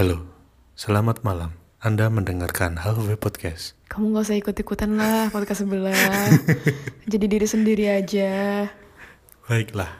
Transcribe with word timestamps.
Halo, 0.00 0.24
selamat 0.80 1.20
malam. 1.28 1.52
Anda 1.76 2.08
mendengarkan 2.08 2.80
Halfway 2.80 3.20
Podcast. 3.20 3.76
Kamu 3.92 4.16
gak 4.16 4.32
usah 4.32 4.40
ikut-ikutan 4.40 4.96
lah 4.96 5.28
podcast 5.28 5.60
sebelah. 5.60 5.92
Jadi 7.12 7.28
diri 7.28 7.44
sendiri 7.44 7.84
aja. 7.84 8.64
Baiklah. 9.44 9.92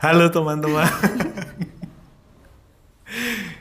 Halo 0.00 0.32
teman-teman. 0.32 0.88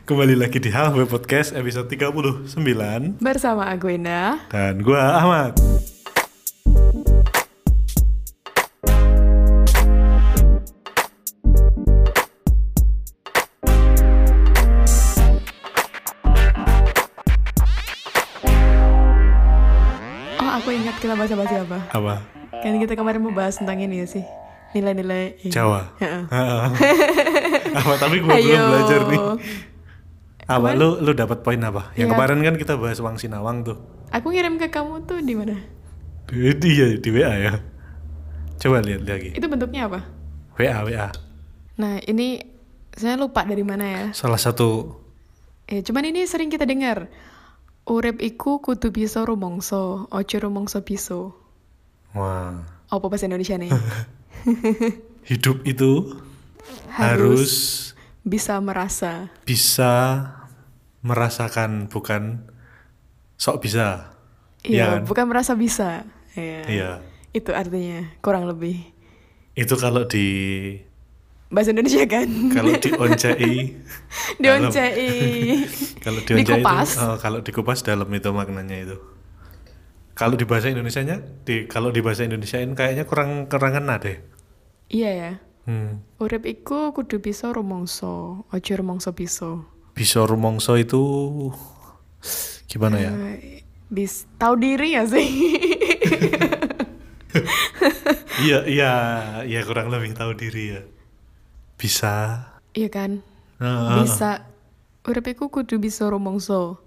Kembali 0.08 0.40
lagi 0.40 0.64
di 0.64 0.72
Halfway 0.72 1.04
Podcast 1.04 1.52
episode 1.52 1.92
39 1.92 2.48
Bersama 3.20 3.68
Aguena. 3.68 4.40
dan 4.48 4.80
gua 4.80 5.20
Ahmad. 5.20 5.60
Kita 21.04 21.14
bahas-bahas 21.14 21.52
apa? 21.68 21.80
Apa? 21.92 22.14
Kan 22.64 22.80
kita 22.80 22.96
kemarin 22.96 23.20
mau 23.20 23.36
bahas 23.36 23.60
tentang 23.60 23.76
ini 23.78 24.00
ya 24.00 24.08
sih. 24.08 24.24
Nilai-nilai. 24.72 25.36
Jawa. 25.52 25.92
Apa 27.80 27.94
tapi 28.00 28.24
gua 28.24 28.34
belum 28.34 28.62
belajar 28.72 29.00
nih. 29.06 29.22
Apa 30.44 30.68
lu 30.74 31.00
lu 31.00 31.12
dapat 31.12 31.44
poin 31.44 31.60
apa? 31.60 31.92
Yang 31.94 32.08
Iya. 32.10 32.14
kemarin 32.16 32.40
kan 32.42 32.56
kita 32.58 32.74
bahas 32.76 33.00
Wang 33.00 33.20
Sinawang 33.20 33.64
tuh. 33.64 33.78
Aku 34.10 34.32
ngirim 34.32 34.58
ke 34.58 34.68
kamu 34.68 35.04
tuh 35.04 35.20
di 35.20 35.34
mana? 35.36 35.56
Di, 36.28 36.52
di, 36.56 36.72
di 37.00 37.10
WA 37.12 37.34
ya. 37.38 37.54
Coba 38.58 38.80
lihat 38.82 39.04
lagi. 39.04 39.36
Itu 39.36 39.46
bentuknya 39.46 39.88
apa? 39.88 40.00
WA 40.58 40.84
WA. 40.84 41.10
Nah 41.78 42.00
ini 42.04 42.42
saya 42.92 43.16
lupa 43.16 43.44
dari 43.44 43.62
mana 43.62 43.86
ya. 43.86 44.04
Salah 44.16 44.40
satu 44.40 45.00
Eh, 45.64 45.80
cuman 45.80 46.04
ini 46.04 46.28
sering 46.28 46.52
kita 46.52 46.68
dengar. 46.68 47.08
Urip 47.84 48.24
iku 48.24 48.64
kudu 48.64 48.96
bisa 48.96 49.28
rumongso, 49.28 50.08
ojo 50.08 50.36
rumongso 50.40 50.88
piso. 50.88 51.36
wah 52.16 52.64
Apa 52.88 53.06
bahasa 53.12 53.28
Indonesia 53.28 53.60
nih? 53.60 53.72
hidup 55.30 55.64
itu 55.68 56.16
harus 56.96 57.52
bisa 58.24 58.56
merasa. 58.64 59.28
bisa 59.44 59.92
merasakan 61.04 61.92
bukan 61.92 62.48
sok 63.36 63.68
bisa. 63.68 64.16
Iya, 64.64 65.04
kan? 65.04 65.10
bukan 65.10 65.26
merasa 65.28 65.52
bisa. 65.60 66.08
Iya. 66.40 66.64
Iya. 66.72 66.92
Itu 67.36 67.52
artinya 67.52 68.08
kurang 68.24 68.48
lebih 68.48 68.80
Itu 69.60 69.76
kalau 69.76 70.08
di 70.08 70.26
bahasa 71.54 71.70
Indonesia 71.72 72.04
kan. 72.10 72.28
kalau 72.50 72.74
di 72.76 72.90
oncei 72.92 73.54
Dioncei. 74.42 75.10
kalau 76.02 76.20
di 76.26 76.32
oncei 76.34 76.58
Dikupas. 76.60 76.90
itu 76.98 77.06
oh, 77.06 77.16
kalau 77.22 77.40
dikupas 77.46 77.80
dalam 77.86 78.10
itu 78.10 78.30
maknanya 78.34 78.78
itu. 78.90 78.98
Kalau 80.14 80.38
di 80.38 80.46
bahasa 80.46 80.70
Indonesianya 80.70 81.22
di 81.46 81.66
kalau 81.66 81.90
di 81.90 82.02
bahasa 82.02 82.26
Indonesiain 82.26 82.74
kayaknya 82.74 83.06
kurang 83.06 83.50
kurang 83.50 83.74
kena 83.74 83.98
deh. 83.98 84.18
Iya 84.90 85.10
ya. 85.14 85.32
Hmm. 85.64 86.04
Urip 86.20 86.44
iku 86.44 86.92
kudu 86.92 87.24
bisa 87.24 87.50
rumongso, 87.50 88.44
ojo 88.46 88.72
rumongso 88.76 89.16
piso. 89.16 89.64
Bisa 89.96 90.22
rumongso 90.28 90.76
itu 90.76 91.02
gimana 92.68 92.98
ya? 93.00 93.12
Eh, 93.16 93.64
bis 93.90 94.26
tahu 94.38 94.58
diri 94.60 94.98
ya 94.98 95.06
sih? 95.06 95.30
Iya, 98.44 98.66
iya, 98.70 98.92
iya 99.46 99.62
kurang 99.66 99.90
lebih 99.90 100.14
tahu 100.14 100.38
diri 100.38 100.78
ya. 100.78 100.82
Bisa. 101.84 102.48
iya 102.72 102.88
kan? 102.88 103.20
Heeh. 103.60 104.08
Bisa. 104.08 104.48
Urip 105.04 105.28
iku 105.36 105.52
kudu 105.52 105.84
bisa 105.84 106.08
rumongso. 106.08 106.80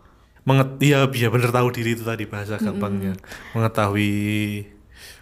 Menget, 0.48 0.80
iya, 0.80 1.04
iya 1.04 1.28
bener 1.28 1.52
tahu 1.52 1.68
diri 1.68 1.92
itu 1.92 2.00
tadi 2.06 2.24
bahasa 2.24 2.56
gampangnya. 2.56 3.12
Mengetahui 3.52 4.64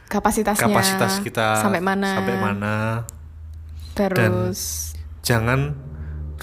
Kapasitasnya. 0.06 0.68
kapasitas 0.68 1.18
kita 1.24 1.58
Sampai 1.58 1.82
mana? 1.82 2.22
Sampai 2.22 2.36
mana. 2.38 2.74
Terus 3.98 4.92
Jangan 5.24 5.74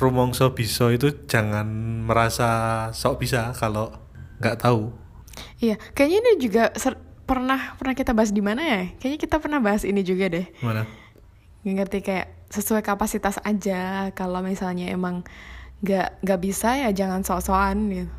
rumongso 0.02 0.52
bisa 0.58 0.90
itu 0.90 1.14
jangan 1.30 1.70
merasa 2.10 2.90
sok 2.92 3.22
bisa 3.22 3.54
kalau 3.54 3.94
nggak 4.42 4.58
tahu. 4.58 4.90
Iya, 5.62 5.78
kayaknya 5.94 6.18
ini 6.26 6.32
juga 6.42 6.64
pernah 7.30 7.78
pernah 7.78 7.94
kita 7.94 8.12
bahas 8.18 8.34
di 8.34 8.42
mana 8.42 8.66
ya? 8.66 8.82
Kayaknya 8.98 9.20
kita 9.22 9.38
pernah 9.38 9.62
bahas 9.62 9.86
ini 9.86 10.02
juga 10.02 10.28
deh. 10.34 10.50
Mana? 10.66 10.90
Nggak 11.62 11.76
ngerti 11.86 11.98
kayak 12.02 12.28
sesuai 12.52 12.84
kapasitas 12.84 13.40
aja. 13.42 14.12
Kalau 14.12 14.44
misalnya 14.44 14.92
emang 14.92 15.24
nggak 15.82 16.22
nggak 16.22 16.40
bisa 16.40 16.78
ya 16.78 16.90
jangan 16.92 17.24
sok-sokan 17.24 17.78
gitu. 17.90 18.12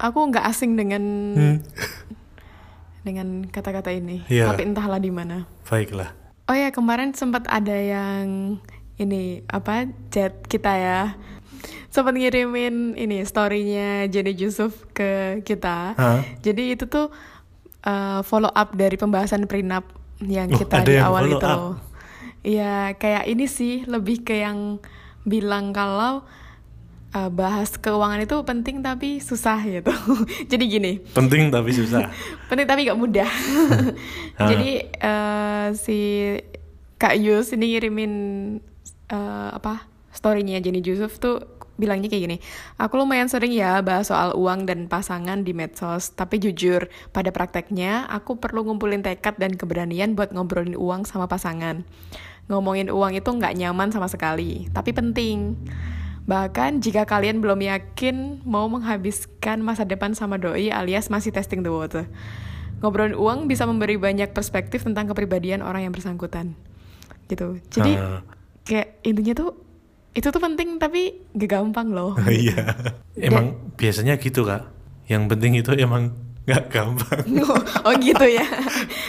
Aku 0.00 0.18
nggak 0.26 0.42
asing 0.42 0.74
dengan 0.74 1.04
Hmm. 1.36 1.58
dengan 3.06 3.46
kata-kata 3.46 3.90
ini. 3.90 4.22
Iya. 4.26 4.50
Tapi 4.50 4.62
entahlah 4.66 4.98
di 4.98 5.10
mana. 5.10 5.46
Baiklah. 5.66 6.14
Oh 6.46 6.56
ya 6.56 6.70
kemarin 6.70 7.14
sempat 7.14 7.46
ada 7.46 7.74
yang 7.74 8.58
ini 8.96 9.42
apa 9.46 9.86
chat 10.10 10.42
kita 10.46 10.72
ya. 10.74 11.00
Sempat 11.92 12.16
ngirimin 12.16 12.96
ini 12.96 13.20
storynya 13.22 14.08
Jenny 14.08 14.32
Yusuf 14.34 14.88
ke 14.90 15.42
kita. 15.44 15.92
Hah? 15.94 16.20
Jadi 16.40 16.74
itu 16.74 16.88
tuh 16.88 17.12
uh, 17.84 18.24
follow 18.24 18.48
up 18.48 18.72
dari 18.72 18.96
pembahasan 18.96 19.44
prenup 19.44 19.84
yang 20.22 20.48
Oh, 20.50 20.56
kita 20.56 20.80
ada 20.80 20.88
di 20.88 20.96
yang 20.96 21.06
awal 21.06 21.24
itu. 21.28 21.38
up? 21.42 21.91
Iya, 22.42 22.98
kayak 22.98 23.30
ini 23.30 23.46
sih 23.46 23.86
lebih 23.86 24.26
ke 24.26 24.42
yang 24.42 24.82
bilang 25.22 25.70
kalau 25.70 26.26
uh, 27.14 27.30
bahas 27.30 27.78
keuangan 27.78 28.24
itu 28.24 28.34
penting 28.42 28.82
tapi 28.82 29.22
susah 29.22 29.62
gitu. 29.62 29.94
Jadi 30.50 30.64
gini, 30.66 30.92
Penting 31.14 31.54
tapi 31.54 31.70
susah. 31.70 32.10
penting 32.50 32.66
tapi 32.66 32.88
gak 32.88 32.98
mudah. 32.98 33.30
Ah. 34.36 34.46
Jadi 34.50 34.70
eh, 34.90 35.66
si 35.78 35.98
Kak 36.98 37.14
Yus 37.18 37.54
ini 37.54 37.78
ngirimin 37.78 38.12
eh, 39.10 39.50
apa 39.54 39.86
storynya 40.10 40.58
Jenny 40.58 40.82
Yusuf 40.82 41.22
tuh 41.22 41.62
bilangnya 41.80 42.12
kayak 42.12 42.22
gini. 42.28 42.36
Aku 42.78 43.00
lumayan 43.00 43.26
sering 43.32 43.50
ya 43.50 43.80
bahas 43.80 44.12
soal 44.12 44.36
uang 44.36 44.68
dan 44.68 44.86
pasangan 44.86 45.42
di 45.42 45.56
medsos, 45.56 46.12
tapi 46.12 46.38
jujur 46.38 46.86
pada 47.10 47.32
prakteknya 47.32 48.06
aku 48.12 48.36
perlu 48.38 48.62
ngumpulin 48.68 49.02
tekad 49.02 49.40
dan 49.40 49.56
keberanian 49.56 50.14
buat 50.14 50.30
ngobrolin 50.30 50.76
uang 50.76 51.08
sama 51.08 51.26
pasangan. 51.26 51.82
Ngomongin 52.50 52.90
uang 52.90 53.14
itu 53.14 53.30
nggak 53.30 53.54
nyaman 53.54 53.94
sama 53.94 54.10
sekali, 54.10 54.66
tapi 54.74 54.90
penting. 54.90 55.54
Bahkan 56.22 56.78
jika 56.78 57.02
kalian 57.02 57.42
belum 57.42 57.58
yakin 57.58 58.46
mau 58.46 58.70
menghabiskan 58.70 59.58
masa 59.58 59.82
depan 59.82 60.14
sama 60.14 60.38
doi 60.38 60.70
alias 60.70 61.10
masih 61.10 61.34
testing 61.34 61.66
the 61.66 61.70
water. 61.70 62.06
Ngobrolin 62.82 63.14
uang 63.14 63.46
bisa 63.46 63.66
memberi 63.66 63.94
banyak 63.94 64.34
perspektif 64.34 64.82
tentang 64.82 65.06
kepribadian 65.10 65.62
orang 65.62 65.86
yang 65.86 65.94
bersangkutan. 65.94 66.54
Gitu. 67.26 67.58
Jadi 67.70 67.94
Ah. 67.94 68.22
kayak 68.62 69.02
intinya 69.02 69.34
tuh 69.34 69.50
itu 70.12 70.28
tuh 70.28 70.42
penting 70.42 70.76
tapi 70.76 71.22
gak 71.34 71.50
gampang 71.58 71.90
loh. 71.90 72.14
Iya. 72.30 72.74
Emang 73.18 73.74
biasanya 73.74 74.18
gitu 74.18 74.42
kak. 74.46 74.66
Yang 75.06 75.22
penting 75.30 75.52
itu 75.58 75.70
emang 75.74 76.14
nggak 76.42 76.62
gampang. 76.74 77.24
oh 77.86 77.94
gitu 78.02 78.26
ya. 78.26 78.46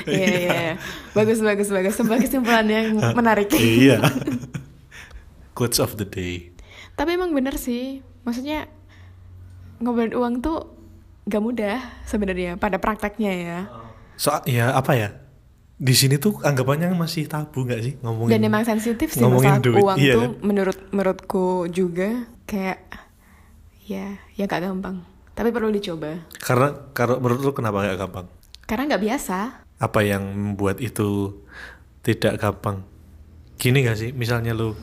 Iya 0.04 0.28
iya. 0.28 0.38
iya. 0.38 0.74
Bagus 1.16 1.40
bagus 1.40 1.72
bagus. 1.72 1.96
Sebuah 1.96 2.20
kesimpulan 2.20 2.68
yang 2.68 3.00
menarik. 3.16 3.50
iya. 3.60 4.04
Quotes 5.56 5.80
of 5.80 5.96
the 5.96 6.06
day. 6.06 6.52
Tapi 6.94 7.16
emang 7.18 7.32
bener 7.32 7.56
sih. 7.58 8.04
Maksudnya 8.28 8.70
ngobrolin 9.82 10.14
uang 10.14 10.34
tuh 10.44 10.76
gak 11.24 11.40
mudah 11.40 11.80
sebenarnya 12.06 12.60
pada 12.60 12.78
prakteknya 12.78 13.32
ya. 13.34 13.60
Soal 14.20 14.44
ya 14.46 14.76
apa 14.76 14.94
ya? 14.94 15.10
Di 15.74 15.96
sini 15.98 16.22
tuh 16.22 16.38
anggapannya 16.40 16.94
masih 16.94 17.26
tabu 17.26 17.66
nggak 17.66 17.82
sih 17.82 17.94
ngomongin? 18.06 18.38
Dan 18.38 18.46
emang 18.46 18.64
sensitif 18.64 19.10
sih 19.10 19.20
ngomongin 19.20 19.58
masalah 19.58 19.66
duit, 19.66 19.84
uang 19.84 19.98
iya 19.98 20.14
tuh 20.16 20.22
kan? 20.22 20.32
menurut 20.46 20.80
menurutku 20.94 21.48
juga 21.74 22.10
kayak 22.46 22.80
ya 23.84 24.16
ya 24.38 24.44
gak 24.46 24.64
gampang. 24.64 25.13
Tapi 25.34 25.50
perlu 25.50 25.74
dicoba. 25.74 26.30
Karena 26.38 26.74
kalau 26.94 27.18
menurut 27.18 27.42
lu 27.42 27.52
kenapa 27.58 27.82
nggak 27.82 28.00
gampang? 28.00 28.28
Karena 28.70 28.84
nggak 28.94 29.04
biasa. 29.04 29.38
Apa 29.82 30.00
yang 30.06 30.24
membuat 30.32 30.80
itu 30.80 31.42
tidak 32.06 32.40
gampang? 32.40 32.86
Gini 33.58 33.84
gak 33.84 34.00
sih? 34.00 34.12
Misalnya 34.14 34.54
lu 34.56 34.76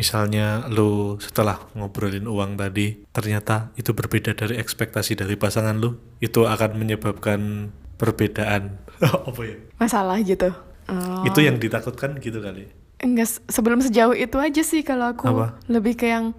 Misalnya 0.00 0.64
lu 0.72 1.20
setelah 1.20 1.60
ngobrolin 1.76 2.24
uang 2.24 2.56
tadi 2.56 3.04
ternyata 3.12 3.68
itu 3.76 3.92
berbeda 3.92 4.32
dari 4.32 4.56
ekspektasi 4.56 5.12
dari 5.12 5.36
pasangan 5.36 5.76
lu, 5.76 6.00
itu 6.24 6.48
akan 6.48 6.80
menyebabkan 6.80 7.68
perbedaan 8.00 8.80
apa 9.28 9.42
ya? 9.44 9.60
Masalah 9.76 10.16
gitu. 10.24 10.48
Oh. 10.88 11.28
Itu 11.28 11.44
yang 11.44 11.60
ditakutkan 11.60 12.16
gitu 12.16 12.40
kali. 12.40 12.72
Enggak, 13.04 13.28
se- 13.28 13.44
sebelum 13.52 13.84
sejauh 13.84 14.16
itu 14.16 14.40
aja 14.40 14.62
sih 14.64 14.80
kalau 14.80 15.12
aku 15.12 15.28
Apa? 15.28 15.60
lebih 15.68 16.00
ke 16.00 16.08
yang 16.08 16.32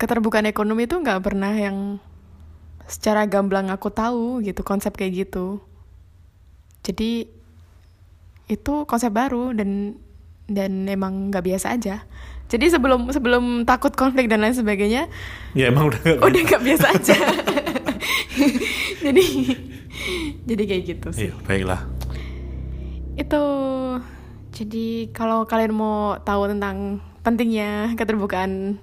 keterbukaan 0.00 0.48
ekonomi 0.48 0.88
itu 0.88 0.96
nggak 0.96 1.20
pernah 1.20 1.52
yang 1.52 2.00
secara 2.88 3.28
gamblang 3.28 3.68
aku 3.68 3.92
tahu 3.92 4.40
gitu 4.40 4.64
konsep 4.64 4.96
kayak 4.96 5.28
gitu. 5.28 5.60
Jadi 6.82 7.28
itu 8.48 8.74
konsep 8.88 9.12
baru 9.12 9.52
dan 9.52 10.00
dan 10.48 10.88
emang 10.88 11.28
nggak 11.28 11.44
biasa 11.44 11.76
aja 11.76 12.08
Jadi 12.48 12.72
sebelum 12.72 13.12
sebelum 13.12 13.68
takut 13.68 13.92
konflik 13.92 14.24
dan 14.24 14.40
lain 14.40 14.56
sebagainya, 14.56 15.04
Ya 15.52 15.68
emang 15.68 15.92
udah 15.92 16.00
nggak 16.00 16.24
udah 16.24 16.40
nggak 16.48 16.62
biasa 16.64 16.86
aja. 16.96 17.16
jadi 19.04 19.24
jadi 20.48 20.62
kayak 20.64 20.82
gitu 20.88 21.08
sih. 21.12 21.28
Iya, 21.28 21.36
baiklah. 21.44 21.84
Itu 23.20 23.44
jadi 24.56 25.12
kalau 25.12 25.44
kalian 25.44 25.76
mau 25.76 26.16
tahu 26.24 26.48
tentang 26.48 27.04
pentingnya 27.20 27.92
keterbukaan 28.00 28.80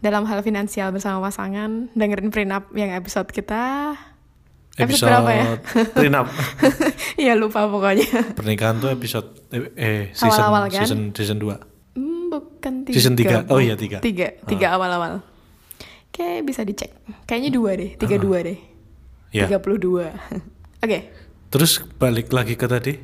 dalam 0.00 0.24
hal 0.24 0.40
finansial 0.40 0.90
bersama 0.90 1.20
pasangan, 1.20 1.92
dengerin 1.92 2.28
prenup 2.28 2.72
yang 2.72 2.90
episode 2.90 3.28
kita. 3.28 3.94
Episode, 4.74 5.12
berapa 5.12 5.30
ya? 5.30 5.44
prenup. 5.92 6.26
Iya 7.20 7.36
lupa 7.36 7.68
pokoknya. 7.68 8.32
Pernikahan 8.32 8.80
tuh 8.80 8.88
episode 8.88 9.28
eh, 9.52 9.68
eh 9.76 10.02
season 10.10 10.40
Awal-awal 10.40 10.62
kan? 10.72 10.80
season 10.80 11.00
season 11.12 11.36
2. 11.36 12.00
Hmm, 12.00 12.32
bukan 12.32 12.72
tiga. 12.88 12.94
Season 12.96 13.12
tiga. 13.12 13.44
Oh 13.52 13.60
iya, 13.60 13.76
tiga. 13.76 14.00
Tiga, 14.00 14.40
tiga 14.48 14.72
awal-awal. 14.72 15.20
Kayak 16.08 16.48
bisa 16.48 16.64
dicek. 16.64 16.96
Kayaknya 17.28 17.50
dua 17.52 17.70
deh, 17.76 17.90
tiga 17.94 18.16
dua 18.16 18.40
deh. 18.40 18.56
Ya. 19.30 19.44
Tiga 19.44 19.60
puluh 19.60 19.76
dua. 19.76 20.16
Oke. 20.84 21.12
Terus 21.52 21.84
balik 22.00 22.32
lagi 22.32 22.56
ke 22.56 22.64
tadi. 22.64 22.94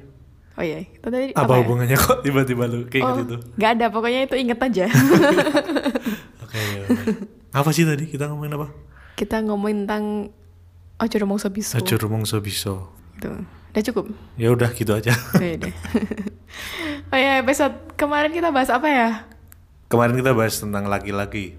Oh 0.56 0.64
iya, 0.64 0.80
itu 0.80 1.04
tadi 1.04 1.36
Apa, 1.36 1.52
ya? 1.52 1.60
hubungannya 1.60 1.96
kok 2.00 2.24
tiba-tiba 2.24 2.64
lu 2.64 2.88
kayak 2.88 3.04
Oh, 3.04 3.20
gitu? 3.20 3.36
nggak 3.60 3.70
ada. 3.76 3.86
Pokoknya 3.92 4.24
itu 4.24 4.34
inget 4.40 4.56
aja. 4.56 4.88
Oke. 6.46 6.56
ya 6.56 6.82
udah. 6.86 7.04
apa 7.52 7.70
sih 7.70 7.82
tadi 7.82 8.06
kita 8.06 8.30
ngomongin 8.30 8.54
apa? 8.54 8.68
Kita 9.14 9.42
ngomongin 9.42 9.84
tentang 9.84 10.04
Ojo 10.96 11.16
Romong 11.18 11.36
Sobiso. 11.36 11.76
Aja 11.76 11.94
rumong 11.98 12.24
so 12.24 12.40
bisa. 12.40 12.72
Gitu. 13.18 13.28
Udah 13.74 13.82
cukup? 13.84 14.04
Ya 14.36 14.48
udah 14.48 14.70
gitu 14.72 14.92
aja. 14.92 15.12
Oh 15.12 15.40
deh. 15.40 15.74
oh 17.12 17.18
ya 17.18 17.40
episode 17.40 17.76
kemarin 17.94 18.32
kita 18.32 18.48
bahas 18.48 18.72
apa 18.72 18.88
ya? 18.88 19.08
Kemarin 19.86 20.16
kita 20.16 20.32
bahas 20.32 20.56
tentang 20.56 20.88
laki-laki. 20.88 21.56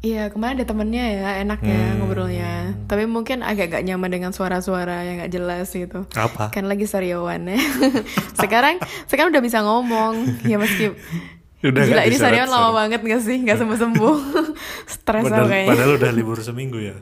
Iya 0.00 0.30
kemarin 0.30 0.62
ada 0.62 0.68
temennya 0.68 1.02
ya 1.02 1.30
enak 1.42 1.60
ya 1.60 1.74
Hmm. 1.74 1.98
ngobrolnya. 1.98 2.78
Tapi 2.86 3.10
mungkin 3.10 3.42
agak 3.42 3.74
gak 3.74 3.82
nyaman 3.82 4.06
dengan 4.06 4.30
suara-suara 4.30 5.02
yang 5.02 5.18
gak 5.18 5.34
jelas 5.34 5.66
gitu. 5.68 6.06
Apa? 6.14 6.54
Kan 6.54 6.70
lagi 6.70 6.86
sariowan 6.86 7.50
ya. 7.50 7.58
sekarang 8.42 8.78
sekarang 9.10 9.34
udah 9.34 9.42
bisa 9.42 9.66
ngomong. 9.66 10.46
Ya 10.46 10.62
meski 10.62 10.94
Udah 11.64 11.82
Gila 11.88 12.02
ini 12.04 12.14
diseret-seret. 12.14 12.52
lama 12.52 12.70
banget 12.76 13.00
gak 13.00 13.22
sih? 13.24 13.38
Gak 13.40 13.58
sembuh-sembuh. 13.58 14.16
Stres 14.94 15.24
Padahal, 15.24 15.48
kayaknya. 15.48 15.70
padahal 15.72 15.92
udah 15.96 16.10
libur 16.12 16.38
seminggu 16.44 16.78
ya. 16.78 16.96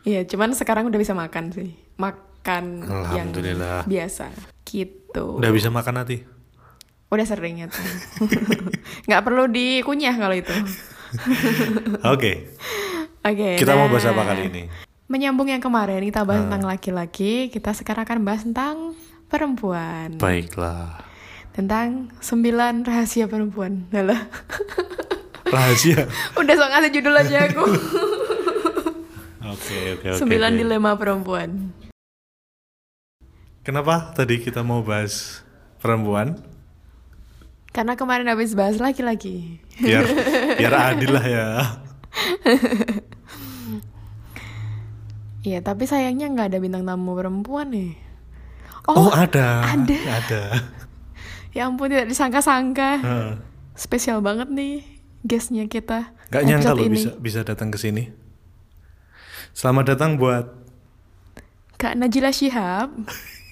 Iya, 0.00 0.24
cuman 0.24 0.56
sekarang 0.56 0.88
udah 0.88 0.96
bisa 0.96 1.12
makan 1.12 1.52
sih. 1.52 1.76
Makan 2.00 2.64
yang 3.12 3.28
biasa. 3.84 4.32
Gitu. 4.64 5.24
Udah 5.36 5.52
bisa 5.52 5.68
makan 5.68 6.00
hati. 6.00 6.24
Udah 7.10 7.26
sering 7.26 7.60
ya. 7.60 7.68
Nggak 9.06 9.22
perlu 9.22 9.50
dikunyah 9.50 10.16
kalau 10.16 10.32
itu. 10.32 10.54
Oke. 12.06 12.56
Oke. 13.20 13.48
Kita 13.58 13.76
mau 13.76 13.84
nah, 13.84 13.92
bahas 13.92 14.06
apa 14.08 14.22
kali 14.24 14.42
ini? 14.48 14.62
Menyambung 15.10 15.50
yang 15.50 15.60
kemarin 15.60 16.06
kita 16.06 16.22
bahas 16.22 16.40
Ah. 16.40 16.44
tentang 16.48 16.64
laki-laki, 16.64 17.50
kita 17.50 17.74
sekarang 17.74 18.06
akan 18.06 18.18
bahas 18.22 18.42
tentang 18.46 18.94
perempuan. 19.26 20.16
Baiklah. 20.16 21.09
Tentang 21.50 22.08
sembilan 22.18 22.86
rahasia 22.86 23.26
perempuan. 23.26 23.90
Alah. 23.90 24.22
Rahasia. 25.44 26.06
Udah 26.40 26.54
sok 26.54 26.70
ngasih 26.70 26.90
judul 26.94 27.14
aja 27.16 27.38
aku. 27.46 27.64
Oke, 29.50 29.98
oke, 29.98 30.06
oke. 30.14 30.18
Sembilan 30.22 30.54
dilema 30.54 30.94
perempuan. 30.94 31.74
Kenapa 33.60 34.14
tadi 34.14 34.38
kita 34.38 34.62
mau 34.62 34.78
bahas 34.80 35.42
perempuan? 35.82 36.38
Karena 37.74 37.98
kemarin 37.98 38.30
habis 38.30 38.54
bahas 38.54 38.78
laki-laki. 38.78 39.58
Biar 39.74 40.06
biar 40.60 40.74
adil 40.94 41.10
lah 41.10 41.26
ya. 41.26 41.46
Iya, 45.40 45.64
tapi 45.64 45.88
sayangnya 45.88 46.30
nggak 46.30 46.54
ada 46.54 46.58
bintang 46.60 46.84
tamu 46.84 47.16
perempuan 47.16 47.74
nih. 47.74 47.96
Oh, 48.86 49.08
Oh, 49.08 49.10
ada. 49.10 49.66
ada. 49.66 49.98
Ada. 49.98 50.42
Ya 51.50 51.66
ampun 51.66 51.90
tidak 51.90 52.08
disangka-sangka. 52.10 52.90
Heeh. 53.02 53.32
Spesial 53.74 54.20
banget 54.22 54.50
nih 54.50 54.84
guestnya 55.24 55.66
kita. 55.66 56.14
Gak 56.30 56.44
nyangka 56.46 56.76
lo 56.76 56.86
bisa 56.86 57.10
bisa 57.18 57.40
datang 57.42 57.74
ke 57.74 57.78
sini. 57.78 58.10
Selamat 59.50 59.96
datang 59.96 60.14
buat 60.14 60.46
Kak 61.80 61.98
Najila 61.98 62.30
Shihab. 62.30 62.92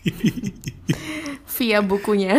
via 1.59 1.83
bukunya. 1.83 2.39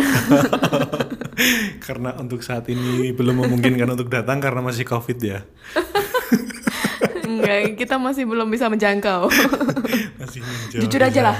karena 1.84 2.16
untuk 2.16 2.40
saat 2.40 2.64
ini 2.72 3.12
belum 3.12 3.44
memungkinkan 3.44 3.88
untuk 3.92 4.08
datang 4.08 4.40
karena 4.40 4.64
masih 4.64 4.88
covid 4.88 5.18
ya. 5.20 5.44
Enggak, 7.30 7.76
kita 7.78 8.00
masih 8.00 8.24
belum 8.26 8.48
bisa 8.50 8.66
menjangkau. 8.66 9.30
Masih 10.20 10.44
menjauh. 10.44 10.82
Jujur 10.84 11.00
aja 11.00 11.32
lah. 11.32 11.36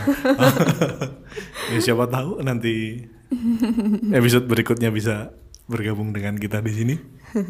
ya 1.69 1.78
siapa 1.82 2.08
tahu 2.08 2.40
nanti 2.40 3.05
episode 4.19 4.47
berikutnya 4.47 4.91
bisa 4.91 5.35
bergabung 5.71 6.11
dengan 6.11 6.35
kita 6.35 6.59
di 6.62 6.73
sini. 6.75 6.94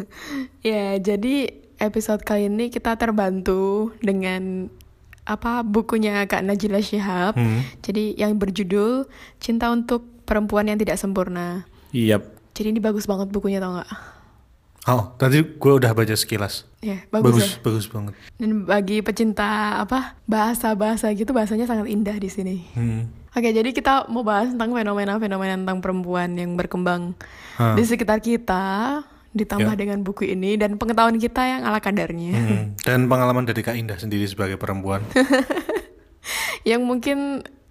ya, 0.67 1.01
jadi 1.01 1.49
episode 1.81 2.21
kali 2.21 2.53
ini 2.53 2.69
kita 2.69 3.01
terbantu 3.01 3.97
dengan 4.05 4.69
apa 5.25 5.65
bukunya 5.65 6.27
Kak 6.29 6.45
Najila 6.45 6.85
Shihab. 6.85 7.37
Hmm. 7.37 7.65
Jadi 7.81 8.19
yang 8.21 8.37
berjudul 8.37 9.09
Cinta 9.41 9.73
untuk 9.73 10.05
Perempuan 10.29 10.69
yang 10.69 10.79
Tidak 10.79 11.01
Sempurna. 11.01 11.65
Iya. 11.91 12.23
Jadi 12.55 12.77
ini 12.77 12.81
bagus 12.83 13.09
banget 13.09 13.33
bukunya 13.33 13.59
tau 13.59 13.81
nggak? 13.81 14.20
Oh, 14.89 15.13
tadi 15.15 15.45
gue 15.45 15.73
udah 15.77 15.93
baca 15.93 16.17
sekilas. 16.17 16.65
Ya, 16.81 17.05
bagus, 17.13 17.37
Bagus, 17.37 17.45
ya. 17.45 17.61
bagus 17.61 17.87
banget. 17.87 18.15
Dan 18.41 18.65
bagi 18.65 19.05
pecinta 19.05 19.77
apa 19.79 20.17
bahasa-bahasa 20.25 21.13
gitu 21.13 21.37
bahasanya 21.37 21.69
sangat 21.69 21.93
indah 21.93 22.17
di 22.17 22.33
sini. 22.33 22.65
Hmm. 22.73 23.13
Oke, 23.31 23.53
jadi 23.53 23.69
kita 23.71 24.09
mau 24.09 24.25
bahas 24.25 24.49
tentang 24.49 24.73
fenomena-fenomena 24.73 25.55
tentang 25.55 25.79
perempuan 25.79 26.33
yang 26.35 26.57
berkembang 26.57 27.13
di 27.77 27.85
sekitar 27.85 28.19
kita, 28.19 29.05
ditambah 29.31 29.71
Ya. 29.71 29.79
dengan 29.79 30.01
buku 30.01 30.27
ini 30.27 30.57
dan 30.57 30.75
pengetahuan 30.75 31.15
kita 31.15 31.45
yang 31.45 31.63
ala 31.63 31.79
kadarnya. 31.79 32.33
Hmm. 32.35 32.65
Dan 32.81 33.07
pengalaman 33.07 33.45
dari 33.45 33.61
Kak 33.61 33.77
Indah 33.77 34.01
sendiri 34.01 34.25
sebagai 34.25 34.57
perempuan 34.57 35.05
Yang 36.65 36.83
mungkin 36.83 37.19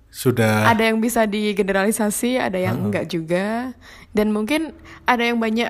sudah 0.09 0.65
ada 0.65 0.85
yang 0.85 0.97
bisa 0.97 1.25
digeneralisasi, 1.25 2.41
ada 2.41 2.57
yang 2.57 2.89
enggak 2.89 3.05
juga, 3.05 3.77
dan 4.09 4.33
mungkin 4.33 4.73
ada 5.05 5.21
yang 5.21 5.37
banyak 5.37 5.69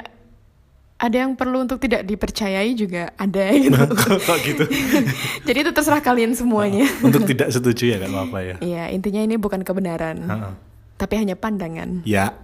ada 1.00 1.16
yang 1.16 1.32
perlu 1.34 1.64
untuk 1.64 1.80
tidak 1.80 2.04
dipercayai 2.04 2.76
juga 2.76 3.16
ada 3.16 3.56
gitu. 3.64 3.80
kok, 4.04 4.20
kok 4.20 4.38
gitu. 4.44 4.64
jadi 5.48 5.58
itu 5.64 5.72
terserah 5.72 6.04
kalian 6.04 6.36
semuanya. 6.36 6.86
Untuk 7.00 7.24
tidak 7.24 7.50
setuju 7.56 7.96
ya 7.96 7.98
kan 8.04 8.12
apa 8.20 8.38
ya. 8.44 8.56
Iya, 8.60 8.84
intinya 8.92 9.24
ini 9.24 9.40
bukan 9.40 9.64
kebenaran, 9.64 10.28
Heeh. 10.28 10.54
tapi 11.00 11.16
hanya 11.16 11.40
pandangan. 11.40 12.04
Ya. 12.04 12.36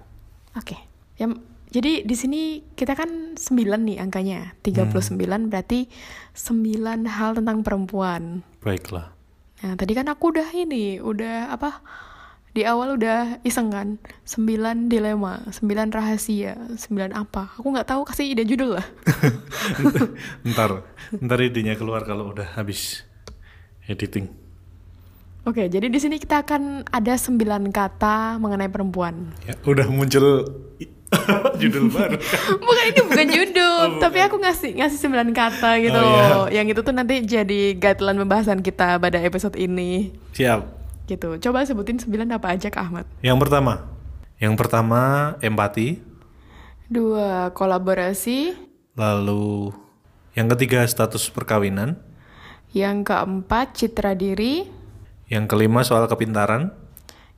Oke. 0.56 0.80
Yang 1.20 1.44
jadi 1.76 2.08
di 2.08 2.16
sini 2.16 2.42
kita 2.80 2.96
kan 2.96 3.36
9 3.36 3.44
nih 3.84 4.00
angkanya. 4.00 4.56
39 4.64 5.52
berarti 5.52 5.92
9 6.32 7.04
hal 7.04 7.36
tentang 7.36 7.60
perempuan. 7.68 8.48
Baiklah. 8.64 9.12
Nah, 9.60 9.76
tadi 9.76 9.92
kan 9.92 10.08
aku 10.08 10.32
udah 10.32 10.56
ini, 10.56 11.04
udah 11.04 11.52
apa? 11.52 11.84
Di 12.56 12.64
awal 12.64 12.96
udah 12.96 13.44
iseng 13.44 13.68
kan. 13.68 14.00
9 14.24 14.88
dilema, 14.88 15.44
9 15.52 15.92
rahasia, 15.92 16.56
9 16.80 17.12
apa? 17.12 17.52
Aku 17.60 17.68
nggak 17.68 17.84
tahu 17.92 18.08
kasih 18.08 18.32
ide 18.32 18.48
judul 18.48 18.80
lah. 18.80 18.86
ntar 20.56 20.88
ntar 21.20 21.40
idenya 21.44 21.76
keluar 21.76 22.08
kalau 22.08 22.32
udah 22.32 22.56
habis 22.56 23.04
editing. 23.92 24.32
Oke, 25.44 25.68
jadi 25.68 25.92
di 25.92 26.00
sini 26.00 26.16
kita 26.16 26.48
akan 26.48 26.88
ada 26.88 27.20
9 27.20 27.36
kata 27.76 28.40
mengenai 28.40 28.72
perempuan. 28.72 29.36
Ya, 29.44 29.60
udah 29.68 29.92
muncul 29.92 30.48
judul 31.62 31.92
baru. 31.92 32.16
bukan 32.66 32.84
ini 32.88 33.02
bukan 33.04 33.28
judul, 33.36 33.84
Oh, 33.84 34.00
tapi 34.00 34.24
aku 34.24 34.40
ngasih 34.40 34.80
ngasih 34.80 35.12
9 35.12 35.36
kata 35.36 35.76
gitu 35.84 36.00
Oh, 36.00 36.48
iya. 36.48 36.64
Yang 36.64 36.68
itu 36.72 36.80
tuh 36.88 36.96
nanti 36.96 37.20
jadi 37.20 37.76
guideline 37.76 38.24
pembahasan 38.24 38.64
kita 38.64 38.96
pada 38.96 39.20
episode 39.20 39.60
ini. 39.60 40.16
Siap. 40.32 40.85
Gitu. 41.06 41.38
Coba 41.40 41.62
sebutin 41.62 41.98
9 41.98 42.26
apa 42.32 42.54
aja 42.54 42.68
Kak 42.68 42.82
Ahmad. 42.82 43.06
Yang 43.22 43.38
pertama. 43.46 43.74
Yang 44.36 44.54
pertama 44.58 45.02
empati, 45.40 46.04
Dua, 46.86 47.50
kolaborasi. 47.50 48.54
lalu 48.94 49.72
yang 50.34 50.52
ketiga 50.52 50.84
status 50.86 51.32
perkawinan, 51.32 51.96
Yang 52.70 53.08
keempat, 53.08 53.72
citra 53.74 54.12
diri. 54.14 54.68
yang 55.26 55.48
kelima 55.48 55.82
soal 55.82 56.06
kepintaran, 56.06 56.76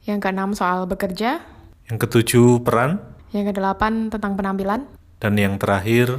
Yang 0.03 0.19
keenam, 0.19 0.51
soal 0.51 0.83
bekerja. 0.83 1.39
yang 1.85 1.97
ketujuh 1.97 2.65
peran, 2.65 2.97
Yang 3.29 3.53
kedelapan, 3.53 4.09
tentang 4.09 4.33
penampilan. 4.33 4.81
dan 5.21 5.33
yang 5.37 5.55
terakhir 5.57 6.17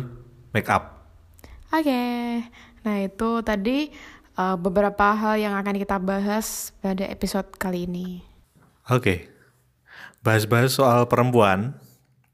make 0.55 0.71
up. 0.71 1.11
Oke. 1.69 2.00
Nah, 2.81 2.97
itu 3.02 3.31
tadi 3.43 3.90
uh, 4.38 4.54
beberapa 4.54 5.18
hal 5.18 5.42
yang 5.42 5.59
akan 5.59 5.75
kita 5.75 5.99
bahas 5.99 6.71
pada 6.78 7.02
episode 7.11 7.50
kali 7.59 7.90
ini. 7.90 8.23
Oke. 8.87 9.26
Bahas-bahas 10.23 10.78
soal 10.78 11.11
perempuan. 11.11 11.75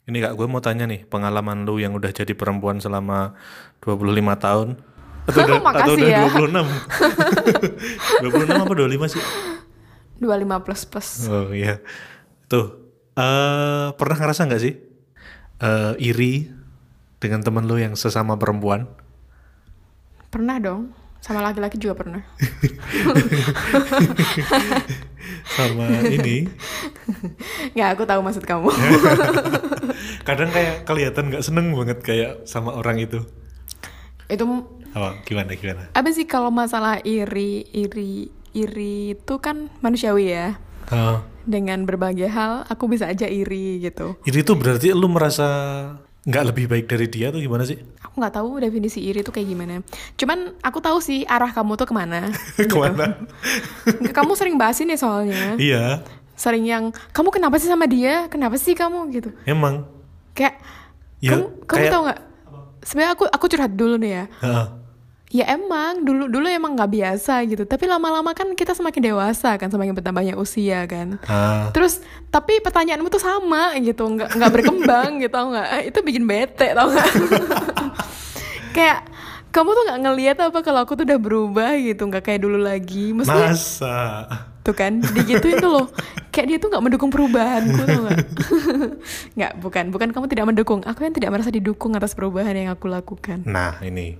Ini 0.04 0.20
kak, 0.20 0.36
gue 0.36 0.44
mau 0.44 0.60
tanya 0.60 0.84
nih, 0.84 1.08
pengalaman 1.08 1.64
lu 1.64 1.80
yang 1.80 1.96
udah 1.96 2.12
jadi 2.12 2.36
perempuan 2.36 2.76
selama 2.76 3.32
25 3.80 4.04
tahun 4.36 4.76
atau 5.24 5.40
udah, 5.48 5.64
atau 5.64 5.96
udah 5.96 6.08
ya. 6.12 6.28
26? 6.28 6.60
26 8.20 8.60
apa 8.68 8.74
25 8.76 9.16
sih? 9.16 9.24
25 10.20 10.64
plus 10.68 10.84
plus. 10.84 11.08
Oh 11.32 11.48
iya. 11.56 11.80
Tuh, 12.52 12.84
eh 13.16 13.96
pernah 13.96 14.16
ngerasa 14.20 14.44
nggak 14.44 14.60
sih 14.60 14.76
eh 15.64 15.96
iri 16.04 16.52
dengan 17.16 17.40
temen 17.40 17.64
lu 17.64 17.80
yang 17.80 17.96
sesama 17.96 18.36
perempuan? 18.36 18.84
Pernah 20.28 20.60
dong. 20.60 20.92
Sama 21.24 21.40
laki-laki 21.40 21.80
juga 21.80 21.96
pernah. 21.96 22.20
Sama 25.56 25.88
ini, 26.04 26.44
Nggak, 27.72 27.88
aku 27.96 28.02
tahu 28.04 28.20
maksud 28.20 28.44
kamu. 28.44 28.68
kadang 30.28 30.52
kayak 30.52 30.84
kelihatan 30.84 31.32
nggak 31.32 31.44
seneng 31.44 31.72
banget 31.72 31.98
kayak 32.04 32.30
sama 32.44 32.76
orang 32.76 33.00
itu. 33.00 33.24
itu 34.26 34.44
Apa? 34.92 35.20
Gimana 35.24 35.52
gimana? 35.54 35.82
apa 35.90 36.08
sih 36.12 36.24
kalau 36.24 36.48
masalah 36.48 37.00
iri, 37.02 37.64
iri, 37.72 38.28
iri 38.52 39.16
itu 39.16 39.34
kan 39.40 39.72
manusiawi 39.80 40.28
ya. 40.28 40.60
Oh, 40.92 41.24
Dengan 41.44 41.84
berbagai 41.84 42.28
hal, 42.28 42.68
aku 42.68 42.88
bisa 42.88 43.08
aja 43.08 43.24
iri 43.24 43.80
gitu. 43.80 44.16
iri 44.24 44.44
itu 44.44 44.52
berarti 44.52 44.92
lu 44.92 45.08
merasa 45.08 45.48
nggak 46.24 46.44
lebih 46.46 46.64
baik 46.66 46.86
dari 46.86 47.06
dia 47.06 47.28
tuh 47.28 47.36
gimana 47.36 47.62
sih? 47.62 47.76
Aku 48.00 48.16
nggak 48.16 48.34
tahu 48.34 48.56
definisi 48.56 48.98
iri 48.98 49.20
itu 49.20 49.28
kayak 49.28 49.44
gimana. 49.44 49.84
Cuman 50.14 50.56
aku 50.58 50.78
tahu 50.78 50.96
sih 50.98 51.22
arah 51.24 51.48
kamu 51.48 51.76
tuh 51.76 51.84
ke 51.84 51.92
mana. 51.92 52.32
gitu. 52.56 52.64
Ke 52.66 52.76
mana? 52.78 53.06
Kamu 54.08 54.32
sering 54.32 54.56
bahas 54.56 54.78
ini 54.78 54.94
soalnya. 54.94 55.56
iya, 55.56 56.00
Sering 56.34 56.64
yang, 56.64 56.84
kamu 57.10 57.28
kenapa 57.30 57.56
sih 57.56 57.68
sama 57.68 57.84
dia? 57.84 58.26
Kenapa 58.26 58.56
sih 58.56 58.72
kamu 58.72 59.12
gitu? 59.12 59.30
emang. 59.44 59.84
Kayak, 60.32 60.58
Ya, 61.20 61.30
kamu, 61.30 61.44
kamu 61.62 61.78
kayak- 61.78 61.92
tahu 61.92 62.02
nggak? 62.04 62.20
Sebenarnya 62.82 63.12
aku 63.12 63.24
aku 63.26 63.44
curhat 63.46 63.72
dulu 63.72 63.94
nih 63.96 64.12
ya. 64.12 64.24
Heeh. 64.40 64.66
Ya 65.32 65.50
emang 65.50 66.04
dulu 66.04 66.28
dulu 66.28 66.46
emang 66.46 66.76
nggak 66.76 66.90
biasa 66.90 67.42
gitu. 67.44 67.64
Tapi 67.64 67.84
lama-lama 67.84 68.30
kan 68.32 68.52
kita 68.52 68.70
semakin 68.70 69.10
dewasa 69.10 69.56
kan, 69.56 69.66
semakin 69.66 69.90
bertambahnya 69.92 70.34
usia 70.36 70.86
kan. 70.86 71.18
Ah, 71.26 71.72
Terus 71.74 72.04
tapi 72.28 72.60
pertanyaanmu 72.60 73.08
tuh 73.08 73.18
sama 73.18 73.74
gitu, 73.78 74.04
nggak 74.04 74.30
nggak 74.30 74.50
berkembang 74.52 75.10
gitu 75.24 75.32
tau 75.32 75.50
nggak? 75.50 75.68
Eh, 75.74 75.82
Itu 75.90 75.98
bikin 76.00 76.24
bete 76.24 76.70
tau 76.70 76.86
nggak? 76.86 77.10
kayak 78.76 78.98
kamu 79.50 79.70
tuh 79.70 79.82
nggak 79.86 80.00
ngelihat 80.02 80.36
apa 80.38 80.58
kalau 80.60 80.82
aku 80.82 80.94
tuh 80.94 81.06
udah 81.06 81.18
berubah 81.18 81.72
gitu, 81.78 82.02
nggak 82.04 82.22
kayak 82.22 82.40
dulu 82.42 82.58
lagi. 82.58 83.10
Maksudnya 83.10 83.50
masa? 83.50 83.98
tuh 84.64 84.72
kan 84.72 84.96
digituin 84.96 85.60
tuh 85.60 85.68
loh 85.68 85.86
kayak 86.32 86.46
dia 86.48 86.56
tuh 86.56 86.72
nggak 86.72 86.80
mendukung 86.80 87.12
perubahanku 87.12 87.84
tuh 87.84 88.00
nggak 88.00 88.20
nggak 89.36 89.52
bukan 89.60 89.84
bukan 89.92 90.08
kamu 90.08 90.24
tidak 90.24 90.46
mendukung 90.48 90.80
aku 90.80 91.04
yang 91.04 91.12
tidak 91.12 91.36
merasa 91.36 91.52
didukung 91.52 91.92
atas 91.92 92.16
perubahan 92.16 92.56
yang 92.56 92.72
aku 92.72 92.88
lakukan 92.88 93.44
Nah, 93.44 93.76
ini. 93.84 94.16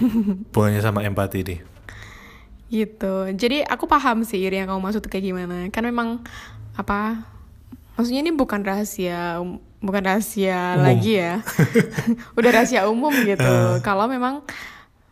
Hubungannya 0.50 0.80
sama 0.80 1.02
empati 1.02 1.40
nih. 1.42 1.60
gitu. 2.66 3.30
Jadi 3.30 3.62
aku 3.62 3.86
paham 3.86 4.26
sih 4.26 4.42
iri 4.42 4.58
yang 4.58 4.66
kamu 4.66 4.82
maksud 4.82 5.00
tuh 5.00 5.08
kayak 5.08 5.30
gimana. 5.30 5.70
Kan 5.70 5.86
memang 5.86 6.20
apa 6.74 7.22
maksudnya 7.94 8.20
ini 8.20 8.34
bukan 8.34 8.60
rahasia 8.60 9.38
bukan 9.78 10.02
rahasia 10.02 10.74
Umum. 10.74 10.82
lagi 10.82 11.12
ya. 11.14 11.40
Udah 12.38 12.50
rahasia 12.50 12.90
umum 12.90 13.14
gitu. 13.14 13.54
Kalau 13.80 14.10
memang 14.10 14.42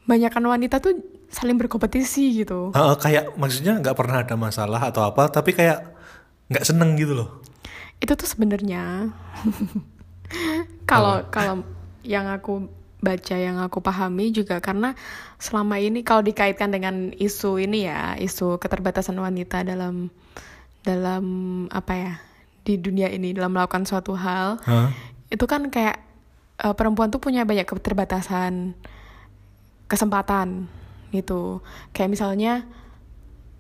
banyakkan 0.05 0.43
wanita 0.43 0.83
tuh 0.83 0.99
saling 1.31 1.55
berkompetisi 1.55 2.43
gitu. 2.43 2.75
Heeh, 2.75 2.95
kayak 2.99 3.39
maksudnya 3.39 3.79
nggak 3.79 3.97
pernah 3.97 4.27
ada 4.27 4.35
masalah 4.35 4.83
atau 4.83 5.07
apa, 5.07 5.31
tapi 5.31 5.55
kayak 5.55 5.95
nggak 6.51 6.67
seneng 6.67 6.99
gitu 6.99 7.15
loh. 7.15 7.41
itu 7.99 8.13
tuh 8.13 8.29
sebenarnya. 8.29 9.09
Kalau 10.85 11.25
kalau 11.31 11.65
yang 12.05 12.29
aku 12.29 12.69
baca 13.05 13.37
yang 13.37 13.61
aku 13.61 13.85
pahami 13.85 14.33
juga 14.33 14.59
karena 14.65 14.97
selama 15.37 15.77
ini 15.77 16.01
kalau 16.01 16.25
dikaitkan 16.25 16.73
dengan 16.73 17.13
isu 17.13 17.61
ini 17.61 17.85
ya 17.85 18.17
isu 18.17 18.57
keterbatasan 18.57 19.21
wanita 19.21 19.61
dalam 19.63 20.09
dalam 20.81 21.25
apa 21.69 21.93
ya 21.93 22.13
di 22.65 22.81
dunia 22.81 23.13
ini 23.13 23.37
dalam 23.37 23.53
melakukan 23.53 23.85
suatu 23.85 24.17
hal 24.17 24.57
Hah? 24.65 24.89
itu 25.29 25.45
kan 25.45 25.69
kayak 25.69 26.01
eh, 26.65 26.75
perempuan 26.75 27.13
tuh 27.13 27.21
punya 27.21 27.45
banyak 27.45 27.69
keterbatasan 27.69 28.73
kesempatan 29.85 30.65
gitu 31.13 31.61
kayak 31.93 32.11
misalnya 32.11 32.65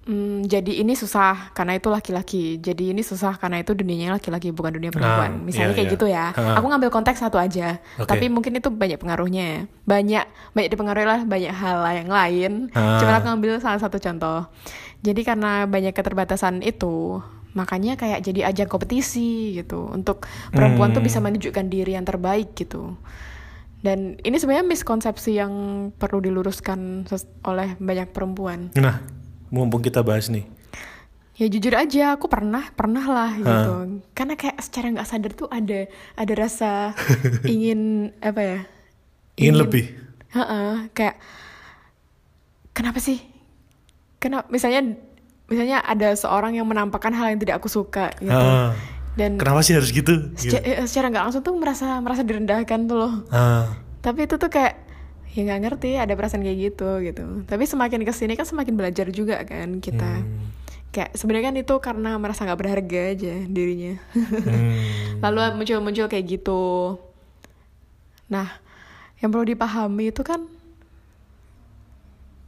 mm, 0.04 0.46
jadi 0.46 0.72
ini 0.80 0.92
susah 0.92 1.52
karena 1.52 1.76
itu 1.76 1.88
laki-laki 1.88 2.56
jadi 2.56 2.92
ini 2.92 3.00
susah 3.00 3.36
karena 3.36 3.60
itu 3.60 3.72
dunianya 3.72 4.14
laki-laki 4.14 4.50
bukan 4.50 4.76
dunia 4.76 4.88
perempuan 4.88 5.30
Ah, 5.32 5.40
misalnya 5.40 5.72
iya, 5.72 5.76
kayak 5.76 5.88
iya. 5.88 5.94
gitu 5.96 6.06
ya 6.06 6.26
Ha. 6.30 6.56
aku 6.56 6.66
ngambil 6.68 6.90
konteks 6.90 7.20
satu 7.20 7.36
aja 7.36 7.78
Oke. 7.96 8.06
tapi 8.06 8.28
mungkin 8.28 8.54
itu 8.54 8.68
banyak 8.68 8.96
pengaruhnya 8.96 9.44
ya. 9.44 9.60
banyak 9.84 10.24
banyak 10.52 10.70
dipengaruhi 10.70 11.06
lah 11.06 11.20
banyak 11.24 11.52
hal 11.52 11.78
yang 11.94 12.10
lain 12.10 12.52
Ah. 12.72 13.00
cuma 13.00 13.16
aku 13.16 13.26
ngambil 13.28 13.58
salah 13.58 13.80
satu 13.80 13.96
contoh 13.96 14.48
jadi 15.00 15.20
karena 15.22 15.64
banyak 15.64 15.92
keterbatasan 15.92 16.60
itu 16.60 17.20
makanya 17.54 17.94
kayak 17.94 18.18
jadi 18.20 18.50
ajang 18.50 18.66
kompetisi 18.66 19.54
gitu 19.54 19.86
untuk 19.86 20.26
perempuan 20.50 20.90
tuh 20.90 20.98
Hmm. 20.98 21.06
bisa 21.06 21.22
menunjukkan 21.22 21.66
diri 21.66 21.94
yang 21.94 22.02
terbaik 22.02 22.50
gitu 22.52 22.98
dan 23.78 24.16
ini 24.18 24.36
sebenarnya 24.36 24.64
miskonsepsi 24.64 25.36
yang 25.36 25.52
perlu 25.92 26.18
diluruskan 26.18 27.04
oleh 27.44 27.76
banyak 27.76 28.08
perempuan. 28.10 28.72
Nah, 28.74 29.04
mumpung 29.54 29.78
kita 29.80 30.02
bahas 30.02 30.26
nih. 30.26 30.42
Ya 31.34 31.46
jujur 31.46 31.74
aja, 31.74 32.14
aku 32.14 32.26
pernah, 32.26 32.70
pernah 32.70 33.02
lah 33.04 33.30
gitu. 33.34 33.72
Karena 34.12 34.34
kayak 34.34 34.58
secara 34.60 34.86
nggak 34.90 35.02
sadar 35.04 35.32
tuh 35.32 35.46
ada 35.48 35.86
ada 36.14 36.32
rasa 36.34 36.94
ingin 37.46 38.10
apa 38.18 38.40
ya? 38.40 38.58
Ingin 39.34 39.56
lebih. 39.56 39.84
Heeh, 40.30 40.90
kayak 40.90 41.18
kenapa 42.72 42.98
sih? 42.98 43.18
Kenapa? 44.18 44.46
Misalnya, 44.48 44.94
misalnya 45.44 45.78
ada 45.80 46.14
seorang 46.14 46.54
yang 46.54 46.64
menampakkan 46.64 47.10
hal 47.10 47.30
yang 47.30 47.38
tidak 47.38 47.58
aku 47.58 47.68
suka 47.68 48.14
gitu. 48.16 48.30
Ah, 48.32 48.72
Dan 49.14 49.34
kenapa 49.34 49.60
sih 49.60 49.74
harus 49.74 49.90
gitu? 49.90 50.30
seca- 50.34 50.58
Gitu. 50.58 50.70
eh, 50.72 50.86
secara 50.86 51.06
nggak 51.08 51.24
langsung 51.24 51.42
tuh 51.42 51.54
merasa 51.54 51.98
merasa 51.98 52.22
direndahkan 52.22 52.78
tuh 52.84 52.96
loh. 52.96 53.14
Ah, 53.28 53.74
tapi 54.00 54.26
itu 54.26 54.34
tuh 54.34 54.48
kayak 54.48 54.83
ya 55.34 55.42
nggak 55.42 55.60
ngerti 55.62 55.90
ada 55.96 56.12
perasaan 56.12 56.40
kayak 56.40 56.58
gitu 56.64 56.88
gitu 57.00 57.22
tapi 57.44 57.64
semakin 57.64 58.00
ke 58.00 58.10
sini 58.10 58.32
kan 58.32 58.44
semakin 58.44 58.72
belajar 58.72 59.10
juga 59.10 59.42
kan 59.42 59.78
kita 59.78 60.22
Hmm. 60.22 60.46
kayak 60.90 61.10
sebenarnya 61.12 61.44
kan 61.44 61.56
itu 61.58 61.74
karena 61.80 62.10
merasa 62.14 62.42
nggak 62.42 62.54
berharga 62.56 63.00
aja 63.12 63.34
dirinya 63.44 63.98
hmm. 64.14 65.18
lalu 65.24 65.38
muncul-muncul 65.56 66.06
kayak 66.06 66.26
gitu 66.30 66.62
nah 68.24 68.46
yang 69.18 69.28
perlu 69.28 69.42
dipahami 69.44 70.08
itu 70.08 70.22
kan 70.22 70.46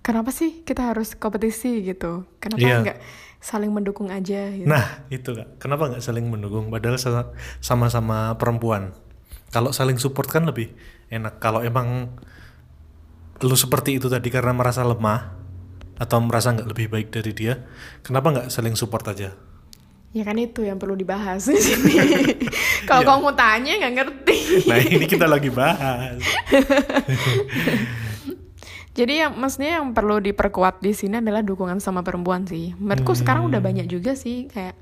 kenapa 0.00 0.30
sih 0.30 0.62
kita 0.62 0.94
harus 0.94 1.12
kompetisi 1.12 1.82
gitu 1.82 2.22
kenapa 2.36 2.62
Iya. 2.62 2.76
nggak 2.82 2.98
saling 3.38 3.70
mendukung 3.70 4.08
aja 4.08 4.48
gitu 4.48 4.66
Nah, 4.66 4.82
itu 5.08 5.30
kak. 5.32 5.58
Kenapa 5.58 5.86
nggak 5.88 6.02
saling 6.02 6.24
mendukung? 6.24 6.66
Padahal 6.66 6.96
sa- 6.96 7.30
sama-sama 7.60 8.34
perempuan. 8.34 8.90
Kalau 9.48 9.70
saling 9.70 9.94
support 9.96 10.26
kan 10.26 10.42
lebih 10.42 10.74
enak. 11.08 11.38
Kalau 11.38 11.62
emang 11.62 12.10
lu 13.40 13.52
seperti 13.52 13.96
itu 13.96 14.06
tadi 14.06 14.28
karena 14.28 14.50
merasa 14.50 14.80
lemah 14.80 15.32
atau 15.96 16.20
merasa 16.20 16.52
nggak 16.52 16.68
lebih 16.68 16.86
baik 16.88 17.08
dari 17.10 17.32
dia, 17.32 17.64
kenapa 18.00 18.30
nggak 18.30 18.48
saling 18.48 18.72
support 18.72 19.04
aja? 19.06 19.32
ya 20.10 20.24
kan 20.24 20.32
itu 20.40 20.64
yang 20.64 20.80
perlu 20.80 20.96
dibahas 20.96 21.44
di 21.44 21.60
sini 21.60 21.92
kalau 22.88 23.04
Iya. 23.04 23.08
kamu 23.12 23.28
tanya 23.36 23.72
nggak 23.76 23.94
ngerti 23.94 24.38
Nah, 24.64 24.76
ini 24.80 25.04
kita 25.04 25.28
lagi 25.28 25.52
bahas. 25.52 26.16
Jadi 28.96 29.20
yang 29.20 29.36
maksudnya 29.36 29.76
yang 29.76 29.92
perlu 29.92 30.16
diperkuat 30.16 30.80
di 30.80 30.96
sini 30.96 31.20
adalah 31.20 31.44
dukungan 31.44 31.84
sama 31.84 32.00
perempuan 32.00 32.48
sih. 32.48 32.72
Menurutku 32.72 33.12
sekarang 33.12 33.44
udah 33.44 33.60
banyak 33.60 33.84
juga 33.84 34.16
sih 34.16 34.48
kayak 34.48 34.72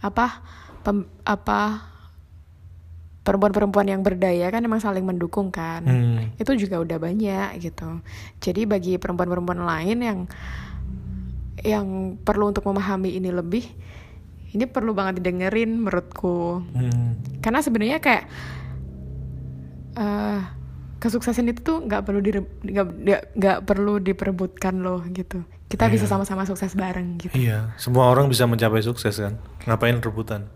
apa 0.00 0.40
pem- 0.80 1.04
apa 1.20 1.84
perempuan-perempuan 3.28 3.84
yang 3.86 4.00
berdaya 4.00 4.48
kan 4.48 4.64
emang 4.64 4.80
saling 4.80 5.04
mendukung 5.04 5.52
kan. 5.52 5.84
Hmm. 5.84 6.32
Itu 6.34 6.56
juga 6.56 6.80
udah 6.80 6.96
banyak 6.96 7.60
gitu. 7.60 8.00
Jadi 8.40 8.64
bagi 8.64 8.96
perempuan-perempuan 8.96 9.60
lain 9.60 9.98
yang 10.00 10.18
yang 11.60 11.86
perlu 12.16 12.48
untuk 12.48 12.64
memahami 12.64 13.12
ini 13.12 13.28
lebih 13.28 13.66
ini 14.48 14.64
perlu 14.64 14.94
banget 14.94 15.20
didengerin 15.20 15.76
menurutku 15.76 16.62
Hmm. 16.64 17.18
karena 17.38 17.58
sebenarnya 17.58 17.98
kayak 17.98 18.24
eh 19.94 20.40
kesuksesan 20.98 21.46
itu 21.48 21.60
tuh 21.60 21.78
nggak 21.80 22.02
perlu 22.02 22.18
dire- 22.18 22.46
nggak 23.34 23.58
perlu 23.62 23.98
diperebutkan 23.98 24.78
loh 24.78 25.02
gitu 25.08 25.42
kita 25.66 25.86
bisa 25.86 26.06
sama-sama 26.06 26.42
sukses 26.42 26.72
bareng 26.72 27.18
gitu 27.18 27.34
Iya, 27.34 27.74
semua 27.76 28.08
orang 28.08 28.26
bisa 28.26 28.48
mencapai 28.48 28.80
sukses 28.80 29.14
kan. 29.14 29.36
Ngapain 29.62 30.00
rebutan? 30.00 30.48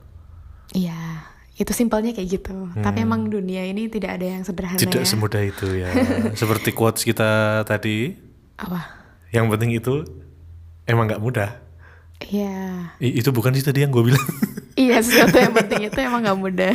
iya 0.73 1.27
itu 1.55 1.69
simpelnya 1.71 2.11
kayak 2.11 2.29
gitu 2.33 2.57
tapi 2.77 3.03
emang 3.03 3.27
dunia 3.27 3.63
ini 3.63 3.87
tidak 3.87 4.17
ada 4.17 4.27
yang 4.31 4.43
sederhana 4.43 4.77
Tidak 4.77 4.99
ya 4.99 5.07
semudah 5.07 5.43
itu 5.43 5.67
ya. 5.75 5.89
Seperti 6.41 6.71
quotes 6.71 7.03
kita 7.03 7.29
tadi, 7.63 8.17
apa 8.57 8.81
yang 9.29 9.49
penting 9.49 9.73
itu 9.73 10.01
emang 10.83 11.07
nggak 11.07 11.21
mudah. 11.21 11.51
iya 12.23 12.89
I- 12.97 13.19
itu 13.19 13.29
bukan 13.31 13.53
sih 13.53 13.61
tadi 13.61 13.81
yang 13.81 13.91
gue 13.91 14.01
bilang. 14.03 14.27
iya 14.75 14.97
sesuatu 14.99 15.35
yang 15.35 15.53
penting 15.53 15.85
itu 15.89 15.99
emang 15.99 16.23
nggak 16.23 16.39
mudah 16.39 16.75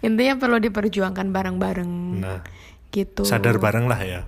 intinya 0.00 0.34
perlu 0.36 0.58
diperjuangkan 0.58 1.26
bareng-bareng 1.26 1.92
Nah, 2.18 2.40
gitu 2.90 3.22
sadar 3.22 3.56
bareng 3.56 3.86
lah 3.86 4.00
ya. 4.00 4.20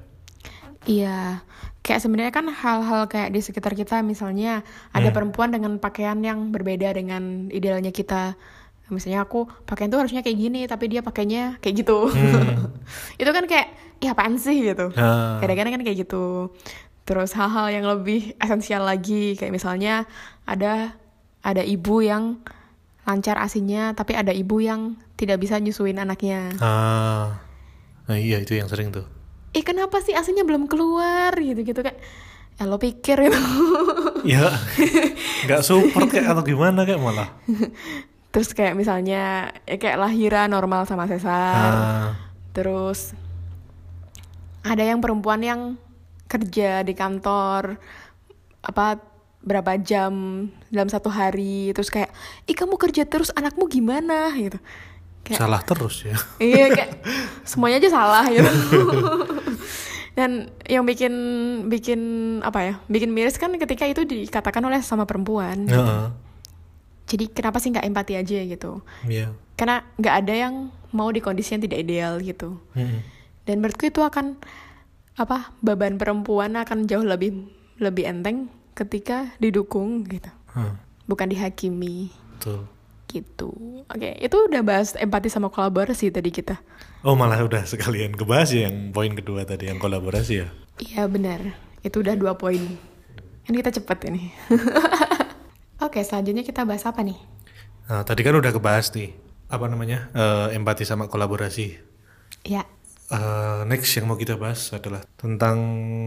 Iya, 0.83 1.47
kayak 1.79 2.01
sebenarnya 2.01 2.33
kan 2.33 2.47
hal-hal 2.49 3.07
kayak 3.07 3.31
di 3.31 3.39
sekitar 3.39 3.71
kita 3.73 4.03
misalnya 4.03 4.67
ada 4.91 5.05
Hmm. 5.05 5.15
perempuan 5.15 5.51
dengan 5.51 5.79
pakaian 5.79 6.19
yang 6.19 6.51
berbeda 6.51 6.91
dengan 6.91 7.47
idealnya 7.49 7.91
kita. 7.91 8.35
Misalnya 8.93 9.25
aku 9.25 9.49
pakaian 9.65 9.89
tuh 9.89 9.99
harusnya 9.99 10.21
kayak 10.21 10.39
gini, 10.39 10.61
tapi 10.65 10.87
dia 10.87 11.01
pakainya 11.01 11.57
kayak 11.59 11.83
gitu. 11.83 12.13
Itu 13.21 13.31
kan 13.31 13.45
kayak, 13.49 13.69
ya 13.99 14.13
apaan 14.13 14.37
sih 14.37 14.61
gitu. 14.63 14.93
Hmm. 14.93 15.41
Kadang-kadang 15.41 15.81
kan 15.81 15.83
kayak 15.83 16.05
gitu. 16.05 16.53
Terus 17.03 17.35
hal-hal 17.35 17.67
yang 17.73 17.85
lebih 17.89 18.37
esensial 18.39 18.85
lagi, 18.85 19.35
kayak 19.35 19.51
misalnya 19.51 20.07
ada 20.47 20.95
ada 21.43 21.61
ibu 21.61 21.99
yang 21.99 22.39
lancar 23.03 23.35
asinya, 23.37 23.91
tapi 23.93 24.15
ada 24.15 24.31
ibu 24.31 24.63
yang 24.63 24.95
tidak 25.19 25.43
bisa 25.43 25.59
nyusuin 25.59 25.99
anaknya. 25.99 26.55
Ah, 26.59 27.43
nah, 28.07 28.15
iya 28.15 28.39
itu 28.39 28.55
yang 28.55 28.71
sering 28.71 28.95
tuh. 28.95 29.03
eh 29.53 29.61
kenapa 29.61 30.01
sih 30.01 30.17
asinya 30.17 30.49
belum 30.49 30.65
keluar 30.65 31.37
gitu-gitu 31.37 31.85
kayak 31.85 32.01
ya 32.57 32.65
lo 32.65 32.81
pikir 32.81 33.21
gitu 33.21 33.37
Ya, 34.25 34.49
nggak 35.45 35.61
support 35.61 36.09
kayak 36.09 36.31
atau 36.31 36.41
gimana 36.41 36.87
kayak 36.87 37.03
malah. 37.03 37.29
terus 38.33 38.57
kayak 38.57 38.75
misalnya 38.75 39.53
ya 39.69 39.77
kayak 39.77 40.01
lahiran 40.01 40.49
normal 40.49 40.89
sama 40.89 41.05
sesar 41.05 41.73
Ah, 41.73 42.09
terus 42.57 43.13
ada 44.65 44.83
yang 44.83 45.05
perempuan 45.05 45.43
yang 45.45 45.61
kerja 46.31 46.81
di 46.81 46.97
kantor 46.97 47.77
apa 48.65 49.13
berapa 49.43 49.75
jam 49.83 50.47
dalam 50.71 50.89
satu 50.89 51.11
hari. 51.11 51.75
Terus 51.75 51.91
kayak 51.91 52.11
ih 52.47 52.57
kamu 52.57 52.79
kerja 52.79 53.03
terus 53.05 53.35
anakmu 53.35 53.67
gimana? 53.67 54.31
Gitu. 54.39 54.59
Kayak 55.23 55.39
salah 55.39 55.63
terus 55.63 56.03
ya. 56.03 56.17
iya 56.43 56.67
kayak 56.71 56.91
semuanya 57.43 57.79
aja 57.83 57.91
salah 57.91 58.25
gitu. 58.31 58.49
Dan 60.19 60.53
yang 60.69 60.85
bikin 60.85 61.13
bikin 61.73 62.01
apa 62.45 62.59
ya 62.61 62.75
bikin 62.87 63.11
miris 63.11 63.41
kan 63.41 63.51
ketika 63.57 63.89
itu 63.89 64.07
dikatakan 64.07 64.63
oleh 64.63 64.79
sama 64.81 65.05
perempuan. 65.05 65.67
Heeh. 65.67 66.32
Jadi 67.05 67.25
kenapa 67.29 67.59
sih 67.59 67.71
nggak 67.71 67.85
empati 67.85 68.13
aja 68.15 68.39
gitu 68.43 68.81
Iya. 69.05 69.35
karena 69.55 69.87
nggak 69.95 70.15
ada 70.17 70.35
yang 70.39 70.55
mau 70.91 71.09
di 71.09 71.19
kondisi 71.19 71.53
yang 71.53 71.63
tidak 71.63 71.81
ideal 71.81 72.19
gitu 72.19 72.61
Mm-mm. 72.73 73.01
dan 73.45 73.55
menurutku 73.59 73.87
itu 73.87 74.01
akan 74.01 74.37
apa 75.15 75.53
beban 75.59 75.97
perempuan 75.97 76.55
akan 76.55 76.85
jauh 76.85 77.03
lebih 77.03 77.47
lebih 77.77 78.07
enteng 78.07 78.47
ketika 78.73 79.33
didukung 79.37 80.05
gitu 80.05 80.29
Hmm, 80.53 80.77
bukan 81.07 81.27
dihakimi 81.27 82.13
Betul. 82.37 82.69
gitu 83.09 83.57
oke 83.87 84.11
itu 84.19 84.37
udah 84.37 84.61
bahas 84.61 84.93
empati 84.95 85.27
sama 85.27 85.49
kolaborasi 85.49 86.09
tadi 86.09 86.29
kita 86.29 86.61
Oh 87.03 87.17
malah 87.17 87.41
udah 87.41 87.65
sekalian 87.65 88.13
kebahas 88.13 88.53
ya 88.53 88.69
yang 88.69 88.91
poin 88.91 89.11
kedua 89.11 89.43
tadi 89.43 89.67
yang 89.67 89.83
kolaborasi 89.83 90.39
ya. 90.39 90.55
Iya 90.79 91.11
benar, 91.11 91.43
itu 91.83 91.99
udah 91.99 92.15
dua 92.15 92.39
poin. 92.39 92.63
Kan 93.43 93.59
kita 93.59 93.75
cepet 93.75 94.07
ini. 94.07 94.31
Oke, 95.83 96.01
selanjutnya 96.07 96.47
kita 96.47 96.63
bahas 96.63 96.87
apa 96.87 97.03
nih? 97.03 97.19
Nah, 97.91 98.07
tadi 98.07 98.23
kan 98.23 98.39
udah 98.39 98.55
kebahas 98.55 98.95
nih 98.95 99.11
apa 99.51 99.67
namanya 99.67 100.09
eh, 100.15 100.55
empati 100.55 100.87
sama 100.87 101.11
kolaborasi. 101.11 101.91
Ya, 102.47 102.63
Eh, 103.13 103.61
next 103.69 103.93
yang 103.93 104.09
mau 104.09 104.17
kita 104.17 104.41
bahas 104.41 104.73
adalah 104.73 105.05
tentang 105.21 105.61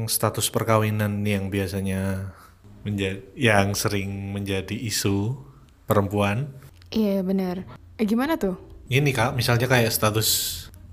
status 0.10 0.50
perkawinan 0.50 1.22
yang 1.22 1.54
biasanya 1.54 2.34
menjadi 2.82 3.22
yang 3.38 3.78
sering 3.78 4.34
menjadi 4.34 4.74
isu 4.74 5.38
perempuan. 5.86 6.50
iya 6.90 7.22
benar. 7.22 7.62
Eh, 8.02 8.10
gimana 8.10 8.42
tuh? 8.42 8.58
Ini 8.90 9.14
kak, 9.14 9.38
misalnya 9.38 9.70
kayak 9.70 9.94
status 9.94 10.30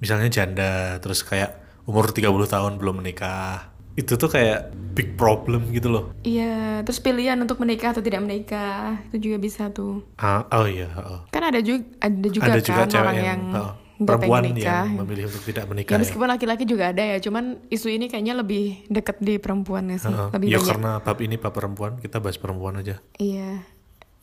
misalnya 0.05 0.29
janda 0.29 1.01
terus 1.01 1.25
kayak 1.25 1.57
umur 1.89 2.13
30 2.13 2.45
tahun 2.45 2.77
belum 2.77 3.01
menikah. 3.01 3.72
Itu 3.93 4.17
tuh 4.17 4.31
kayak 4.33 4.73
big 4.93 5.17
problem 5.17 5.69
gitu 5.73 5.89
loh. 5.89 6.05
Iya, 6.25 6.85
terus 6.85 7.01
pilihan 7.01 7.37
untuk 7.41 7.61
menikah 7.61 7.97
atau 7.97 8.05
tidak 8.05 8.21
menikah 8.25 9.01
itu 9.09 9.29
juga 9.31 9.37
bisa 9.41 9.73
tuh. 9.73 10.05
Ah, 10.21 10.45
oh 10.53 10.69
iya, 10.69 10.89
oh. 10.97 11.21
Kan 11.33 11.49
ada 11.49 11.61
juga 11.65 11.85
ada 12.01 12.29
juga 12.29 12.45
ada 12.49 12.61
kan 12.61 12.65
juga 12.65 12.83
cewek 12.89 13.03
orang 13.05 13.17
yang, 13.17 13.25
yang, 13.25 13.41
oh, 13.57 13.73
perempuan 14.05 14.43
yang 14.53 14.87
memilih 15.01 15.25
untuk 15.33 15.43
tidak 15.49 15.65
menikah. 15.69 15.93
Ya 15.93 15.97
ya. 15.97 16.03
meskipun 16.05 16.29
laki-laki 16.29 16.65
juga 16.69 16.85
ada 16.93 17.03
ya, 17.05 17.17
cuman 17.21 17.45
isu 17.73 17.89
ini 17.89 18.07
kayaknya 18.13 18.35
lebih 18.37 18.85
deket 18.93 19.17
di 19.21 19.41
perempuan 19.41 19.89
ya 19.89 19.99
sih, 20.01 20.13
Heeh. 20.13 20.29
lebih 20.37 20.49
ya 20.49 20.59
banyak. 20.61 20.69
karena 20.69 20.91
bab 21.01 21.19
ini 21.21 21.37
bab 21.41 21.53
perempuan, 21.57 21.93
kita 22.01 22.21
bahas 22.21 22.37
perempuan 22.37 22.81
aja. 22.81 23.01
Iya. 23.17 23.65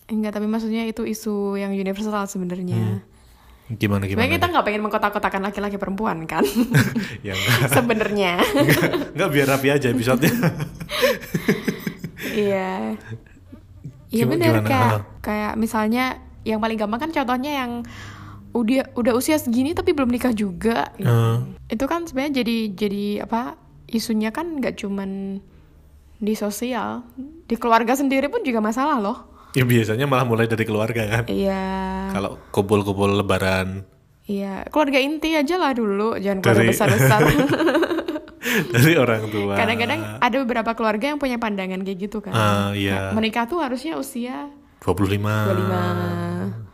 Enggak, 0.09 0.41
tapi 0.41 0.49
maksudnya 0.49 0.89
itu 0.89 1.05
isu 1.05 1.61
yang 1.61 1.69
universal 1.73 2.25
sebenarnya. 2.25 3.05
Gimana 3.69 4.09
gimana? 4.09 4.25
Sebenarnya 4.25 4.33
kita 4.41 4.47
nggak 4.49 4.65
pengen 4.65 4.81
mengkotak-kotakan 4.81 5.41
laki-laki 5.45 5.77
perempuan 5.77 6.25
kan? 6.25 6.41
ya 7.27 7.37
enggak, 7.37 7.69
sebenarnya. 7.69 8.41
enggak, 8.41 9.13
enggak 9.13 9.29
biar 9.29 9.47
rapi 9.53 9.67
aja 9.69 9.87
episodenya. 9.93 10.33
Iya. 12.33 12.71
Iya 14.09 14.25
benar 14.25 14.65
kayak 14.65 15.21
kayak 15.21 15.53
misalnya 15.53 16.17
yang 16.41 16.57
paling 16.57 16.81
gampang 16.81 16.97
kan 16.97 17.11
contohnya 17.13 17.61
yang 17.61 17.85
udah 18.57 18.97
udah 18.97 19.13
usia 19.13 19.37
segini 19.37 19.77
tapi 19.77 19.93
belum 19.93 20.09
nikah 20.09 20.33
juga. 20.33 20.89
gitu. 20.97 21.05
Eh, 21.05 21.37
Itu 21.77 21.85
kan 21.85 22.09
sebenarnya 22.09 22.41
jadi 22.41 22.57
jadi 22.73 23.05
apa? 23.29 23.53
Isunya 23.85 24.33
kan 24.33 24.57
nggak 24.57 24.81
cuman 24.81 25.37
di 26.17 26.33
sosial, 26.33 27.05
di 27.45 27.53
keluarga 27.53 27.93
sendiri 27.93 28.33
pun 28.33 28.41
juga 28.41 28.65
masalah 28.65 28.97
loh. 28.97 29.29
Ya 29.51 29.63
biasanya 29.65 30.05
malah 30.05 30.25
mulai 30.25 30.45
dari 30.45 30.63
keluarga 30.63 31.03
kan. 31.09 31.23
Iya. 31.25 31.65
Kalau 32.13 32.37
kumpul-kumpul 32.49 33.17
lebaran 33.17 33.85
Iya, 34.29 34.61
keluarga 34.69 35.01
inti 35.01 35.33
aja 35.33 35.57
lah 35.57 35.73
dulu, 35.73 36.13
jangan 36.21 36.45
keluarga 36.45 36.61
Dari- 36.61 36.69
besar-besar. 36.69 37.19
dari 38.77 38.93
orang 38.93 39.25
tua. 39.33 39.57
Kadang-kadang 39.57 40.21
ada 40.21 40.35
beberapa 40.45 40.71
keluarga 40.77 41.05
yang 41.09 41.17
punya 41.17 41.41
pandangan 41.41 41.81
kayak 41.81 41.97
gitu 41.97 42.21
kan. 42.21 42.33
Ah, 42.37 42.69
iya. 42.77 43.09
Menikah 43.17 43.49
tuh 43.49 43.57
harusnya 43.57 43.97
usia 43.97 44.53
25. 44.85 45.17
25 45.17 46.68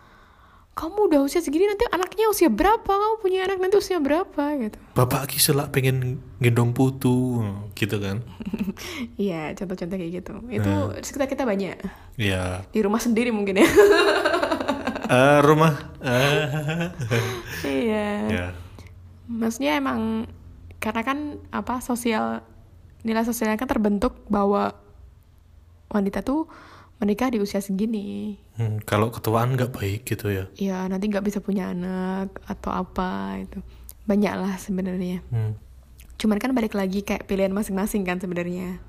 kamu 0.76 1.08
udah 1.08 1.20
usia 1.24 1.40
segini 1.40 1.66
nanti 1.66 1.88
anaknya 1.88 2.28
usia 2.28 2.48
berapa 2.48 2.84
kamu 2.84 3.16
punya 3.18 3.44
anak 3.44 3.58
nanti 3.58 3.76
usia 3.76 3.96
berapa 3.98 4.44
gitu 4.60 4.76
Bapak 4.92 5.26
ki 5.26 5.40
selak 5.40 5.72
pengen 5.72 6.20
gendong 6.38 6.72
putu 6.72 7.40
gitu 7.74 7.96
kan. 7.98 8.20
iya 9.18 9.52
contoh-contoh 9.54 9.96
kayak 9.96 10.12
gitu 10.14 10.34
itu 10.50 10.68
Nah. 10.68 11.00
sekitar 11.00 11.26
kita 11.26 11.44
banyak 11.44 11.80
Ya. 12.16 12.68
di 12.70 12.80
rumah 12.80 13.00
sendiri 13.00 13.32
mungkin 13.32 13.56
ya 13.58 13.68
Eh, 15.06 15.38
rumah 15.40 15.94
eh, 16.02 16.90
iya 17.86 18.08
ya. 18.26 18.48
maksudnya 19.28 19.78
emang 19.78 20.26
karena 20.78 21.02
kan 21.02 21.18
apa 21.50 21.78
sosial 21.78 22.42
nilai 23.02 23.22
sosialnya 23.22 23.56
kan 23.56 23.70
terbentuk 23.70 24.18
bahwa 24.28 24.74
wanita 25.88 26.20
tuh 26.20 26.50
menikah 26.99 27.27
di 27.27 27.43
usia 27.43 27.60
segini. 27.60 28.39
Hmm, 28.55 28.79
kalau 28.84 29.12
ketuaan 29.12 29.55
nggak 29.55 29.71
baik 29.75 30.01
gitu 30.08 30.31
ya. 30.31 30.45
ya 30.55 30.88
nanti 30.88 31.12
nggak 31.12 31.25
bisa 31.27 31.43
punya 31.43 31.75
anak 31.75 32.31
atau 32.47 32.71
apa 32.71 33.39
itu. 33.43 33.60
Banyak 34.08 34.34
lah 34.38 34.55
sebenarnya. 34.60 35.21
Hmm. 35.31 35.58
cuman 36.15 36.39
kan 36.39 36.55
balik 36.55 36.79
lagi 36.79 37.03
kayak 37.03 37.27
pilihan 37.27 37.51
masing-masing 37.51 38.08
kan 38.08 38.15
sebenarnya. 38.23 38.79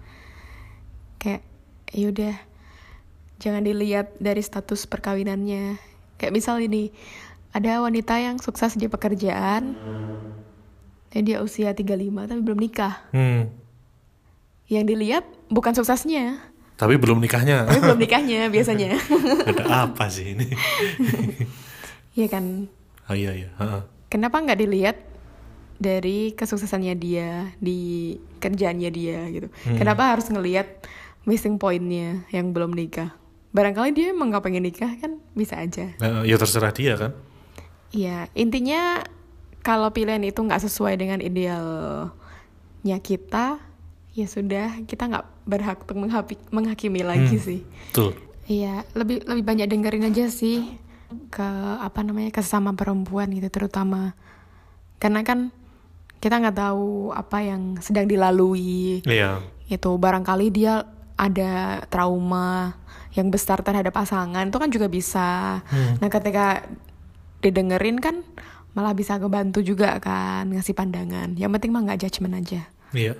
Kayak 1.19 1.43
yaudah 1.91 2.39
jangan 3.43 3.67
dilihat 3.67 4.15
dari 4.23 4.47
status 4.47 4.87
perkawinannya. 4.87 5.75
Kayak 6.23 6.33
misal 6.33 6.63
ini 6.63 6.95
ada 7.51 7.83
wanita 7.83 8.15
yang 8.23 8.39
sukses 8.39 8.79
di 8.79 8.87
pekerjaan 8.87 9.75
dan 11.11 11.21
dia 11.27 11.43
usia 11.43 11.75
35 11.75 12.31
tapi 12.31 12.41
belum 12.45 12.61
nikah. 12.63 12.95
Hmm. 13.11 13.51
yang 14.67 14.83
dilihat 14.83 15.23
bukan 15.47 15.79
suksesnya 15.79 16.43
Tapi 16.77 16.95
belum 16.97 17.19
nikahnya. 17.19 17.65
tapi 17.65 17.81
belum 17.81 17.97
nikahnya 17.99 18.41
biasanya 18.49 19.01
Ada 19.49 19.65
apa 19.89 20.07
sih 20.07 20.37
ini? 20.37 20.45
Iya 22.13 22.29
kan 22.29 22.69
Oh 23.07 23.15
iya 23.15 23.33
iya. 23.33 23.49
Heeh. 23.57 23.81
kenapa 24.07 24.39
nggak 24.39 24.61
dilihat 24.61 24.97
dari 25.77 26.33
kesuksesannya 26.33 26.95
dia 26.95 27.53
di 27.57 28.13
kerjaannya 28.39 28.91
dia 28.91 29.29
gitu 29.29 29.49
kenapa 29.77 30.13
harus 30.13 30.25
ngelihat 30.27 30.85
missing 31.23 31.57
pointnya 31.57 32.25
yang 32.29 32.51
belum 32.51 32.73
nikah 32.73 33.13
barangkali 33.53 33.93
dia 33.93 34.07
emang 34.11 34.33
nggak 34.33 34.41
pengen 34.43 34.65
nikah 34.65 34.89
kan 34.97 35.21
bisa 35.33 35.57
aja 35.57 35.93
Eh, 35.93 36.23
ya 36.25 36.37
terserah 36.37 36.73
dia 36.73 36.97
kan. 36.97 37.13
Iya 37.89 38.29
intinya 38.33 39.01
kalau 39.61 39.89
pilihan 39.91 40.21
itu 40.21 40.37
nggak 40.37 40.61
sesuai 40.63 40.97
dengan 40.97 41.21
idealnya 41.21 42.11
kita 42.99 43.61
ya 44.17 44.25
sudah 44.25 44.81
kita 44.83 45.07
nggak 45.07 45.27
berhak 45.45 45.79
untuk 45.85 45.97
menghapi- 45.99 46.41
menghakimi 46.49 47.05
lagi 47.05 47.37
sih 47.37 47.61
Betul. 47.93 48.17
Iya, 48.47 48.87
lebih 48.95 49.27
lebih 49.27 49.43
banyak 49.43 49.67
dengerin 49.67 50.07
aja 50.07 50.27
sih 50.27 50.79
ke 51.29 51.49
apa 51.77 52.01
namanya 52.01 52.31
ke 52.31 52.41
sesama 52.41 52.73
perempuan 52.73 53.29
gitu 53.29 53.47
terutama 53.47 54.15
karena 54.97 55.21
kan 55.21 55.51
kita 56.17 56.41
nggak 56.41 56.57
tahu 56.57 57.11
apa 57.11 57.45
yang 57.45 57.77
sedang 57.77 58.07
dilalui 58.07 59.03
Iya. 59.03 59.45
itu 59.67 59.91
barangkali 59.93 60.47
dia 60.49 60.87
ada 61.15 61.85
trauma 61.87 62.79
yang 63.13 63.29
besar 63.29 63.61
terhadap 63.61 63.93
pasangan 63.93 64.45
itu 64.45 64.57
kan 64.57 64.69
juga 64.69 64.87
bisa. 64.87 65.61
Hmm. 65.67 65.97
Nah 65.99 66.09
ketika 66.09 66.65
didengerin 67.41 67.97
kan 67.97 68.21
malah 68.73 68.93
bisa 68.93 69.17
ngebantu 69.17 69.61
juga 69.61 69.97
kan 69.99 70.47
ngasih 70.47 70.73
pandangan. 70.73 71.33
Yang 71.33 71.51
penting 71.51 71.71
mah 71.73 71.83
nggak 71.83 72.01
judgement 72.03 72.37
aja. 72.37 72.69
Iya. 72.93 73.17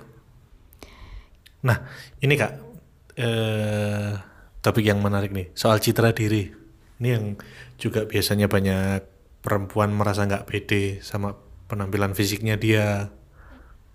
Nah, 1.67 1.77
ini 2.23 2.33
Kak, 2.39 2.53
eh, 3.19 4.11
topik 4.63 4.87
yang 4.87 5.03
menarik 5.03 5.35
nih, 5.35 5.51
soal 5.51 5.83
citra 5.83 6.15
diri. 6.15 6.47
Ini 6.97 7.09
yang 7.11 7.35
juga 7.75 8.07
biasanya 8.07 8.47
banyak 8.47 9.03
perempuan 9.43 9.91
merasa 9.93 10.23
nggak 10.23 10.47
pede 10.47 11.03
sama 11.03 11.35
penampilan 11.67 12.15
fisiknya 12.15 12.55
dia. 12.55 13.11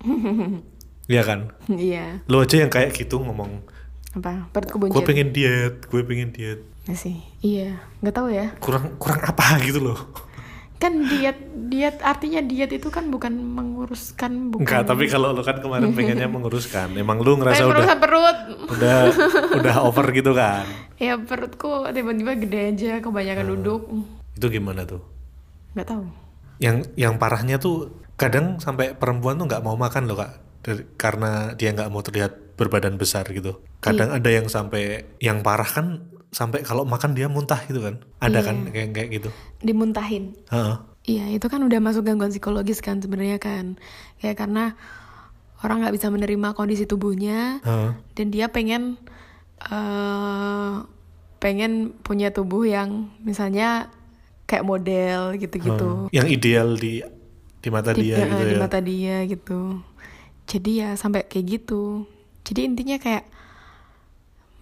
Iya 1.10 1.26
kan? 1.26 1.50
Iya. 1.66 2.22
Lo 2.30 2.46
aja 2.46 2.62
yang 2.62 2.70
kayak 2.70 2.94
gitu 2.94 3.18
ngomong, 3.18 3.66
Apa? 4.14 4.46
Perutku 4.54 4.78
gue 4.78 4.86
buncit. 4.86 5.02
pengen 5.02 5.34
diet, 5.34 5.82
gue 5.90 5.98
pengen 6.06 6.30
diet. 6.30 6.62
Ya 6.86 6.94
sih. 6.94 7.18
Iya. 7.42 7.82
Nggak 7.98 8.14
tahu 8.14 8.28
ya. 8.30 8.54
Kurang 8.62 8.94
kurang 9.02 9.18
apa 9.26 9.58
gitu 9.66 9.82
loh. 9.82 9.98
Kan 10.82 11.06
diet 11.06 11.38
diet 11.64 12.02
artinya 12.02 12.42
diet 12.42 12.74
itu 12.74 12.88
kan 12.88 13.06
bukan 13.06 13.30
menguruskan 13.30 14.50
bukan. 14.50 14.66
Enggak, 14.66 14.82
tapi 14.84 15.06
kalau 15.06 15.30
lo 15.30 15.40
kan 15.40 15.56
kemarin 15.56 15.94
pengennya 15.96 16.26
menguruskan, 16.26 16.92
emang 16.94 17.22
lu 17.22 17.38
ngerasa 17.38 17.62
udah 17.64 17.86
perut. 17.94 18.38
udah 18.68 18.96
udah 19.56 19.76
over 19.86 20.10
gitu 20.10 20.34
kan? 20.34 20.66
Ya 20.96 21.14
perutku 21.16 21.86
tiba-tiba 21.88 22.34
gede 22.36 22.60
aja 22.68 22.92
kebanyakan 22.98 23.44
Hmm. 23.44 23.52
duduk. 23.54 23.82
Itu 24.34 24.46
gimana 24.48 24.82
tuh? 24.82 25.00
Nggak 25.72 25.88
tahu. 25.88 26.04
yang 26.58 26.78
yang 26.94 27.14
parahnya 27.16 27.56
tuh 27.56 27.90
kadang 28.14 28.54
sampai 28.56 28.92
perempuan 28.92 29.34
tuh 29.34 29.46
nggak 29.46 29.62
mau 29.62 29.74
makan 29.74 30.06
loh 30.06 30.14
kak 30.16 30.30
Dari- 30.60 30.86
karena 30.94 31.30
dia 31.52 31.70
nggak 31.70 31.90
mau 31.90 31.98
terlihat 32.00 32.54
berbadan 32.54 32.94
besar 32.94 33.26
gitu 33.26 33.58
kadang 33.80 34.14
ada 34.14 34.30
yang 34.30 34.46
sampai 34.46 35.10
yang 35.18 35.42
parah 35.42 35.66
kan 35.66 36.06
sampai 36.32 36.64
kalau 36.64 36.88
makan 36.88 37.12
dia 37.12 37.28
muntah 37.28 37.60
gitu 37.68 37.84
kan 37.84 38.00
ada 38.18 38.40
kan 38.40 38.72
kayak 38.72 38.96
kayak 38.96 39.08
gitu 39.20 39.30
Dimuntahin. 39.60 40.34
Iya 41.02 41.34
itu 41.34 41.46
kan 41.50 41.62
udah 41.66 41.78
masuk 41.82 42.06
gangguan 42.06 42.30
psikologis 42.30 42.78
kan 42.78 43.02
sebenarnya 43.02 43.42
kan. 43.42 43.74
Ya 44.22 44.38
karena 44.38 44.78
orang 45.62 45.82
nggak 45.82 45.94
bisa 45.98 46.10
menerima 46.10 46.54
kondisi 46.54 46.86
tubuhnya 46.86 47.62
Heeh. 47.62 47.90
dan 48.18 48.26
dia 48.30 48.46
pengen 48.50 48.98
eh 49.62 50.74
pengen 51.42 51.94
punya 52.06 52.30
tubuh 52.30 52.62
yang 52.66 53.10
misalnya 53.22 53.90
kayak 54.46 54.62
model 54.66 55.34
gitu-gitu. 55.38 56.06
yang 56.14 56.26
ideal 56.30 56.78
di 56.78 57.02
di 57.62 57.68
mata 57.70 57.94
di, 57.94 58.10
dia 58.10 58.22
eh, 58.22 58.26
gitu 58.26 58.42
di 58.46 58.54
ya 58.54 58.62
mata 58.62 58.78
dia 58.78 59.16
gitu. 59.26 59.60
Jadi 60.46 60.70
ya 60.82 60.90
sampai 60.94 61.26
kayak 61.26 61.46
gitu. 61.62 62.06
Jadi 62.42 62.60
intinya 62.66 62.98
kayak 62.98 63.26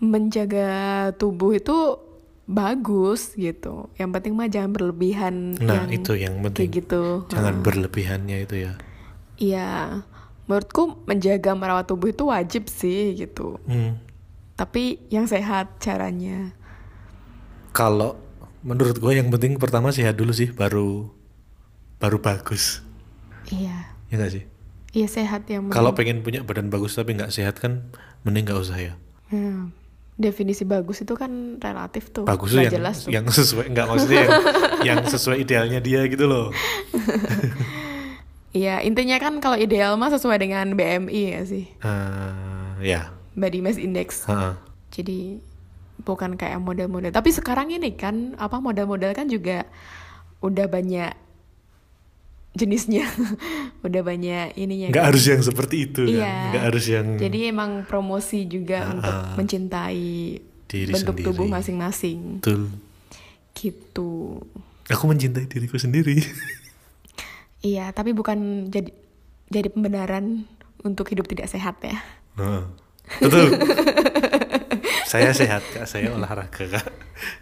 menjaga 0.00 0.68
tubuh 1.14 1.52
itu 1.52 2.00
bagus 2.44 3.32
gitu. 3.32 3.86
Yang 3.94 4.10
penting 4.10 4.32
mah 4.34 4.48
jangan 4.48 4.72
berlebihan 4.72 5.54
nah 5.56 5.86
yang 5.86 5.90
itu 5.92 6.12
yang 6.14 6.34
kayak 6.34 6.44
penting 6.50 6.68
gitu. 6.74 7.02
jangan 7.28 7.60
berlebihannya 7.60 8.36
itu 8.42 8.56
ya 8.60 8.72
Iya. 9.36 10.02
Menurutku 10.44 11.06
menjaga 11.06 11.54
merawat 11.54 11.86
tubuh 11.86 12.10
itu 12.10 12.26
wajib 12.26 12.66
sih 12.66 13.14
gitu. 13.14 13.56
Hmm. 13.64 14.02
Tapi 14.52 14.98
yang 15.08 15.24
sehat 15.24 15.78
caranya. 15.78 16.52
kalau 17.70 18.18
menurut 18.60 18.98
gue 18.98 19.12
yang 19.14 19.30
penting 19.30 19.56
pertama 19.56 19.88
sehat 19.88 20.18
dulu 20.18 20.34
sih 20.34 20.50
baru 20.50 21.06
baru 21.96 22.18
bagus 22.18 22.82
Iya. 23.46 23.94
ya 24.06 24.14
nggak 24.16 24.32
sih 24.32 24.44
Iya 24.90 25.06
sehat 25.06 25.46
yang 25.46 25.70
kalau 25.70 25.94
pengen 25.94 26.20
punya 26.20 26.42
badan 26.42 26.66
bagus 26.66 26.92
tapi 26.92 27.14
nggak 27.14 27.30
sehat 27.30 27.56
kan 27.56 27.88
mending 28.20 28.42
nggak 28.42 28.58
usah 28.58 28.74
ya 28.76 28.94
Ya, 29.30 29.70
Definisi 30.20 30.68
bagus 30.68 31.00
itu 31.00 31.16
kan 31.16 31.56
relatif 31.56 32.12
tuh. 32.12 32.28
bagus 32.28 32.52
tuh 32.52 32.60
yang 32.60 32.72
jelas 32.76 32.96
tuh. 33.02 33.10
yang 33.10 33.24
sesuai 33.24 33.72
nggak 33.72 33.86
maksudnya 33.88 34.20
yang, 34.20 34.32
yang 34.92 34.98
sesuai 35.08 35.36
idealnya 35.40 35.80
dia 35.80 36.04
gitu 36.04 36.28
loh 36.28 36.52
Iya, 38.50 38.82
intinya 38.82 39.14
kan 39.22 39.38
kalau 39.38 39.54
ideal 39.54 39.94
mah 39.94 40.10
sesuai 40.10 40.42
dengan 40.42 40.74
BMI 40.74 41.22
ya 41.38 41.40
sih. 41.46 41.70
Eh, 41.70 42.70
ya 42.82 43.14
Body 43.38 43.62
Mass 43.62 43.78
Index. 43.78 44.26
Heeh. 44.26 44.58
Jadi 44.90 45.38
bukan 46.02 46.34
kayak 46.34 46.58
model-model. 46.58 47.14
Tapi 47.14 47.30
sekarang 47.30 47.70
ini 47.70 47.94
kan 47.94 48.34
apa 48.42 48.58
model-model 48.58 49.14
kan 49.14 49.30
juga 49.30 49.70
udah 50.42 50.66
banyak 50.66 51.14
jenisnya. 52.52 53.06
udah 53.86 54.02
banyak 54.02 54.52
ininya. 54.54 54.88
nggak 54.88 55.00
kan. 55.00 55.08
harus 55.08 55.24
yang 55.24 55.40
seperti 55.40 55.76
itu 55.84 56.02
kan 56.04 56.18
Iya. 56.18 56.34
nggak 56.50 56.64
harus 56.64 56.84
yang 56.86 57.06
Jadi 57.16 57.38
emang 57.46 57.70
promosi 57.82 58.44
juga 58.44 58.90
untuk 58.90 59.16
mencintai 59.36 60.10
Diri 60.66 60.90
bentuk 60.90 61.14
sendiri. 61.14 61.26
tubuh 61.26 61.46
masing-masing. 61.46 62.38
betul 62.38 62.70
Gitu. 63.52 64.40
aku 64.86 65.04
mencintai 65.04 65.44
diriku 65.44 65.76
sendiri 65.76 66.18
Iya, 67.62 67.90
tapi 67.90 68.10
bukan 68.10 68.66
jadi 68.66 68.88
jadi 69.46 69.68
pembenaran 69.68 70.48
untuk 70.80 71.06
hidup 71.06 71.26
tidak 71.26 71.44
sehat 71.46 71.76
ya. 71.80 71.98
Heeh. 72.34 72.62
betul 73.18 73.46
saya 75.10 75.30
sehat 75.30 75.60
kak 75.68 75.84
saya 75.84 76.10
olahraga 76.10 76.48
kak 76.70 76.86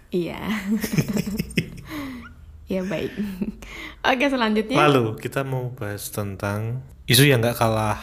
Iya. 0.09 0.41
Ya 2.69 2.85
baik. 2.85 3.13
Oke 4.09 4.27
selanjutnya. 4.29 4.77
lalu 4.79 5.17
kita 5.17 5.43
mau 5.43 5.73
bahas 5.73 6.09
tentang 6.09 6.85
isu 7.05 7.25
yang 7.25 7.41
nggak 7.41 7.57
kalah 7.57 7.99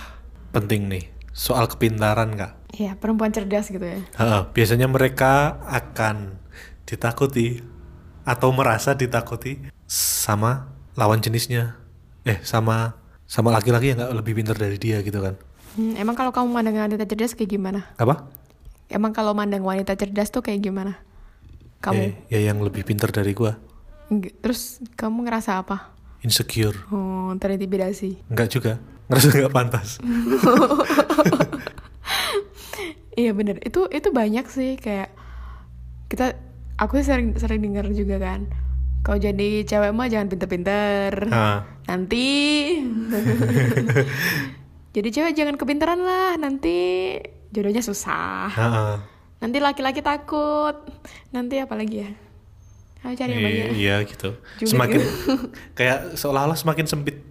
penting 0.51 0.89
nih 0.89 1.05
soal 1.31 1.67
kepintaran 1.67 2.33
kak 2.33 2.53
Ya 2.75 2.91
perempuan 2.99 3.31
cerdas 3.31 3.71
gitu 3.71 3.87
ya. 3.87 4.03
Heeh, 4.19 4.41
biasanya 4.51 4.91
mereka 4.91 5.63
akan 5.63 6.35
ditakuti 6.83 7.63
atau 8.27 8.51
merasa 8.51 8.91
ditakuti 8.91 9.63
sama 9.87 10.75
lawan 10.99 11.23
jenisnya. 11.23 11.79
Eh, 12.27 12.43
sama 12.43 12.99
sama 13.23 13.55
laki-laki 13.55 13.95
yang 13.95 14.03
nggak 14.03 14.11
lebih 14.19 14.35
pintar 14.35 14.59
dari 14.59 14.75
dia 14.75 14.99
gitu 14.99 15.23
kan. 15.23 15.39
Hmm, 15.79 15.95
emang 15.95 16.19
kalau 16.19 16.35
kamu 16.35 16.51
mandang 16.51 16.75
wanita 16.75 17.07
cerdas 17.07 17.31
kayak 17.31 17.55
gimana? 17.55 17.87
Apa? 17.95 18.27
Emang 18.91 19.15
kalau 19.15 19.31
mandang 19.31 19.63
wanita 19.63 19.95
cerdas 19.95 20.27
tuh 20.27 20.43
kayak 20.43 20.59
gimana? 20.59 20.99
Kamu 21.79 21.95
Eh, 21.95 22.11
ya 22.27 22.51
yang 22.51 22.59
lebih 22.59 22.83
pintar 22.83 23.15
dari 23.15 23.31
gua. 23.31 23.55
Terus 24.11 24.79
kamu 24.93 25.25
ngerasa 25.25 25.59
apa? 25.59 25.93
Insecure. 26.21 26.77
Oh 26.89 27.33
terintimidasi. 27.37 28.29
Enggak 28.29 28.49
juga. 28.49 28.73
Ngerasa 29.05 29.27
nggak 29.31 29.53
pantas. 29.53 29.89
Iya 33.15 33.31
bener. 33.31 33.63
Itu 33.63 33.87
itu 33.87 34.11
banyak 34.11 34.43
sih 34.51 34.75
kayak 34.75 35.07
kita 36.11 36.35
aku 36.75 36.99
sering 36.99 37.31
sering 37.39 37.63
dengar 37.63 37.87
juga 37.87 38.19
kan. 38.19 38.51
Kalau 39.07 39.15
jadi 39.15 39.63
cewek 39.63 39.95
mah 39.95 40.11
jangan 40.11 40.27
pinter-pinter. 40.27 41.31
Nanti 41.87 42.27
jadi 44.95 45.07
cewek 45.07 45.31
jangan 45.31 45.55
kepintaran 45.55 46.03
lah. 46.03 46.35
Nanti 46.35 46.75
jodohnya 47.55 47.79
susah. 47.79 48.51
heeh. 48.51 48.93
Nanti 49.39 49.57
laki-laki 49.63 50.03
takut. 50.03 50.75
Nanti 51.31 51.55
apa 51.63 51.79
lagi 51.79 52.03
ya? 52.03 52.11
Ayo 53.05 53.13
cari 53.15 53.31
yang 53.31 53.41
banyak. 53.41 53.65
I- 53.67 53.77
Iya 53.77 53.95
gitu. 54.03 54.29
Julid 54.59 54.71
Semakin 54.71 54.99
gitu. 54.99 55.33
kayak 55.77 55.97
seolah-olah 56.17 56.57
semakin 56.57 56.85
sempit 56.85 57.21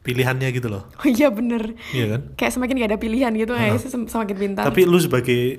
pilihannya 0.00 0.48
gitu 0.50 0.70
loh. 0.70 0.86
Oh 0.96 1.08
iya 1.08 1.28
bener. 1.28 1.74
Iya 1.90 2.06
kan? 2.08 2.20
Kayak 2.34 2.52
semakin 2.54 2.74
gak 2.78 2.90
ada 2.94 3.00
pilihan 3.00 3.32
gitu 3.34 3.52
sih 3.76 3.90
sem- 3.90 4.06
semakin 4.06 4.36
pintar. 4.36 4.62
Tapi 4.64 4.80
lu 4.82 4.96
sebagai 4.96 5.58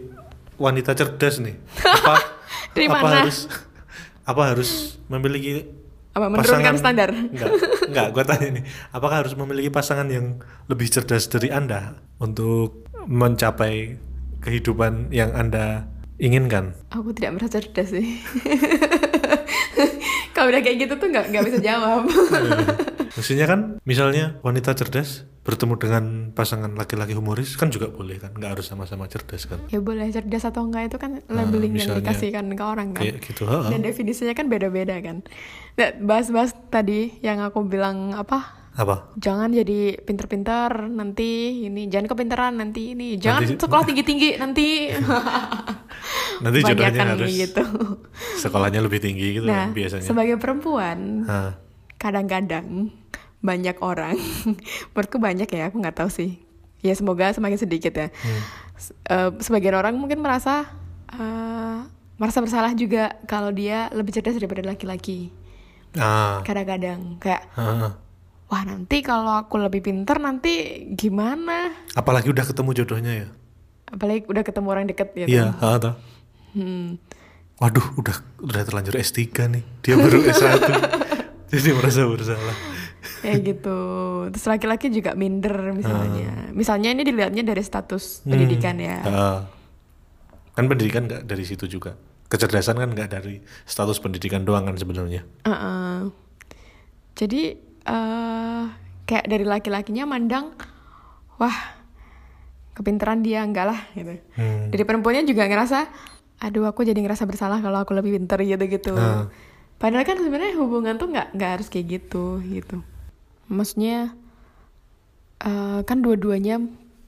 wanita 0.56 0.96
cerdas 0.96 1.38
nih, 1.38 1.54
apa 1.78 2.16
Dari 2.74 2.88
apa 2.88 2.98
mana? 2.98 3.18
harus 3.22 3.46
apa 4.24 4.42
harus 4.48 4.70
memiliki 5.06 5.68
Apa, 6.12 6.28
menurunkan 6.28 6.74
standar? 6.76 7.14
Enggak, 7.14 7.52
enggak, 7.86 8.08
gua 8.10 8.24
tanya 8.26 8.48
nih, 8.52 8.64
apakah 8.90 9.22
harus 9.22 9.36
memiliki 9.36 9.70
pasangan 9.70 10.08
yang 10.08 10.42
lebih 10.66 10.90
cerdas 10.90 11.28
dari 11.28 11.54
Anda 11.54 11.94
untuk 12.18 12.88
mencapai 13.06 14.02
kehidupan 14.40 15.12
yang 15.12 15.30
Anda 15.32 15.86
inginkan? 16.18 16.74
Aku 16.90 17.14
tidak 17.14 17.38
merasa 17.38 17.62
cerdas 17.62 17.94
sih. 17.94 18.18
Kalau 20.38 20.54
udah 20.54 20.62
kayak 20.62 20.78
gitu 20.86 20.94
tuh 21.02 21.10
nggak 21.10 21.26
nggak 21.34 21.44
bisa 21.50 21.58
jawab. 21.66 22.06
Maksudnya 23.18 23.50
kan, 23.50 23.82
misalnya 23.82 24.38
wanita 24.46 24.78
cerdas 24.78 25.26
bertemu 25.42 25.74
dengan 25.82 26.04
pasangan 26.36 26.70
laki-laki 26.78 27.18
humoris 27.18 27.58
kan 27.58 27.74
juga 27.74 27.90
boleh 27.90 28.22
kan, 28.22 28.36
nggak 28.38 28.60
harus 28.60 28.70
sama-sama 28.70 29.10
cerdas 29.10 29.50
kan? 29.50 29.58
ya 29.72 29.80
boleh 29.82 30.12
cerdas 30.14 30.44
atau 30.46 30.68
enggak 30.68 30.92
itu 30.94 30.98
kan 31.02 31.24
labeling 31.26 31.74
yang 31.74 31.88
misalnya 31.90 32.04
dikasihkan 32.06 32.46
ke 32.54 32.64
orang 32.68 32.94
kan. 32.94 33.02
Kayak 33.02 33.18
gitu, 33.26 33.50
heeh. 33.50 33.70
Dan 33.74 33.80
definisinya 33.82 34.38
kan 34.38 34.46
beda-beda 34.46 35.00
kan. 35.02 35.26
Nah, 35.80 35.90
bahas-bahas 36.04 36.54
tadi 36.70 37.18
yang 37.26 37.42
aku 37.42 37.66
bilang 37.66 38.14
apa? 38.14 38.70
Apa? 38.78 39.10
Jangan 39.18 39.50
jadi 39.50 39.98
pinter-pinter 40.06 40.86
nanti 40.86 41.66
ini, 41.66 41.90
jangan 41.90 42.14
kepinteran 42.14 42.62
nanti 42.62 42.94
ini, 42.94 43.18
jangan 43.18 43.42
Nanti- 43.42 43.58
sekolah 43.58 43.84
tinggi-tinggi 43.90 44.38
nanti. 44.38 44.68
Nanti 46.44 46.62
jodohnya 46.62 47.18
harus 47.18 47.34
gitu. 47.34 47.64
sekolahnya 48.38 48.80
lebih 48.84 49.02
tinggi 49.02 49.42
gitu 49.42 49.50
Nah, 49.50 49.70
kan 49.70 49.74
biasanya. 49.74 50.06
sebagai 50.06 50.38
perempuan, 50.38 51.26
kadang-kadang 51.98 52.94
banyak 53.42 53.78
orang, 53.82 54.18
menurutku 54.94 55.18
banyak 55.18 55.50
ya, 55.50 55.70
aku 55.70 55.82
nggak 55.82 55.98
tahu 55.98 56.10
sih. 56.10 56.42
Ya 56.86 56.94
semoga 56.94 57.34
semakin 57.34 57.58
sedikit 57.58 57.94
ya. 57.98 58.08
Hmm. 58.14 58.42
eh, 59.10 59.30
sebagian 59.42 59.74
orang 59.74 59.98
mungkin 59.98 60.22
merasa 60.22 60.70
eh, 61.10 61.80
merasa 62.18 62.42
bersalah 62.42 62.74
juga 62.74 63.14
kalau 63.30 63.54
dia 63.54 63.90
lebih 63.94 64.14
cerdas 64.14 64.38
daripada 64.38 64.66
laki-laki 64.66 65.30
ah 65.98 66.42
kadang-kadang 66.46 67.18
kayak 67.22 67.46
ah. 67.58 67.94
wah 68.50 68.64
nanti 68.66 69.02
kalau 69.06 69.34
aku 69.38 69.58
lebih 69.62 69.86
pinter 69.86 70.18
nanti 70.18 70.86
gimana 70.94 71.74
apalagi 71.94 72.30
udah 72.34 72.46
ketemu 72.46 72.70
jodohnya 72.84 73.14
ya 73.26 73.28
apalagi 73.88 74.24
udah 74.26 74.44
ketemu 74.44 74.68
orang 74.68 74.86
deket 74.86 75.08
gitu 75.16 75.28
iya 75.30 75.56
ah, 75.58 75.78
toh. 75.78 75.96
Hmm. 76.52 77.00
waduh 77.58 77.88
udah 77.96 78.16
udah 78.42 78.62
terlanjur 78.64 78.96
S3 78.96 79.24
nih 79.50 79.64
dia 79.82 79.96
baru 79.96 80.20
S1 80.22 80.62
jadi 81.52 81.70
merasa 81.74 82.04
bersalah 82.04 82.58
kayak 83.18 83.40
gitu 83.46 83.78
terus 84.30 84.46
laki-laki 84.46 84.90
juga 84.90 85.14
minder 85.14 85.72
misalnya 85.72 86.52
misalnya 86.52 86.92
ini 86.92 87.02
dilihatnya 87.02 87.42
dari 87.42 87.62
status 87.62 88.22
Hmm. 88.22 88.36
pendidikan 88.36 88.76
ya 88.78 88.98
Ah. 89.04 89.40
kan 90.52 90.66
pendidikan 90.66 91.06
nggak 91.06 91.24
dari 91.24 91.44
situ 91.44 91.66
juga 91.66 91.96
kecerdasan 92.28 92.76
kan 92.76 92.90
nggak 92.90 93.10
dari 93.10 93.40
status 93.64 93.98
pendidikan 93.98 94.44
doang 94.44 94.66
kan 94.66 94.76
sebenarnya 94.76 95.24
Uh-uh. 95.44 96.12
Jadi 97.14 97.56
eh 97.82 98.64
kayak 99.04 99.26
dari 99.26 99.42
laki-lakinya 99.42 100.06
mandang, 100.06 100.54
wah 101.38 101.77
kepinteran 102.78 103.26
dia 103.26 103.42
enggak 103.42 103.74
lah 103.74 103.82
gitu. 103.98 104.22
Hmm. 104.38 104.70
Dari 104.70 104.84
perempuannya 104.86 105.26
juga 105.26 105.50
ngerasa, 105.50 105.90
aduh 106.38 106.70
aku 106.70 106.86
jadi 106.86 107.02
ngerasa 107.02 107.26
bersalah 107.26 107.58
kalau 107.58 107.82
aku 107.82 107.98
lebih 107.98 108.14
pinter 108.22 108.38
gitu 108.46 108.66
gitu. 108.70 108.94
Ah. 108.94 109.26
Padahal 109.78 110.06
kan 110.06 110.22
sebenarnya 110.22 110.54
hubungan 110.62 110.98
tuh 110.98 111.10
nggak 111.10 111.34
nggak 111.34 111.52
harus 111.58 111.68
kayak 111.70 111.98
gitu 111.98 112.38
gitu. 112.46 112.86
Maksudnya 113.50 114.14
eh 115.38 115.80
kan 115.86 116.02
dua-duanya 116.02 116.62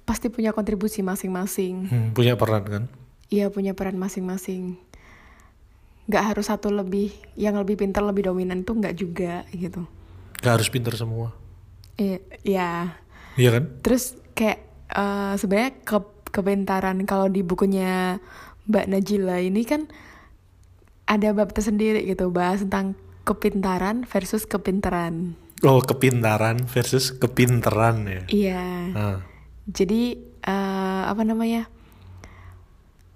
pasti 0.05 0.29
punya 0.29 0.49
kontribusi 0.49 1.05
masing-masing. 1.05 1.85
Hmm, 1.85 2.09
punya 2.13 2.33
peran 2.33 2.65
kan 2.65 2.83
Iya 3.29 3.53
punya 3.53 3.77
peran 3.77 3.97
masing-masing. 3.97 4.77
Nggak 6.09 6.23
harus 6.33 6.49
satu 6.49 6.73
lebih, 6.73 7.13
yang 7.37 7.53
lebih 7.53 7.77
pintar 7.77 8.01
lebih 8.01 8.25
dominan 8.25 8.65
tuh 8.65 8.73
nggak 8.77 8.97
juga 8.97 9.45
gitu. 9.53 9.85
nggak 10.39 10.53
harus 10.55 10.71
pinter 10.71 10.95
semua 10.95 11.35
Iya, 11.99 12.17
ya. 12.47 12.71
iya 13.35 13.49
kan 13.51 13.75
Terus 13.83 14.15
kayak 14.31 14.68
eh, 14.91 15.33
sebenarnya 15.35 15.71
ke 15.81 15.97
kepintaran 16.29 17.03
kalau 17.03 17.25
di 17.25 17.41
bukunya 17.41 18.21
Mbak 18.65 18.85
Najila 18.87 19.41
ini 19.41 19.65
kan 19.65 19.89
ada 21.05 21.33
bab 21.33 21.49
tersendiri 21.49 22.05
gitu 22.05 22.29
bahas 22.29 22.61
tentang 22.61 22.93
kepintaran 23.23 24.05
versus 24.05 24.45
kepintaran. 24.45 25.33
oh 25.59 25.81
kepintaran 25.81 26.63
versus 26.65 27.11
kepinteran 27.11 28.05
ya 28.05 28.21
Iya. 28.29 28.63
Ah. 28.93 29.17
Jadi 29.65 30.15
eh, 30.39 31.01
apa 31.03 31.21
namanya? 31.21 31.67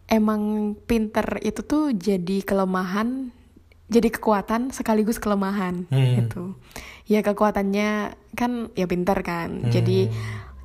Emang 0.06 0.74
pinter 0.86 1.42
itu 1.42 1.64
tuh 1.64 1.90
jadi 1.90 2.44
kelemahan, 2.44 3.34
jadi 3.88 4.14
kekuatan 4.14 4.70
sekaligus 4.70 5.18
kelemahan 5.18 5.90
Hmm. 5.90 6.14
gitu. 6.20 6.44
Ya 7.10 7.26
kekuatannya 7.26 8.14
kan 8.34 8.70
ya 8.76 8.86
pinter 8.86 9.18
kan, 9.24 9.66
jadi 9.72 10.12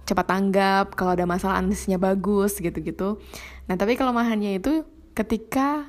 cepat 0.08 0.24
tanggap 0.26 0.96
kalau 0.96 1.12
ada 1.12 1.22
masalah 1.22 1.60
analisisnya 1.60 2.00
bagus 2.00 2.56
gitu-gitu. 2.56 3.20
Nah 3.66 3.76
tapi 3.76 3.92
kelemahannya 3.92 4.56
itu 4.56 4.82
ketika 5.12 5.84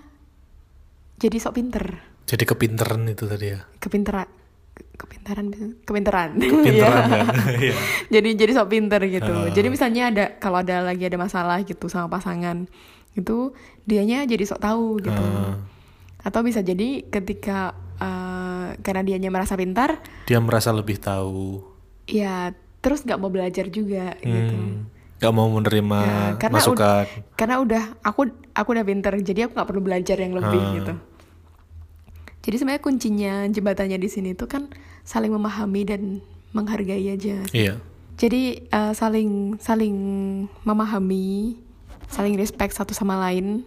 jadi 1.15 1.35
sok 1.37 1.55
pinter, 1.55 1.85
jadi 2.25 2.43
kepinteran 2.45 3.03
itu 3.05 3.23
tadi 3.23 3.51
ya 3.51 3.59
kepinteran, 3.77 4.27
kepintaran, 4.95 5.45
kepinteran. 5.83 6.29
kepinteran 6.35 6.63
Iya. 6.67 6.87
kan 6.87 7.03
iya 7.61 7.75
jadi 8.09 8.29
jadi 8.35 8.51
sok 8.53 8.69
pinter 8.69 9.01
gitu 9.05 9.27
Ah. 9.29 9.47
jadi 9.49 9.67
misalnya 9.67 10.03
ada 10.07 10.25
kalau 10.35 10.59
ada 10.59 10.79
lagi 10.79 11.03
ada 11.03 11.15
masalah 11.15 11.59
gitu 11.61 11.87
sama 11.87 12.07
pasangan 12.09 12.67
itu 13.13 13.51
dianya 13.83 14.23
jadi 14.23 14.43
sok 14.43 14.59
tahu 14.59 14.99
gitu 15.01 15.11
Ah. 15.19 15.59
atau 16.21 16.39
bisa 16.39 16.59
jadi 16.59 17.03
ketika 17.05 17.71
eh, 17.97 18.79
karena 18.79 19.03
dianya 19.03 19.27
merasa 19.27 19.55
pintar 19.55 19.99
dia 20.23 20.39
merasa 20.39 20.71
lebih 20.71 20.95
tahu 20.97 21.63
ya 22.05 22.55
terus 22.79 23.01
nggak 23.01 23.17
mau 23.17 23.27
belajar 23.27 23.67
juga 23.67 24.15
gitu 24.17 24.55
Hmm, 24.55 24.87
nggak 25.17 25.33
mau 25.33 25.47
menerima 25.49 25.99
Ya, 25.99 26.19
karena 26.37 26.55
masukan 26.55 27.05
karena 27.33 27.55
udah 27.57 27.83
aku 28.01 28.21
aku 28.49 28.69
udah 28.69 28.85
pinter 28.85 29.13
jadi 29.19 29.45
aku 29.45 29.53
nggak 29.53 29.67
perlu 29.67 29.81
belajar 29.81 30.15
yang 30.15 30.31
lebih 30.31 30.57
Ah. 30.57 30.71
gitu 30.73 30.93
jadi 32.39 32.55
sebenarnya 32.55 32.81
kuncinya 32.81 33.33
jembatannya 33.47 33.97
di 33.97 34.07
sini 34.07 34.31
tuh 34.31 34.47
kan 34.47 34.71
saling 35.03 35.29
memahami 35.29 35.81
dan 35.83 36.01
menghargai 36.49 37.09
aja 37.09 37.43
iya 37.51 37.75
Jadi 38.15 38.67
eh, 38.67 38.93
saling 38.93 39.55
saling 39.57 39.95
memahami, 40.61 41.55
saling 42.05 42.35
respect 42.35 42.75
satu 42.75 42.91
sama 42.91 43.15
lain, 43.17 43.63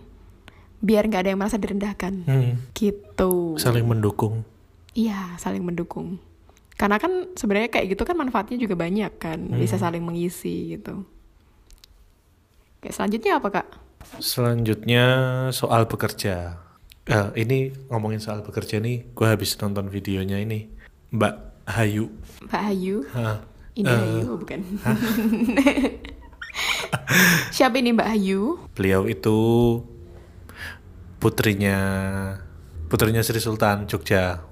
biar 0.79 1.09
nggak 1.09 1.25
ada 1.25 1.31
yang 1.33 1.41
merasa 1.41 1.57
direndahkan. 1.57 2.21
Hmm, 2.23 2.61
Gitu. 2.71 3.57
saling 3.57 3.81
mendukung 3.83 4.45
Iya, 4.93 5.41
saling 5.41 5.65
mendukung. 5.65 6.21
Karena 6.77 6.97
kan 6.99 7.37
sebenarnya 7.37 7.71
kayak 7.71 7.95
gitu 7.95 8.03
kan 8.03 8.17
manfaatnya 8.17 8.59
juga 8.59 8.75
banyak 8.75 9.13
kan, 9.21 9.39
bisa 9.55 9.79
saling 9.79 10.03
mengisi 10.03 10.79
gitu. 10.79 11.07
Kayak 12.83 12.95
selanjutnya 12.99 13.33
apa 13.39 13.49
kak? 13.53 13.69
Selanjutnya 14.19 15.05
soal 15.55 15.87
bekerja. 15.87 16.59
Eh, 17.07 17.29
ini 17.39 17.71
ngomongin 17.91 18.23
soal 18.23 18.43
bekerja 18.43 18.79
nih, 18.79 19.15
gue 19.15 19.27
habis 19.27 19.59
nonton 19.59 19.91
videonya 19.91 20.39
ini 20.39 20.71
Mbak 21.15 21.35
Hayu. 21.67 22.11
Mbak 22.47 22.63
Ayu, 22.75 22.97
Hah, 23.15 23.43
ini 23.75 23.91
eh, 23.91 24.03
Ayu 24.03 24.27
oh, 24.31 24.39
bukan? 24.39 24.61
Siapa 27.55 27.79
ini 27.79 27.95
Mbak 27.95 28.09
Ayu? 28.19 28.59
beliau 28.75 29.07
itu 29.07 29.39
putrinya 31.23 31.79
putrinya 32.91 33.23
Sri 33.23 33.39
Sultan 33.39 33.87
Jogja. 33.87 34.43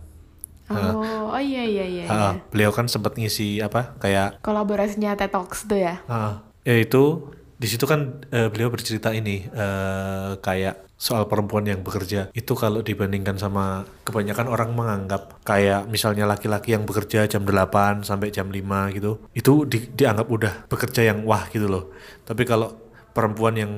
Oh, 0.70 1.02
oh 1.28 1.42
iya 1.42 1.62
iya 1.62 1.84
iya. 1.84 2.04
iya. 2.04 2.08
Ah, 2.08 2.34
beliau 2.48 2.70
kan 2.70 2.86
sempat 2.86 3.14
ngisi 3.14 3.58
apa 3.58 3.98
kayak 3.98 4.38
Kolaborasinya 4.40 5.14
TED 5.14 5.30
Talks 5.30 5.66
tuh 5.66 5.76
ya. 5.76 5.98
ah, 6.06 6.46
yaitu 6.62 7.26
di 7.56 7.66
situ 7.66 7.84
kan 7.84 8.22
eh, 8.30 8.48
beliau 8.48 8.70
bercerita 8.70 9.10
ini 9.10 9.44
eh, 9.44 10.30
kayak 10.38 10.88
soal 10.94 11.24
perempuan 11.26 11.64
yang 11.64 11.80
bekerja 11.80 12.28
itu 12.30 12.52
kalau 12.52 12.80
dibandingkan 12.80 13.34
sama 13.34 13.88
kebanyakan 14.04 14.46
orang 14.46 14.70
menganggap 14.72 15.40
kayak 15.42 15.88
misalnya 15.88 16.28
laki-laki 16.28 16.72
yang 16.72 16.84
bekerja 16.84 17.24
jam 17.24 17.42
8 17.42 18.04
sampai 18.04 18.28
jam 18.28 18.46
5 18.46 18.60
gitu 18.92 19.16
itu 19.32 19.64
di- 19.64 19.88
dianggap 19.90 20.28
udah 20.28 20.54
bekerja 20.68 21.08
yang 21.08 21.24
wah 21.24 21.48
gitu 21.48 21.66
loh 21.66 21.88
tapi 22.22 22.44
kalau 22.44 22.76
perempuan 23.10 23.56
yang 23.56 23.72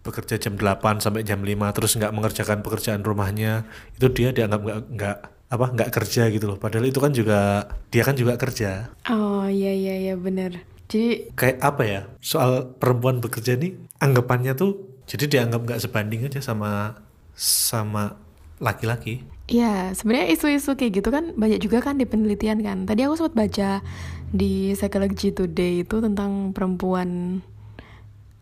bekerja 0.00 0.38
jam 0.38 0.54
8 0.54 1.02
sampai 1.02 1.26
jam 1.26 1.42
5 1.42 1.50
terus 1.74 1.98
nggak 1.98 2.14
mengerjakan 2.14 2.62
pekerjaan 2.62 3.02
rumahnya 3.02 3.66
itu 3.92 4.06
dia 4.08 4.30
dianggap 4.30 4.62
nggak 4.62 4.78
nggak 4.94 5.18
apa 5.48 5.72
nggak 5.72 5.90
kerja 5.92 6.28
gitu 6.28 6.44
loh 6.44 6.60
padahal 6.60 6.84
itu 6.84 7.00
kan 7.00 7.12
juga 7.16 7.72
dia 7.88 8.04
kan 8.04 8.12
juga 8.12 8.36
kerja 8.36 8.92
Oh 9.08 9.48
iya 9.48 9.72
iya 9.72 9.94
iya 9.96 10.14
bener. 10.14 10.60
Jadi 10.88 11.32
kayak 11.32 11.58
apa 11.64 11.82
ya 11.84 12.00
soal 12.20 12.76
perempuan 12.76 13.24
bekerja 13.24 13.56
nih 13.56 13.76
anggapannya 14.00 14.52
tuh 14.52 15.00
jadi 15.08 15.24
dianggap 15.24 15.64
nggak 15.64 15.80
sebanding 15.80 16.28
aja 16.28 16.44
sama 16.44 17.00
sama 17.32 18.20
laki-laki 18.60 19.24
ya 19.48 19.96
sebenarnya 19.96 20.36
isu-isu 20.36 20.76
kayak 20.76 21.00
gitu 21.00 21.08
kan 21.08 21.32
banyak 21.32 21.64
juga 21.64 21.80
kan 21.80 21.96
di 21.96 22.04
penelitian 22.04 22.60
kan. 22.60 22.84
Tadi 22.84 23.08
aku 23.08 23.16
sempat 23.16 23.34
baca 23.36 23.70
di 24.28 24.76
Psychology 24.76 25.32
Today 25.32 25.88
itu 25.88 26.04
tentang 26.04 26.52
perempuan 26.52 27.40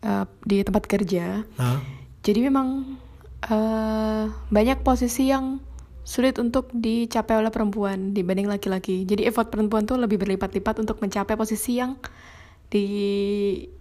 eh, 0.03 0.25
di 0.43 0.59
tempat 0.67 0.83
kerja. 0.83 1.47
Hah? 1.55 1.79
Jadi 2.27 2.39
memang 2.43 2.99
eh, 3.47 4.23
banyak 4.27 4.83
posisi 4.83 5.31
yang 5.31 5.63
sulit 6.07 6.39
untuk 6.39 6.71
dicapai 6.71 7.35
oleh 7.35 7.51
perempuan 7.51 8.15
dibanding 8.15 8.47
laki-laki. 8.47 9.03
Jadi 9.03 9.27
effort 9.27 9.51
perempuan 9.51 9.83
tuh 9.83 9.99
lebih 9.99 10.15
berlipat-lipat 10.15 10.79
untuk 10.79 11.03
mencapai 11.03 11.35
posisi 11.35 11.83
yang 11.83 11.99
di 12.71 12.87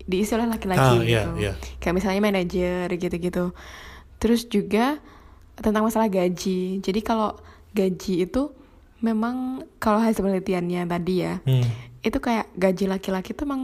diisi 0.03 0.35
oleh 0.35 0.51
laki-laki 0.51 0.95
Ah, 0.99 1.03
iya, 1.07 1.23
gitu. 1.23 1.31
iya. 1.39 1.53
Kayak 1.79 1.95
misalnya 2.03 2.21
manajer 2.23 2.87
gitu-gitu. 2.91 3.55
Terus 4.19 4.51
juga 4.51 4.99
tentang 5.55 5.87
masalah 5.87 6.11
gaji. 6.11 6.83
Jadi 6.83 7.01
kalau 7.01 7.39
gaji 7.71 8.27
itu 8.27 8.51
memang 8.99 9.63
kalau 9.79 10.03
hasil 10.03 10.19
penelitiannya 10.19 10.83
tadi 10.83 11.15
ya, 11.23 11.39
Hmm. 11.47 11.63
itu 12.03 12.19
kayak 12.19 12.51
gaji 12.59 12.91
laki-laki 12.91 13.39
tuh 13.39 13.47
memang 13.47 13.63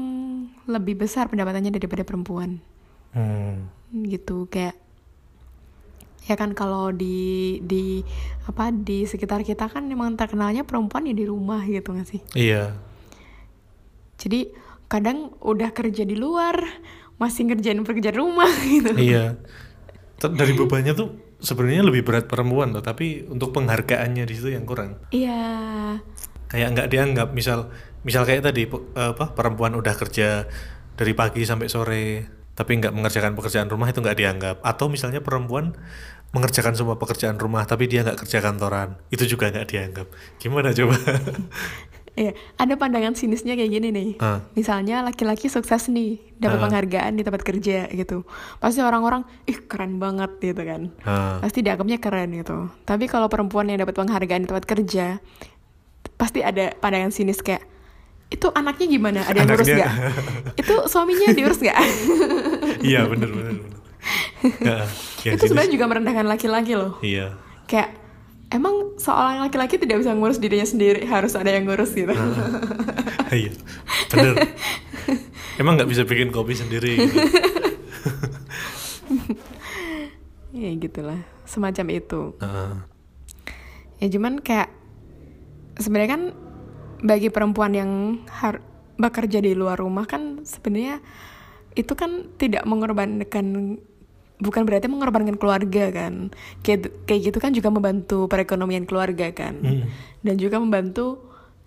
lebih 0.70 1.02
besar 1.02 1.26
pendapatannya 1.26 1.74
daripada 1.74 2.06
perempuan 2.06 2.62
Hmm. 3.10 3.66
gitu 4.06 4.46
kayak 4.46 4.78
ya 6.22 6.38
kan 6.38 6.54
kalau 6.54 6.94
di 6.94 7.58
di 7.66 8.06
apa 8.46 8.70
di 8.70 9.02
sekitar 9.06 9.42
kita 9.42 9.66
kan 9.66 9.86
memang 9.86 10.14
terkenalnya 10.14 10.62
perempuan 10.62 11.06
ya 11.06 11.14
di 11.14 11.26
rumah 11.26 11.62
gitu 11.66 11.94
gak 11.94 12.06
sih? 12.06 12.20
Iya. 12.38 12.78
Jadi 14.18 14.54
kadang 14.86 15.34
udah 15.42 15.74
kerja 15.74 16.06
di 16.06 16.14
luar 16.14 16.62
masih 17.18 17.50
ngerjain 17.50 17.82
pekerjaan 17.82 18.18
rumah 18.18 18.50
gitu. 18.74 18.94
Iya. 18.94 19.38
Ter- 20.18 20.34
dari 20.34 20.54
bebannya 20.54 20.94
tuh 20.94 21.38
sebenarnya 21.42 21.82
lebih 21.82 22.06
berat 22.06 22.30
perempuan 22.30 22.70
loh 22.70 22.84
tapi 22.86 23.26
untuk 23.26 23.50
penghargaannya 23.50 24.22
di 24.22 24.34
situ 24.34 24.54
yang 24.54 24.62
kurang. 24.62 25.02
Iya. 25.10 25.42
Kayak 26.46 26.68
nggak 26.78 26.88
dianggap 26.92 27.28
misal 27.34 27.72
misal 28.06 28.22
kayak 28.22 28.46
tadi 28.46 28.66
apa 28.94 29.34
perempuan 29.34 29.74
udah 29.74 29.94
kerja 29.94 30.46
dari 30.94 31.12
pagi 31.18 31.42
sampai 31.42 31.66
sore 31.66 32.04
tapi 32.52 32.78
nggak 32.78 32.92
mengerjakan 32.92 33.32
pekerjaan 33.32 33.68
rumah 33.68 33.88
itu 33.88 34.00
nggak 34.00 34.18
dianggap 34.18 34.56
atau 34.60 34.86
misalnya 34.86 35.24
perempuan 35.24 35.72
mengerjakan 36.32 36.72
semua 36.72 36.96
pekerjaan 36.96 37.36
rumah 37.36 37.64
tapi 37.64 37.88
dia 37.88 38.04
nggak 38.04 38.24
kerja 38.24 38.40
kantoran 38.40 38.96
itu 39.08 39.24
juga 39.24 39.52
nggak 39.52 39.66
dianggap 39.68 40.06
gimana 40.40 40.72
coba 40.72 40.96
Iya, 42.12 42.36
ada 42.60 42.76
pandangan 42.76 43.16
sinisnya 43.16 43.56
kayak 43.56 43.72
gini 43.72 43.88
nih. 43.88 44.08
Ah. 44.20 44.44
Misalnya 44.52 45.00
laki-laki 45.00 45.48
sukses 45.48 45.88
nih, 45.88 46.20
dapat 46.36 46.60
Ah. 46.60 46.64
penghargaan 46.68 47.16
di 47.16 47.24
tempat 47.24 47.40
kerja 47.40 47.88
gitu. 47.88 48.28
Pasti 48.60 48.84
orang-orang, 48.84 49.24
ih 49.48 49.56
keren 49.64 49.96
banget 49.96 50.28
gitu 50.36 50.60
kan. 50.60 50.92
Ah. 51.08 51.40
Pasti 51.40 51.64
dianggapnya 51.64 51.96
keren 52.04 52.36
gitu. 52.36 52.68
Tapi 52.84 53.08
kalau 53.08 53.32
perempuan 53.32 53.72
yang 53.72 53.80
dapat 53.80 53.96
penghargaan 53.96 54.44
di 54.44 54.48
tempat 54.52 54.68
kerja, 54.68 55.24
pasti 56.20 56.44
ada 56.44 56.76
pandangan 56.76 57.16
sinis 57.16 57.40
kayak, 57.40 57.64
itu 58.32 58.46
anaknya 58.50 58.86
gimana? 58.88 59.20
Ada 59.22 59.36
yang 59.38 59.48
ngurus 59.52 59.68
Anaknya- 59.68 59.84
gak? 59.84 59.92
itu 60.64 60.74
suaminya 60.88 61.28
diurus 61.30 61.60
gak? 61.60 61.78
iya 62.88 63.04
bener 63.04 63.28
bener. 63.28 63.54
Ya, 64.66 64.82
yang 65.22 65.38
itu 65.38 65.46
sebenarnya 65.46 65.70
juga 65.78 65.86
merendahkan 65.86 66.26
laki-laki 66.26 66.74
loh. 66.74 66.98
iya 66.98 67.38
Kayak, 67.70 67.94
emang 68.50 68.98
seorang 68.98 69.38
laki-laki 69.38 69.78
tidak 69.78 70.02
bisa 70.02 70.10
ngurus 70.10 70.42
dirinya 70.42 70.66
sendiri, 70.66 71.06
harus 71.06 71.38
ada 71.38 71.46
yang 71.46 71.62
ngurus 71.62 71.94
gitu. 71.94 72.10
iya 73.30 73.54
bener 74.10 74.34
emang 75.56 75.78
nggak 75.78 75.86
bisa 75.86 76.02
bikin 76.02 76.34
kopi 76.34 76.58
sendiri 76.58 76.98
gitu. 76.98 77.14
ya 80.52 80.70
gitulah, 80.76 81.20
semacam 81.46 81.86
itu. 81.94 82.22
Ah. 82.42 82.84
Ya 84.02 84.10
cuman 84.10 84.42
kayak 84.42 84.68
sebenarnya 85.78 86.10
kan 86.10 86.22
bagi 87.02 87.28
perempuan 87.28 87.74
yang 87.74 87.90
har 88.30 88.62
bekerja 88.94 89.42
di 89.42 89.52
luar 89.58 89.82
rumah 89.82 90.06
kan 90.06 90.46
sebenarnya 90.46 91.02
itu 91.74 91.92
kan 91.98 92.30
tidak 92.38 92.62
mengorbankan 92.68 93.76
bukan 94.42 94.62
berarti 94.66 94.86
mengorbankan 94.90 95.38
keluarga 95.38 95.90
kan. 95.90 96.34
Kayak 96.66 96.94
kayak 97.06 97.20
gitu 97.32 97.38
kan 97.38 97.50
juga 97.54 97.68
membantu 97.70 98.26
perekonomian 98.26 98.84
keluarga 98.84 99.30
kan. 99.30 99.58
Hmm. 99.62 99.86
Dan 100.20 100.34
juga 100.38 100.58
membantu 100.58 101.22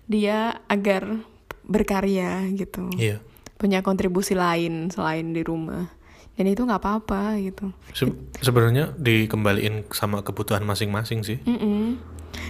dia 0.06 0.60
agar 0.70 1.20
berkarya 1.66 2.46
gitu. 2.54 2.86
iya 2.94 3.18
Punya 3.58 3.80
kontribusi 3.80 4.36
lain 4.36 4.92
selain 4.92 5.32
di 5.32 5.42
rumah. 5.42 5.90
Dan 6.36 6.52
itu 6.52 6.68
nggak 6.68 6.84
apa-apa 6.84 7.40
gitu. 7.40 7.72
Se- 7.96 8.12
sebenarnya 8.44 8.92
dikembaliin 9.00 9.88
sama 9.90 10.20
kebutuhan 10.20 10.62
masing-masing 10.68 11.24
sih 11.24 11.40
Mm-mm. 11.48 11.96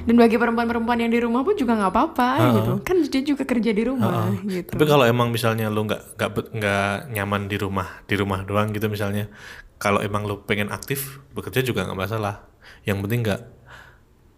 Dan 0.05 0.15
bagi 0.19 0.37
perempuan-perempuan 0.37 0.99
yang 1.01 1.09
di 1.09 1.21
rumah 1.23 1.41
pun 1.41 1.57
juga 1.57 1.73
nggak 1.75 1.93
apa-apa 1.95 2.29
Ha-ha. 2.37 2.55
gitu. 2.61 2.73
Kan 2.85 2.97
dia 3.09 3.23
juga 3.25 3.43
kerja 3.47 3.71
di 3.73 3.83
rumah 3.87 4.29
Heeh. 4.35 4.61
gitu. 4.61 4.71
Tapi 4.77 4.85
kalau 4.85 5.09
emang 5.09 5.33
misalnya 5.33 5.73
lu 5.73 5.87
nggak 5.87 6.21
nggak 6.21 6.31
nggak 6.53 6.91
nyaman 7.15 7.49
di 7.49 7.57
rumah 7.57 7.89
di 8.05 8.15
rumah 8.15 8.45
doang 8.45 8.75
gitu 8.75 8.87
misalnya, 8.87 9.33
kalau 9.79 10.05
emang 10.05 10.29
lu 10.29 10.45
pengen 10.45 10.69
aktif 10.69 11.25
bekerja 11.33 11.65
juga 11.65 11.89
nggak 11.89 11.97
masalah. 11.97 12.45
Yang 12.85 12.99
penting 13.07 13.21
nggak 13.25 13.43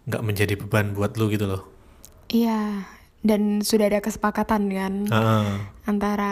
nggak 0.07 0.23
menjadi 0.23 0.53
beban 0.55 0.93
buat 0.93 1.19
lu 1.19 1.27
gitu 1.27 1.45
loh. 1.45 1.67
Iya. 2.29 2.87
Dan 3.19 3.59
sudah 3.59 3.91
ada 3.91 3.99
kesepakatan 3.99 4.71
kan 4.71 4.93
Heeh. 5.11 5.47
antara 5.83 6.31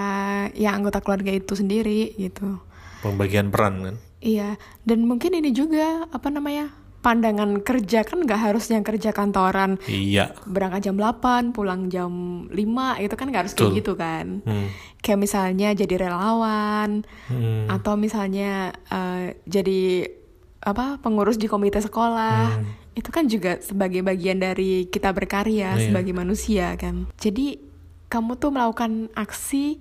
ya 0.55 0.71
anggota 0.71 1.03
keluarga 1.03 1.35
itu 1.35 1.51
sendiri 1.51 2.15
gitu. 2.15 2.63
pembagian 2.97 3.51
peran 3.51 3.75
kan. 3.83 3.95
Iya. 4.17 4.55
Dan 4.81 5.05
mungkin 5.05 5.35
ini 5.35 5.51
juga 5.51 6.07
apa 6.09 6.31
namanya 6.31 6.71
pandangan 7.07 7.63
kerja 7.63 8.03
kan 8.03 8.19
nggak 8.19 8.41
harus 8.41 8.67
yang 8.67 8.83
kerja 8.83 9.15
kantoran 9.15 9.79
Iya. 9.87 10.35
berangkat 10.43 10.83
jam 10.83 10.99
8 10.99 11.55
pulang 11.55 11.87
jam 11.87 12.11
5 12.51 12.99
itu 12.99 13.15
kan 13.15 13.25
nggak 13.25 13.41
harus 13.47 13.55
kayak 13.55 13.71
Betul. 13.71 13.79
gitu 13.79 13.93
kan. 13.95 14.25
Hmm. 14.43 14.67
Kayak 14.99 15.19
misalnya 15.23 15.71
jadi 15.71 15.95
relawan 16.03 17.07
Hmm. 17.31 17.71
atau 17.71 17.95
misalnya 17.95 18.75
eh, 18.91 19.39
jadi 19.47 20.11
apa 20.59 20.99
pengurus 20.99 21.39
di 21.39 21.47
komite 21.47 21.79
sekolah 21.79 22.59
itu 22.91 23.07
kan 23.07 23.23
juga 23.25 23.61
sebagai 23.61 24.01
bagian 24.01 24.35
dari 24.37 24.83
kita 24.85 25.15
berkarya 25.15 25.77
Iya. 25.77 25.87
sebagai 25.87 26.11
manusia 26.11 26.73
kan 26.75 27.07
jadi 27.15 27.61
kamu 28.09 28.35
tuh 28.35 28.51
melakukan 28.51 29.07
aksi 29.13 29.77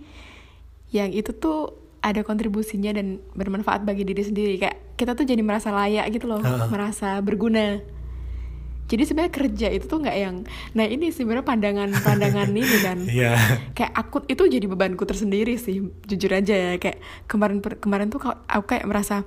yang 0.90 1.10
itu 1.10 1.32
tuh 1.32 1.74
ada 1.98 2.22
kontribusinya 2.22 2.92
dan 2.92 3.18
bermanfaat 3.32 3.82
bagi 3.82 4.04
diri 4.04 4.20
sendiri 4.20 4.54
kayak 4.60 4.78
kita 4.96 5.12
tuh 5.12 5.22
jadi 5.22 5.40
merasa 5.40 5.70
layak 5.70 6.08
gitu 6.10 6.26
loh 6.26 6.40
Ha-ha. 6.40 6.66
merasa 6.68 7.08
berguna. 7.20 7.80
Jadi 8.86 9.02
sebenarnya 9.02 9.34
kerja 9.34 9.66
itu 9.74 9.84
tuh 9.84 9.98
nggak 9.98 10.14
yang 10.14 10.36
nah 10.70 10.86
ini 10.86 11.10
sebenarnya 11.10 11.42
pandangan 11.42 11.90
pandangan 12.00 12.46
ini 12.54 12.76
kan. 12.80 12.98
Iya. 13.02 13.34
kayak 13.74 13.92
aku 13.92 14.22
itu 14.24 14.46
jadi 14.46 14.66
bebanku 14.66 15.02
tersendiri 15.02 15.58
sih 15.58 15.82
jujur 16.06 16.30
aja 16.30 16.54
ya. 16.54 16.72
Kayak 16.78 17.02
kemarin 17.26 17.58
kemarin 17.60 18.08
tuh 18.08 18.22
aku 18.46 18.64
kayak 18.64 18.86
merasa 18.86 19.26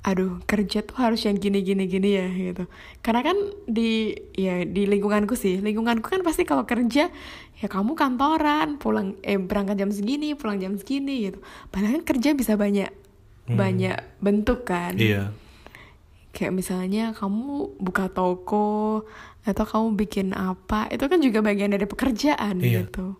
aduh 0.00 0.40
kerja 0.48 0.80
tuh 0.80 0.96
harus 0.96 1.20
yang 1.22 1.36
gini 1.36 1.60
gini 1.62 1.86
gini 1.86 2.10
ya 2.18 2.26
gitu. 2.26 2.64
Karena 2.98 3.22
kan 3.22 3.36
di 3.64 4.16
ya 4.34 4.66
di 4.66 4.90
lingkunganku 4.90 5.38
sih 5.38 5.62
lingkunganku 5.62 6.10
kan 6.10 6.26
pasti 6.26 6.42
kalau 6.42 6.66
kerja 6.66 7.12
ya 7.56 7.66
kamu 7.68 7.94
kantoran 7.94 8.80
pulang 8.80 9.14
eh 9.22 9.38
berangkat 9.38 9.76
jam 9.78 9.92
segini 9.94 10.34
pulang 10.34 10.58
jam 10.58 10.74
segini 10.74 11.30
gitu. 11.30 11.38
Padahal 11.70 12.02
kan 12.02 12.16
kerja 12.16 12.34
bisa 12.34 12.58
banyak 12.58 12.90
banyak 13.52 13.96
bentuk 14.18 14.62
kan 14.62 14.94
Iya. 14.94 15.34
kayak 16.30 16.52
misalnya 16.52 17.10
kamu 17.12 17.74
buka 17.76 18.06
toko 18.06 19.02
atau 19.40 19.64
kamu 19.64 19.86
bikin 19.96 20.28
apa 20.30 20.86
itu 20.88 21.02
kan 21.02 21.18
juga 21.18 21.40
bagian 21.40 21.70
dari 21.70 21.84
pekerjaan 21.84 22.58
Iya. 22.58 22.84
gitu 22.84 23.18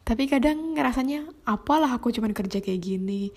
tapi 0.00 0.26
kadang 0.26 0.74
ngerasanya 0.74 1.28
apalah 1.44 1.92
aku 1.92 2.10
cuman 2.10 2.32
kerja 2.32 2.58
kayak 2.58 2.80
gini 2.80 3.30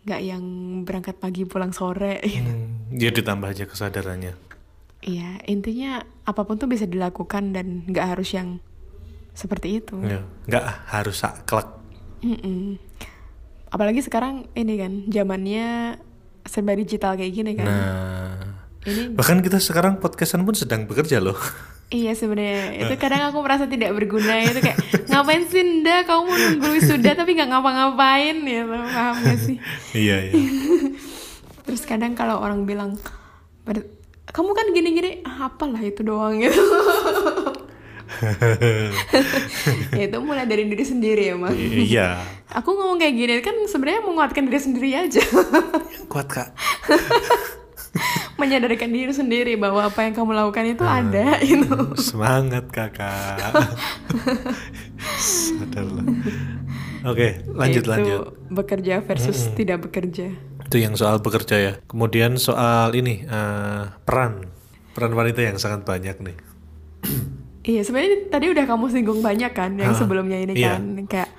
nggak 0.00 0.20
yang 0.22 0.44
berangkat 0.82 1.16
pagi 1.16 1.42
pulang 1.42 1.70
sore 1.70 2.20
Hmm. 2.40 2.90
Dia 2.90 3.10
ditambah 3.10 3.46
aja 3.46 3.64
kesadarannya. 3.64 4.34
Iya 5.00 5.40
intinya 5.44 6.00
apa 6.22 6.42
pun 6.42 6.56
tuh 6.56 6.66
bisa 6.66 6.84
dilakukan 6.84 7.50
dan 7.50 7.82
nggak 7.84 8.06
harus 8.14 8.30
yang 8.30 8.60
seperti 9.32 9.78
itu 9.78 9.96
Iya. 9.98 10.20
Nggak 10.44 10.64
harus 10.86 11.16
saklek. 11.16 11.68
Mm-mm. 12.20 12.76
Apalagi 13.70 14.00
sekarang 14.00 14.50
ini 14.52 14.74
kan 14.76 14.92
zamannya 15.06 15.96
serba 16.42 16.74
digital 16.74 17.14
kayak 17.14 17.32
gini 17.32 17.52
kan 17.54 17.66
Nah. 17.66 18.34
ini 18.82 19.12
Bahkan 19.12 19.40
kita 19.40 19.58
sekarang 19.58 19.96
podcastan 19.96 20.42
pun 20.42 20.52
sedang 20.52 20.84
bekerja 20.84 21.18
loh. 21.18 21.36
Iya 21.90 22.14
sebenarnya 22.14 22.86
itu 22.86 22.94
kadang 22.96 23.18
aku 23.26 23.42
merasa 23.42 23.66
tidak 23.66 23.90
berguna 23.90 24.38
itu 24.38 24.62
kayak 24.62 24.78
ngapain 25.10 25.42
sih 25.42 25.58
nda 25.58 26.06
kamu 26.06 26.22
mau 26.22 26.38
nunggu 26.38 26.68
wisuda 26.70 27.18
tapi 27.18 27.34
nggak 27.34 27.50
ngapa-ngapain 27.50 28.36
ya 28.40 28.62
paham 28.62 29.14
gak 29.18 29.38
sih 29.42 29.56
iya, 29.98 30.22
iya. 30.22 30.38
terus 31.66 31.82
kadang 31.82 32.14
kalau 32.14 32.38
orang 32.38 32.62
bilang 32.62 32.94
"Ber- 33.66 33.90
kamu 34.22 34.54
kan 34.54 34.70
gini-gini 34.70 35.26
ah, 35.26 35.50
apalah 35.50 35.82
itu 35.82 36.06
doang 36.06 36.38
gitu 36.38 36.54
ya 36.54 36.62
itu 40.04 40.16
mulai 40.20 40.44
dari 40.44 40.68
diri 40.68 40.84
sendiri 40.84 41.32
ya 41.32 41.34
emang 41.36 41.54
iya. 41.56 42.08
aku 42.52 42.76
ngomong 42.76 43.00
kayak 43.00 43.14
gini 43.16 43.32
kan 43.40 43.56
sebenarnya 43.64 44.02
menguatkan 44.04 44.44
diri 44.48 44.60
sendiri 44.60 44.88
aja 44.96 45.22
Kuat, 46.10 46.26
Kak. 46.26 46.48
menyadarkan 48.40 48.90
diri 48.90 49.12
sendiri 49.12 49.52
bahwa 49.58 49.84
apa 49.90 50.06
yang 50.06 50.14
kamu 50.16 50.32
lakukan 50.32 50.64
itu 50.72 50.84
ada 50.86 51.36
gitu 51.44 51.92
Semangat 51.98 52.70
kakak. 52.72 53.52
Sadarlah. 55.20 56.06
Oke, 57.04 57.44
lanjut 57.50 57.84
Itu 57.84 57.90
lanjut. 57.90 58.20
bekerja 58.48 59.04
versus 59.04 59.50
tidak 59.58 59.84
bekerja 59.90 60.32
Itu 60.70 60.76
yang 60.78 60.94
soal 60.96 61.20
bekerja 61.20 61.56
ya. 61.58 61.72
Kemudian 61.84 62.38
soal 62.40 62.94
ini 62.96 63.26
eh, 63.26 63.84
peran 64.06 64.48
peran 64.94 65.12
wanita 65.14 65.40
yang 65.44 65.58
sangat 65.58 65.84
banyak 65.86 66.16
nih. 66.22 66.36
Iya 67.60 67.84
sebenarnya 67.84 68.32
tadi 68.32 68.46
udah 68.48 68.64
kamu 68.64 68.84
singgung 68.88 69.20
banyak 69.20 69.52
kan 69.52 69.76
yang 69.76 69.92
Ha, 69.92 69.98
sebelumnya 69.98 70.40
ini 70.40 70.56
iya. 70.56 70.80
kan 70.80 70.82
kayak 71.04 71.30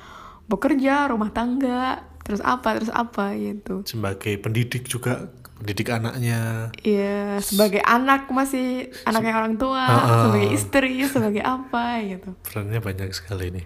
bekerja 0.46 1.10
rumah 1.10 1.34
tangga 1.34 2.06
terus 2.22 2.44
apa 2.46 2.78
terus 2.78 2.94
apa 2.94 3.34
gitu 3.34 3.82
Sebagai 3.84 4.38
pendidik 4.38 4.86
juga, 4.86 5.34
pendidik 5.58 5.90
anaknya. 5.90 6.70
Iya 6.86 7.42
sebagai 7.42 7.82
anak 7.82 8.30
masih 8.30 8.94
anaknya 9.04 9.34
orang 9.34 9.58
tua 9.58 9.82
Ha, 9.82 9.98
ha. 9.98 10.16
sebagai 10.30 10.50
istri 10.54 10.94
sebagai 11.10 11.42
apa 11.42 12.06
gitu 12.06 12.38
Perannya 12.46 12.80
banyak 12.80 13.10
sekali 13.12 13.50
nih. 13.50 13.66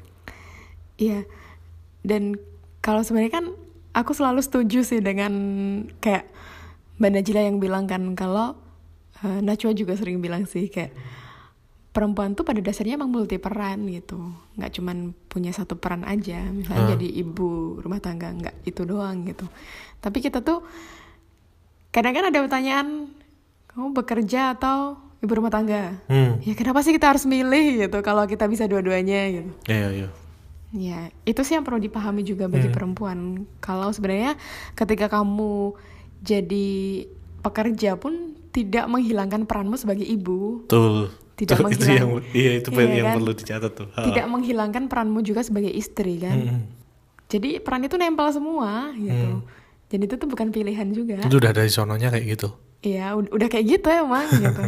Iya 0.95 1.19
dan 2.07 2.39
kalau 2.79 3.03
sebenarnya 3.03 3.33
kan 3.33 3.45
aku 3.91 4.15
selalu 4.15 4.39
setuju 4.39 4.87
sih 4.87 5.03
dengan 5.03 5.33
kayak 5.99 6.31
Mbak 6.95 7.11
Najila 7.11 7.41
yang 7.43 7.59
bilang 7.59 7.83
kan 7.83 8.15
kalau 8.15 8.55
eh, 9.19 9.43
Najwa 9.43 9.75
juga 9.75 9.99
sering 9.99 10.23
bilang 10.23 10.47
sih 10.47 10.71
kayak 10.71 10.95
perempuan 11.95 12.35
tuh 12.35 12.43
pada 12.43 12.59
dasarnya 12.59 12.99
emang 12.99 13.07
multi 13.07 13.39
peran 13.39 13.87
gitu 13.87 14.19
nggak 14.53 14.71
cuman 14.73 14.97
punya 15.25 15.49
satu 15.49 15.75
peran 15.75 16.03
aja 16.03 16.43
misalnya 16.45 16.83
Ah. 16.83 16.91
jadi 16.91 17.07
ibu 17.17 17.47
rumah 17.79 17.97
tangga 17.97 18.27
nggak 18.29 18.55
itu 18.65 18.83
doang 18.83 19.23
gitu 19.23 19.47
tapi 19.97 20.19
kita 20.19 20.43
tuh 20.43 20.59
kadang 21.89 22.11
kan 22.11 22.27
ada 22.27 22.39
pertanyaan 22.41 23.07
kamu 23.67 23.87
bekerja 23.93 24.51
atau 24.51 24.99
ibu 25.17 25.31
rumah 25.33 25.49
tangga 25.49 25.95
Hmm. 26.05 26.37
ya 26.41 26.51
kenapa 26.53 26.83
sih 26.83 26.91
kita 26.91 27.07
harus 27.07 27.23
milih 27.23 27.81
gitu 27.81 27.97
kalau 28.01 28.23
kita 28.25 28.45
bisa 28.45 28.65
dua-duanya 28.65 29.21
gitu 29.33 29.51
Iya, 29.65 29.89
iya. 29.95 30.09
Ya, 30.75 30.99
itu 31.23 31.39
sih 31.39 31.55
yang 31.55 31.63
perlu 31.63 31.79
dipahami 31.79 32.19
juga 32.21 32.45
bagi 32.45 32.67
Hmm. 32.67 32.75
perempuan. 32.75 33.17
Kalau 33.57 33.87
sebenarnya 33.89 34.35
ketika 34.75 35.07
kamu 35.07 35.71
jadi 36.19 37.07
pekerja 37.39 37.95
pun 37.95 38.11
tidak 38.51 38.83
menghilangkan 38.85 39.47
peranmu 39.47 39.79
sebagai 39.79 40.03
ibu, 40.03 40.67
Betul. 40.67 41.15
Tidak 41.35 41.55
Tuh, 41.59 41.67
itu 41.75 41.87
yang 41.87 42.09
iya 42.31 42.51
itu 42.63 42.69
Iya 42.71 42.87
yang 42.95 43.07
kan? 43.11 43.15
perlu 43.19 43.31
dicatat 43.35 43.71
tuh. 43.75 43.87
Ha. 43.91 44.07
tidak 44.07 44.25
menghilangkan 44.25 44.87
peranmu 44.87 45.19
juga 45.19 45.43
sebagai 45.43 45.69
istri 45.69 46.17
kan. 46.17 46.37
Mm-mm. 46.39 46.61
Jadi 47.27 47.59
peran 47.59 47.83
itu 47.83 47.95
nempel 47.95 48.31
semua 48.31 48.95
gitu. 48.95 49.41
Hmm. 49.41 49.43
Jadi 49.85 50.03
itu 50.05 50.15
tuh 50.15 50.29
bukan 50.29 50.47
pilihan 50.49 50.87
juga. 50.89 51.19
Itu 51.19 51.37
udah 51.37 51.51
dari 51.51 51.67
sononya 51.67 52.09
kayak 52.09 52.25
gitu. 52.37 52.49
Iya, 52.81 53.13
ud- 53.13 53.33
udah 53.33 53.47
kayak 53.47 53.65
gitu 53.67 53.87
emang 53.89 54.29
gitu. 54.31 54.63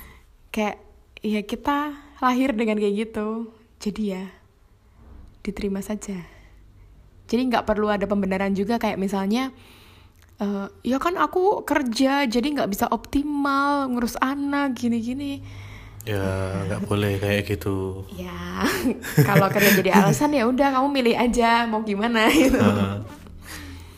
kayak 0.54 0.76
ya 1.22 1.40
kita 1.40 1.78
lahir 2.18 2.52
dengan 2.52 2.76
kayak 2.76 2.94
gitu. 3.08 3.54
Jadi 3.78 4.02
ya 4.12 4.24
diterima 5.40 5.80
saja. 5.80 6.18
Jadi 7.26 7.42
nggak 7.48 7.64
perlu 7.64 7.88
ada 7.88 8.04
pembenaran 8.04 8.52
juga 8.52 8.76
kayak 8.76 9.00
misalnya 9.00 9.54
eh 10.36 10.66
ya 10.82 10.98
kan 10.98 11.14
aku 11.14 11.62
kerja 11.62 12.26
jadi 12.26 12.46
nggak 12.52 12.68
bisa 12.68 12.86
optimal 12.86 13.88
ngurus 13.88 14.18
anak 14.18 14.74
gini-gini. 14.74 15.40
Ya 16.02 16.26
nggak 16.66 16.90
boleh 16.90 17.22
kayak 17.22 17.46
gitu. 17.46 18.02
Ya 18.18 18.66
kalau 19.22 19.46
kerja 19.54 19.70
jadi 19.78 19.90
alasan 19.94 20.34
ya 20.34 20.50
udah 20.50 20.74
kamu 20.74 20.88
milih 20.90 21.14
aja 21.14 21.70
mau 21.70 21.86
gimana 21.86 22.26
gitu. 22.34 22.58
Ha. 22.58 23.06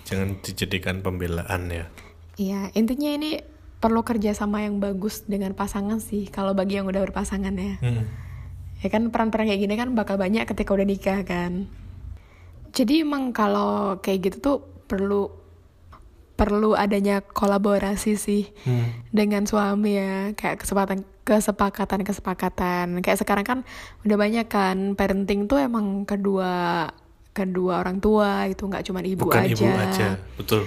Jangan 0.04 0.36
dijadikan 0.44 1.00
pembelaan 1.00 1.72
ya. 1.72 1.88
Iya, 2.36 2.68
intinya 2.76 3.10
ini 3.14 3.40
perlu 3.80 4.04
kerjasama 4.04 4.64
yang 4.64 4.84
bagus 4.84 5.24
dengan 5.24 5.56
pasangan 5.56 5.96
sih. 5.96 6.28
Kalau 6.28 6.52
bagi 6.52 6.76
yang 6.76 6.84
udah 6.84 7.04
berpasangan 7.08 7.54
ya. 7.56 7.80
Mm. 7.80 8.04
Ya 8.84 8.88
kan 8.92 9.08
peran-peran 9.08 9.48
kayak 9.48 9.60
gini 9.64 9.74
kan 9.80 9.96
bakal 9.96 10.20
banyak 10.20 10.44
ketika 10.44 10.76
udah 10.76 10.84
nikah 10.84 11.24
kan. 11.24 11.72
Jadi 12.74 13.06
emang 13.06 13.32
kalau 13.32 13.96
kayak 14.04 14.28
gitu 14.28 14.36
tuh 14.42 14.56
perlu 14.84 15.43
perlu 16.34 16.74
adanya 16.74 17.22
kolaborasi 17.22 18.12
sih 18.14 18.50
Hmm. 18.62 18.90
dengan 19.08 19.46
suami 19.46 19.94
ya 19.94 20.14
kayak 20.32 20.58
kesepakatan 20.58 21.06
kesepakatan 21.22 22.00
kesepakatan 22.02 22.86
kayak 23.00 23.18
sekarang 23.18 23.42
kan 23.42 23.58
udah 24.02 24.16
banyak 24.16 24.44
kan 24.44 24.92
parenting 24.92 25.46
tuh 25.46 25.56
emang 25.58 26.02
kedua 26.02 26.90
kedua 27.30 27.80
orang 27.80 27.98
tua 27.98 28.46
itu 28.46 28.62
nggak 28.62 28.84
cuma 28.84 29.00
ibu 29.00 29.24
Bukan 29.24 29.42
aja 29.42 29.54
ibu 29.54 29.66
aja, 29.66 30.08
betul. 30.34 30.62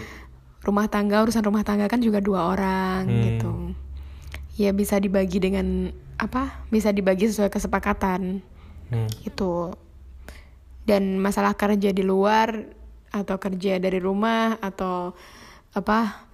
rumah 0.62 0.88
tangga 0.88 1.22
urusan 1.22 1.40
rumah 1.42 1.62
tangga 1.62 1.86
kan 1.86 2.00
juga 2.00 2.20
dua 2.20 2.48
orang 2.50 3.04
Hmm. 3.04 3.24
gitu 3.24 3.54
ya 4.58 4.72
bisa 4.72 4.98
dibagi 4.98 5.38
dengan 5.38 5.92
apa 6.16 6.66
bisa 6.68 6.90
dibagi 6.90 7.28
sesuai 7.28 7.48
kesepakatan 7.48 8.40
Hmm. 8.88 9.08
gitu 9.22 9.76
dan 10.84 11.20
masalah 11.20 11.54
kerja 11.54 11.92
di 11.92 12.02
luar 12.02 12.64
atau 13.08 13.36
kerja 13.36 13.78
dari 13.78 14.00
rumah 14.00 14.56
atau 14.58 15.12
apa 15.78 16.26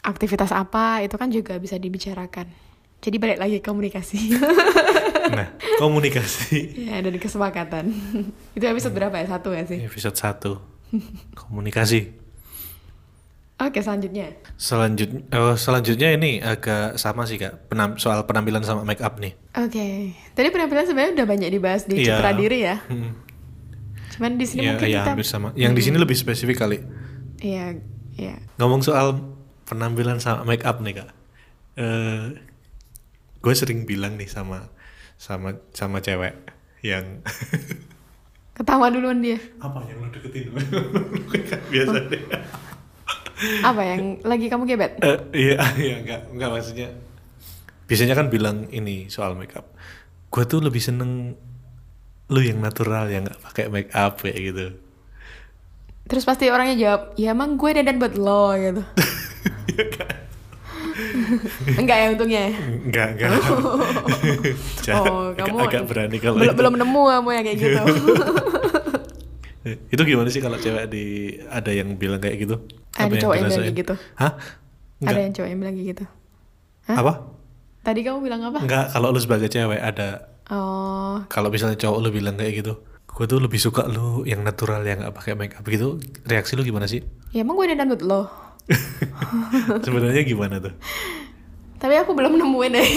aktivitas 0.00 0.50
apa 0.50 1.00
itu 1.00 1.14
kan 1.14 1.28
juga 1.28 1.54
bisa 1.56 1.76
dibicarakan 1.76 2.48
jadi 2.98 3.16
balik 3.16 3.38
lagi 3.38 3.58
komunikasi 3.60 4.18
Nah, 5.30 5.46
komunikasi. 5.78 6.90
ya 6.90 6.98
dan 6.98 7.14
kesepakatan 7.14 7.94
itu 8.56 8.64
episode 8.64 8.90
berapa 8.90 9.14
ya 9.14 9.30
satu 9.30 9.52
ya 9.52 9.62
sih 9.62 9.78
Episode 9.78 10.16
1. 10.16 11.38
Komunikasi. 11.38 12.10
oke 13.56 13.78
selanjutnya 13.78 14.34
Selanjutnya 14.56 15.22
oh, 15.32 15.54
selanjutnya 15.54 16.08
ini 16.10 16.40
agak 16.40 16.96
sama 16.96 17.24
sih 17.24 17.36
Kak. 17.36 17.68
Penam- 17.68 17.94
soal 17.94 18.24
penampilan 18.24 18.64
sama 18.64 18.82
make 18.82 18.98
up 18.98 19.16
nih. 19.16 19.36
oke 19.54 19.86
tadi 20.34 20.48
penampilan 20.48 20.84
sebenarnya 20.84 21.12
udah 21.14 21.26
banyak 21.28 21.48
dibahas 21.48 21.82
di 21.84 22.00
Iya. 22.00 22.16
citra 22.16 22.30
diri 22.34 22.58
ya 22.60 22.76
Hmm. 22.82 23.12
cuman 24.10 24.32
di 24.34 24.44
sini 24.44 24.60
Ya, 24.60 24.74
mungkin 24.74 24.88
ya, 24.88 24.98
kita 24.98 25.10
hampir 25.14 25.28
sama. 25.28 25.48
Yang 25.54 25.72
di 25.72 25.82
sini 25.84 25.96
lebih 25.96 26.12
spesifik 26.14 26.56
kali. 26.58 26.82
Iya 27.40 27.76
iya. 28.16 28.36
Ngomong 28.60 28.84
soal 28.84 29.16
penampilan 29.66 30.20
sama 30.20 30.44
make 30.44 30.64
up 30.64 30.78
nih 30.84 31.00
kak, 31.00 31.10
eh 31.80 32.36
gue 33.40 33.54
sering 33.56 33.88
bilang 33.88 34.20
nih 34.20 34.28
sama 34.28 34.68
sama 35.16 35.56
sama 35.72 36.04
cewek 36.04 36.36
yang 36.84 37.24
ketawa 38.56 38.92
duluan 38.92 39.24
dia. 39.24 39.40
Apa 39.60 39.84
yang 39.88 39.98
lo 40.04 40.08
deketin 40.12 40.52
biasa 41.72 41.98
deh. 42.12 42.24
apa 43.64 43.80
yang 43.80 44.20
lagi 44.20 44.52
kamu 44.52 44.68
gebet? 44.68 45.00
Eh, 45.00 45.18
iya 45.32 45.56
iya 45.80 45.94
enggak 46.04 46.28
enggak 46.28 46.50
maksudnya. 46.52 46.88
Biasanya 47.88 48.14
kan 48.14 48.28
bilang 48.28 48.68
ini 48.68 49.08
soal 49.08 49.32
make 49.32 49.56
up, 49.56 49.72
gue 50.28 50.44
tuh 50.44 50.60
lebih 50.60 50.78
seneng 50.84 51.34
lu 52.30 52.40
yang 52.44 52.60
natural 52.62 53.10
yang 53.10 53.26
nggak 53.26 53.40
pakai 53.42 53.66
make 53.72 53.90
up 53.96 54.20
kayak 54.20 54.38
gitu. 54.52 54.66
Terus 56.10 56.26
pasti 56.26 56.50
orangnya 56.50 56.74
jawab, 56.74 57.14
ya 57.14 57.30
emang 57.30 57.54
gue 57.54 57.70
dandan 57.70 58.02
buat 58.02 58.18
lo 58.18 58.50
gitu. 58.58 58.82
Enggak 61.78 61.96
ya 61.96 62.06
untungnya 62.10 62.40
ya? 62.50 62.52
Enggak 62.66 63.08
enggak. 63.14 63.30
Oh, 64.98 65.30
agak, 65.32 65.46
kamu 65.46 65.56
agak 65.62 65.82
berani 65.86 66.16
kalau 66.18 66.36
belum, 66.42 66.54
belum 66.58 66.74
nemu 66.82 67.02
kamu 67.14 67.28
yang 67.30 67.44
kayak 67.46 67.58
gitu. 67.62 67.78
itu 69.94 70.02
gimana 70.02 70.28
sih 70.32 70.42
kalau 70.42 70.56
cewek 70.58 70.88
di 70.90 71.36
ada 71.46 71.70
yang 71.70 71.94
bilang 71.94 72.18
kayak 72.18 72.42
gitu? 72.42 72.58
Ada 72.98 73.14
cowok 73.14 73.34
yang 73.38 73.46
bilang 73.46 73.54
dirasain? 73.54 73.62
kayak 73.70 73.78
gitu? 73.78 73.94
Hah? 74.18 74.32
Ada 74.34 75.06
Enggak. 75.06 75.22
yang 75.22 75.34
cowok 75.38 75.48
yang 75.48 75.58
bilang 75.62 75.74
kayak 75.78 75.88
gitu. 75.94 76.04
Hah? 76.90 76.96
Apa? 76.98 77.12
Tadi 77.80 78.00
kamu 78.02 78.18
bilang 78.20 78.40
apa? 78.44 78.58
Enggak, 78.60 78.84
kalau 78.92 79.08
lu 79.14 79.20
sebagai 79.22 79.48
cewek 79.48 79.78
ada 79.80 80.26
Oh, 80.50 81.22
kalau 81.30 81.46
misalnya 81.46 81.78
cowok 81.78 81.98
lu 82.02 82.10
bilang 82.10 82.34
kayak 82.34 82.58
gitu, 82.58 82.82
gue 83.20 83.28
tuh 83.28 83.36
lebih 83.36 83.60
suka 83.60 83.84
lu 83.84 84.24
yang 84.24 84.40
natural 84.40 84.80
yang 84.80 84.96
nggak 84.98 85.12
pakai 85.12 85.36
make 85.36 85.52
up 85.52 85.62
gitu. 85.62 86.00
Reaksi 86.24 86.56
lu 86.56 86.64
gimana 86.64 86.88
sih? 86.88 87.04
ya 87.30 87.44
emang 87.44 87.52
gue 87.54 87.68
dandan 87.68 87.92
buat 87.92 88.00
lo. 88.00 88.22
Sebenarnya 89.84 90.24
gimana 90.24 90.56
tuh? 90.56 90.72
Tapi 91.76 91.94
aku 91.94 92.12
belum 92.12 92.34
nemuin 92.34 92.72
deh. 92.72 92.88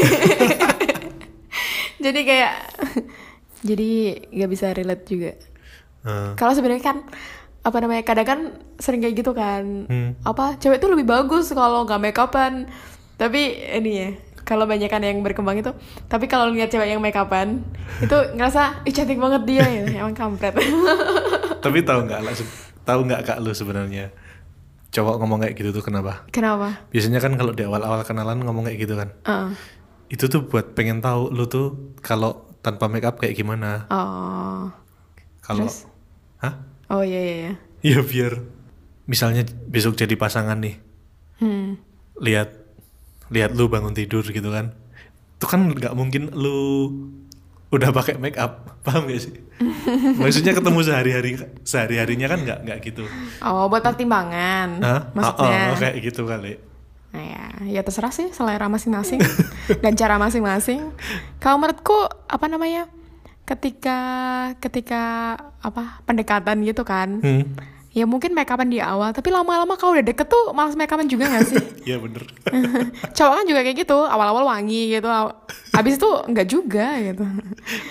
jadi 2.04 2.20
kayak, 2.24 2.54
jadi 3.62 3.90
nggak 4.32 4.50
bisa 4.50 4.72
relate 4.72 5.04
juga. 5.06 5.32
Eh, 6.04 6.32
Kalau 6.36 6.54
sebenarnya 6.54 6.84
kan 6.84 6.98
apa 7.60 7.78
namanya 7.80 8.04
kadang 8.04 8.28
kan 8.28 8.40
sering 8.76 9.00
kayak 9.00 9.16
gitu 9.18 9.32
kan 9.32 9.88
Hmm. 9.88 10.20
apa 10.22 10.60
cewek 10.60 10.80
tuh 10.80 10.92
lebih 10.92 11.08
bagus 11.08 11.48
kalau 11.50 11.84
nggak 11.84 11.96
make 11.98 12.20
upan 12.20 12.68
tapi 13.16 13.40
ini 13.56 13.92
ya 13.96 14.10
kalau 14.44 14.68
banyak 14.68 14.92
kan 14.92 15.04
yang 15.04 15.20
berkembang 15.24 15.60
itu 15.60 15.72
tapi 16.08 16.28
kalau 16.28 16.52
lihat 16.52 16.72
cewek 16.72 16.92
yang 16.92 17.02
make 17.04 17.16
upan 17.16 17.64
itu 18.04 18.18
ngerasa 18.36 18.84
ih 18.88 18.94
cantik 18.94 19.20
banget 19.20 19.42
dia 19.48 19.64
ya 19.64 19.84
emang 20.04 20.16
kampret 20.16 20.56
Tapi 21.64 21.80
tahu 21.80 22.04
nggak 22.12 22.22
lah, 22.28 22.36
tahu 22.84 23.08
nggak 23.08 23.22
kak 23.24 23.40
lu 23.40 23.56
sebenarnya 23.56 24.12
cowok 24.94 25.16
ngomong 25.24 25.42
kayak 25.42 25.56
gitu 25.58 25.70
tuh 25.74 25.82
kenapa? 25.82 26.28
kenapa 26.30 26.86
Biasanya 26.94 27.18
kan 27.18 27.34
kalau 27.34 27.56
di 27.56 27.66
awal-awal 27.66 28.06
kenalan 28.06 28.46
ngomong 28.46 28.70
kayak 28.70 28.78
gitu 28.86 28.94
kan. 28.94 29.10
Heeh. 29.26 29.50
Itu 30.14 30.30
tuh 30.30 30.46
buat 30.46 30.78
pengen 30.78 31.02
tahu 31.02 31.34
lu 31.34 31.50
tuh 31.50 31.98
kalau 32.06 32.46
tanpa 32.62 32.86
make 32.86 33.02
up 33.02 33.18
kayak 33.18 33.34
gimana. 33.34 33.90
oh 33.90 34.70
Kalau? 35.42 35.66
Hah? 36.40 36.54
oh 36.94 37.02
iya 37.02 37.20
iya 37.20 37.36
iya 37.36 37.54
Ya 37.84 38.00
biar 38.06 38.40
misalnya 39.10 39.44
besok 39.68 40.00
jadi 40.00 40.16
pasangan 40.16 40.56
nih, 40.64 40.80
hmm. 41.44 41.76
lihat 42.24 42.63
lihat 43.34 43.58
lu 43.58 43.66
bangun 43.68 43.98
tidur 43.98 44.22
gitu 44.22 44.54
kan. 44.54 44.78
Itu 45.42 45.50
kan 45.50 45.74
nggak 45.74 45.98
mungkin 45.98 46.30
lu 46.32 46.94
udah 47.74 47.90
pakai 47.90 48.22
make 48.22 48.38
up, 48.38 48.70
paham 48.86 49.10
gak 49.10 49.18
sih? 49.26 49.34
Maksudnya 50.22 50.54
ketemu 50.54 50.80
sehari-hari 50.86 51.30
sehari-harinya 51.66 52.28
kan 52.30 52.40
nggak 52.46 52.60
nggak 52.70 52.78
gitu. 52.86 53.04
oh 53.42 53.66
buat 53.66 53.82
pertimbangan 53.82 54.82
Hah? 54.82 55.02
maksudnya 55.16 55.58
Oh, 55.58 55.74
oh, 55.74 55.80
kayak 55.82 55.96
gitu 56.04 56.22
kali. 56.28 56.54
Nah, 57.14 57.22
ya, 57.22 57.46
ya 57.78 57.82
terserah 57.86 58.10
sih 58.10 58.34
selera 58.34 58.66
masing-masing 58.66 59.22
dan 59.86 59.94
cara 59.94 60.18
masing-masing. 60.18 60.90
Kalau 61.38 61.62
menurutku 61.62 61.96
apa 62.26 62.46
namanya? 62.50 62.90
Ketika 63.46 64.00
ketika 64.58 65.36
apa 65.62 66.02
pendekatan 66.10 66.66
gitu 66.66 66.82
kan. 66.82 67.22
Hmm. 67.22 67.54
Ya 67.94 68.10
mungkin 68.10 68.34
make 68.34 68.50
upan 68.50 68.74
di 68.74 68.82
awal, 68.82 69.14
tapi 69.14 69.30
lama-lama 69.30 69.78
kalau 69.78 69.94
udah 69.94 70.02
deket 70.02 70.26
tuh 70.26 70.50
malas 70.50 70.74
make 70.74 70.90
upan 70.90 71.06
juga 71.06 71.30
gak 71.30 71.46
sih? 71.46 71.62
Iya 71.94 72.02
bener. 72.02 72.26
Cowok 73.18 73.34
kan 73.38 73.46
juga 73.46 73.62
kayak 73.62 73.86
gitu, 73.86 73.98
awal-awal 74.08 74.50
wangi 74.50 74.98
gitu, 74.98 75.06
abis 75.78 76.02
itu 76.02 76.10
enggak 76.26 76.48
juga 76.50 76.96
gitu. 76.98 77.26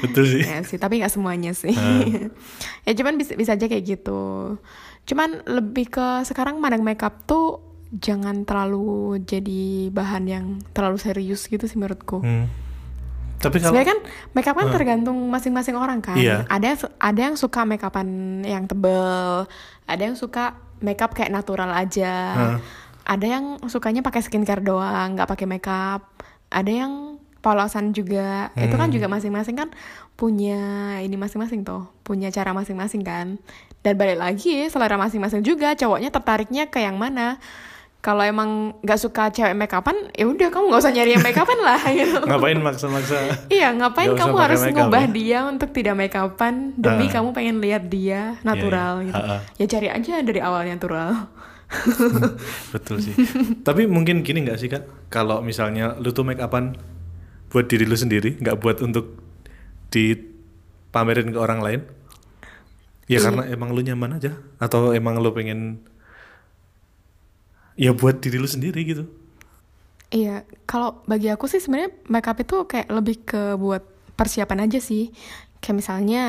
Betul 0.03 0.25
sih. 0.27 0.43
ya 0.43 0.59
sih, 0.67 0.79
tapi 0.81 0.99
nggak 0.99 1.13
semuanya 1.13 1.55
sih. 1.55 1.71
Hmm. 1.71 2.35
ya 2.89 2.93
cuman 2.99 3.15
bisa, 3.15 3.39
bisa 3.39 3.55
aja 3.55 3.71
kayak 3.71 3.85
gitu. 3.85 4.59
Cuman 5.07 5.47
lebih 5.47 5.93
ke 5.93 6.27
sekarang 6.27 6.59
mandang 6.59 6.83
makeup 6.83 7.23
tuh 7.29 7.63
jangan 7.93 8.49
terlalu 8.49 9.21
jadi 9.23 9.93
bahan 9.93 10.25
yang 10.25 10.47
terlalu 10.73 10.99
serius 10.99 11.47
gitu 11.47 11.69
sih 11.69 11.79
menurutku. 11.79 12.25
Hmm. 12.25 12.49
Tapi 13.43 13.59
kalau 13.59 13.75
Sebenarnya 13.75 13.91
kan 13.91 13.99
makeup 14.39 14.55
kan 14.55 14.69
tergantung 14.71 15.19
masing-masing 15.29 15.75
orang 15.75 15.99
kan. 15.99 16.15
Iya. 16.15 16.47
Ada 16.47 16.87
ada 17.03 17.21
yang 17.21 17.35
suka 17.35 17.67
makeupan 17.67 18.07
yang 18.47 18.71
tebel, 18.71 19.51
ada 19.93 20.03
yang 20.09 20.17
suka 20.17 20.57
makeup 20.83 21.15
kayak 21.15 21.31
natural 21.31 21.71
aja. 21.71 22.15
Hmm. 22.35 22.59
Ada 23.03 23.27
yang 23.27 23.45
sukanya 23.67 24.01
pakai 24.01 24.23
skincare 24.23 24.63
doang, 24.63 25.19
nggak 25.19 25.29
pakai 25.31 25.47
makeup. 25.47 26.07
Ada 26.51 26.71
yang 26.71 26.93
polosan 27.43 27.91
juga 27.91 28.55
itu 28.55 28.71
kan 28.79 28.89
juga 28.95 29.11
masing-masing 29.11 29.59
kan 29.59 29.69
punya 30.15 30.95
ini 31.03 31.19
masing-masing 31.19 31.67
tuh 31.67 31.91
punya 32.07 32.31
cara 32.31 32.55
masing-masing 32.55 33.03
kan 33.03 33.43
dan 33.83 33.95
balik 33.99 34.23
lagi 34.23 34.71
selera 34.71 34.95
masing-masing 34.95 35.43
juga 35.43 35.75
cowoknya 35.75 36.15
tertariknya 36.15 36.71
ke 36.71 36.79
yang 36.79 36.95
mana 36.95 37.43
kalau 38.03 38.19
emang 38.21 38.51
nggak 38.83 38.99
suka 38.99 39.31
cewek 39.31 39.55
make 39.55 39.71
upan 39.71 39.95
ya 40.11 40.27
udah 40.27 40.51
kamu 40.51 40.65
nggak 40.69 40.83
usah 40.83 40.91
nyari 40.91 41.11
yang 41.15 41.23
make 41.23 41.39
upan 41.39 41.55
lah 41.57 41.79
gitu 41.95 42.19
Ngapain 42.21 42.59
maksa-maksa? 42.59 43.17
Iya, 43.47 43.71
ngapain 43.73 44.11
kamu 44.11 44.37
harus 44.37 44.61
ngubah 44.67 45.07
ya? 45.07 45.15
dia 45.15 45.39
untuk 45.47 45.71
tidak 45.71 45.95
make 45.95 46.13
upan 46.13 46.75
demi 46.75 47.07
Ah. 47.07 47.11
kamu 47.15 47.29
pengen 47.31 47.57
lihat 47.59 47.87
dia 47.87 48.43
natural 48.43 49.01
Iya, 49.01 49.01
iya. 49.01 49.07
gitu. 49.09 49.23
Ah, 49.23 49.31
ah. 49.31 49.41
Ya 49.55 49.67
cari 49.67 49.89
aja 49.89 50.13
dari 50.19 50.41
awal 50.43 50.67
natural. 50.67 51.31
Betul 52.69 53.01
sih. 53.01 53.15
Tapi 53.67 53.87
mungkin 53.87 54.21
gini 54.21 54.43
nggak 54.43 54.59
sih 54.59 54.67
kak? 54.67 54.83
Kalau 55.07 55.39
misalnya 55.41 55.95
lu 55.97 56.11
tuh 56.11 56.21
make 56.21 56.37
upan 56.37 56.75
buat 57.49 57.65
diri 57.65 57.87
lu 57.87 57.95
sendiri, 57.95 58.35
nggak 58.37 58.59
buat 58.59 58.81
untuk 58.81 59.15
dipamerin 59.91 61.31
ke 61.31 61.39
orang 61.39 61.61
lain? 61.61 61.81
Ya 63.07 63.19
Iya. 63.19 63.31
karena 63.31 63.43
emang 63.47 63.71
lu 63.71 63.81
nyaman 63.81 64.17
aja, 64.17 64.33
atau 64.57 64.91
emang 64.91 65.17
lu 65.17 65.31
pengen 65.31 65.85
ya 67.77 67.91
buat 67.97 68.21
diri 68.21 68.37
lu 68.39 68.49
sendiri 68.49 68.81
gitu? 68.85 69.05
Iya, 70.13 70.45
kalau 70.69 71.01
bagi 71.09 71.33
aku 71.33 71.49
sih 71.49 71.57
sebenarnya 71.57 71.97
makeup 72.13 72.37
itu 72.37 72.69
kayak 72.69 72.89
lebih 72.93 73.17
ke 73.25 73.57
buat 73.57 73.81
persiapan 74.13 74.69
aja 74.69 74.77
sih. 74.77 75.09
Kayak 75.65 75.77
misalnya 75.81 76.23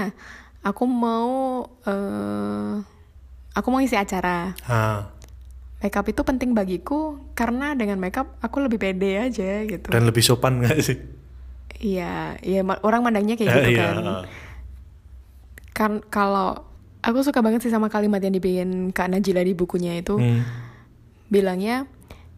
aku 0.64 0.88
mau 0.88 1.68
eh 1.84 2.80
aku 3.54 3.68
mau 3.68 3.84
isi 3.84 4.00
acara. 4.00 4.56
Ah, 4.64 5.12
Makeup 5.84 6.08
itu 6.08 6.24
penting 6.24 6.56
bagiku 6.56 7.20
karena 7.36 7.76
dengan 7.76 8.00
makeup 8.00 8.40
aku 8.40 8.64
lebih 8.64 8.80
pede 8.80 9.20
aja 9.20 9.68
gitu. 9.68 9.92
dan 9.92 10.08
lebih 10.08 10.24
sopan 10.24 10.64
nggak 10.64 10.80
sih? 10.80 10.96
Iya, 11.84 12.40
iya 12.40 12.64
orang 12.88 13.04
mandangnya 13.04 13.36
kayak 13.36 13.52
gitu 13.52 13.68
Eh, 13.68 13.76
iya, 13.76 13.84
kan. 13.92 13.96
Kan 15.76 15.92
kalau 16.08 16.64
aku 17.04 17.20
suka 17.20 17.44
banget 17.44 17.68
sih 17.68 17.74
sama 17.74 17.92
kalimat 17.92 18.24
yang 18.24 18.32
dibikin 18.32 18.96
Kak 18.96 19.12
Najila 19.12 19.44
di 19.44 19.52
bukunya 19.52 20.00
itu. 20.00 20.16
Hmm. 20.16 20.63
Bilangnya 21.34 21.90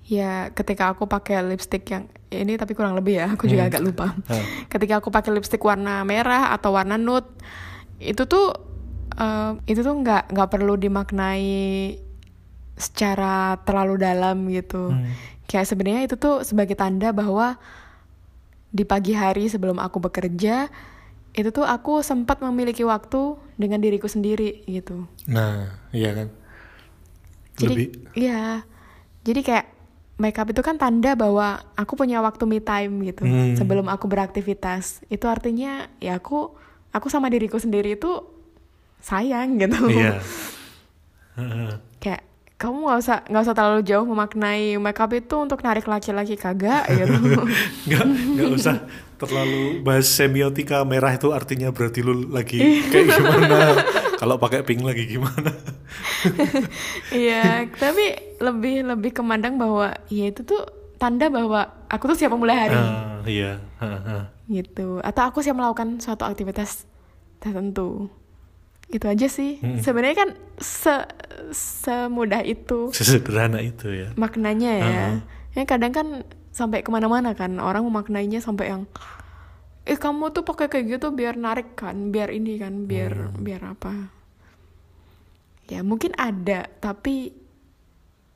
ya 0.07 0.53
ketika 0.55 0.95
aku 0.95 1.09
pakai 1.09 1.43
lipstick 1.43 1.83
yang 1.91 2.07
ini 2.31 2.55
tapi 2.55 2.71
kurang 2.71 2.95
lebih 2.95 3.19
ya, 3.19 3.27
aku 3.35 3.45
juga 3.45 3.67
Hmm. 3.67 3.71
agak 3.73 3.81
lupa. 3.83 4.07
Ketika 4.71 5.03
aku 5.03 5.11
pakai 5.11 5.35
lipstick 5.35 5.59
warna 5.59 6.03
merah 6.03 6.55
atau 6.55 6.71
warna 6.71 6.95
nude, 6.95 7.27
itu 7.99 8.23
tuh 8.23 8.55
eh, 9.15 9.51
itu 9.67 9.83
tuh 9.83 9.95
nggak 9.99 10.31
nggak 10.31 10.49
perlu 10.51 10.75
dimaknai 10.75 11.99
secara 12.75 13.55
terlalu 13.63 13.95
dalam 13.99 14.47
gitu. 14.51 14.91
Hmm. 14.91 15.11
Kayak 15.47 15.67
sebenarnya 15.69 16.01
itu 16.07 16.15
tuh 16.15 16.43
sebagai 16.43 16.75
tanda 16.75 17.15
bahwa 17.15 17.55
di 18.69 18.83
pagi 18.83 19.15
hari 19.15 19.47
sebelum 19.47 19.79
aku 19.79 20.03
bekerja 20.03 20.67
itu 21.31 21.49
tuh 21.51 21.63
aku 21.63 22.03
sempat 22.03 22.43
memiliki 22.43 22.83
waktu 22.83 23.39
dengan 23.55 23.79
diriku 23.79 24.07
sendiri 24.07 24.67
gitu. 24.67 25.07
Nah, 25.27 25.79
iya 25.95 26.11
kan. 26.11 26.27
Jadi 27.55 27.71
Lebih 27.71 27.87
iya. 28.19 28.67
Jadi 29.26 29.41
kayak 29.41 29.65
makeup 30.15 30.47
itu 30.47 30.61
kan 30.61 30.78
tanda 30.78 31.11
bahwa 31.11 31.59
aku 31.73 31.93
punya 31.95 32.21
waktu 32.21 32.45
me 32.45 32.61
time 32.61 33.03
gitu 33.03 33.26
Hmm. 33.26 33.57
sebelum 33.57 33.89
aku 33.89 34.05
beraktivitas. 34.05 35.01
Itu 35.07 35.26
artinya 35.26 35.89
ya 35.97 36.15
aku 36.15 36.53
aku 36.89 37.07
sama 37.09 37.28
diriku 37.28 37.57
sendiri 37.57 37.93
itu 37.93 38.23
sayang 38.99 39.57
gitu. 39.57 39.89
iya. 39.89 40.21
Heeh. 41.36 41.67
kayak 41.99 42.23
kamu 42.55 42.88
nggak 42.88 42.99
usah 43.01 43.17
nggak 43.28 43.43
usah 43.43 43.51
terlalu 43.53 43.82
jauh 43.84 44.07
memaknai 44.07 44.80
makeup 44.80 45.11
itu 45.11 45.36
untuk 45.36 45.59
narik 45.59 45.84
laki-laki 45.84 46.39
kagak 46.39 46.88
gitu. 46.95 47.43
nggak 47.86 48.03
nggak 48.07 48.49
usah 48.55 48.76
terlalu 49.15 49.84
bahas 49.84 50.07
semiotika 50.07 50.80
merah 50.84 51.11
itu 51.11 51.28
artinya 51.30 51.67
berarti 51.69 51.99
lu 51.99 52.32
lagi 52.32 52.55
kayak 52.88 53.05
gimana 53.11 53.59
kalau 54.16 54.36
pakai 54.36 54.61
pink 54.61 54.82
lagi 54.82 55.05
gimana 55.07 55.51
Iya, 57.13 57.70
tapi 57.72 58.18
lebih 58.41 58.86
lebih 58.86 59.11
kemandang 59.13 59.55
bahwa 59.55 59.93
ya 60.09 60.30
itu 60.30 60.41
tuh 60.41 60.66
tanda 60.97 61.30
bahwa 61.30 61.70
aku 61.88 62.09
tuh 62.09 62.18
siap 62.18 62.34
memulai 62.34 62.57
hari 62.57 62.78
Ah, 62.78 63.22
iya 63.28 63.51
Ah, 63.78 63.99
ah. 64.01 64.24
gitu. 64.49 64.99
Atau 65.03 65.24
aku 65.28 65.39
siap 65.43 65.55
melakukan 65.55 66.01
suatu 66.01 66.26
aktivitas 66.26 66.89
tertentu. 67.38 68.09
Itu 68.89 69.05
aja 69.05 69.28
sih. 69.30 69.61
Mm-mm. 69.61 69.82
Sebenarnya 69.82 70.18
kan 70.26 70.30
se 70.57 70.93
semudah 71.53 72.41
itu 72.41 72.89
sesederhana 72.89 73.61
itu 73.61 73.91
ya 73.93 74.09
maknanya 74.18 74.72
ya. 74.82 74.86
Uh-huh. 74.89 75.16
Ya 75.53 75.63
kadang 75.70 75.93
kan 75.93 76.07
sampai 76.49 76.82
ke 76.82 76.89
mana-mana 76.89 77.36
kan 77.38 77.59
orang 77.59 77.86
memaknainya 77.86 78.39
sampai 78.39 78.72
yang 78.72 78.88
eh 79.86 79.95
kamu 79.95 80.29
tuh 80.29 80.41
pakai 80.41 80.65
kayak 80.65 80.86
gitu 80.91 81.07
biar 81.09 81.36
narik 81.36 81.73
kan, 81.73 82.09
biar 82.09 82.29
ini 82.29 82.57
kan, 82.57 82.86
biar 82.86 83.13
Hmm. 83.29 83.38
biar 83.39 83.61
apa? 83.67 84.09
Ya 85.65 85.81
mungkin 85.81 86.13
ada, 86.15 86.69
tapi 86.75 87.33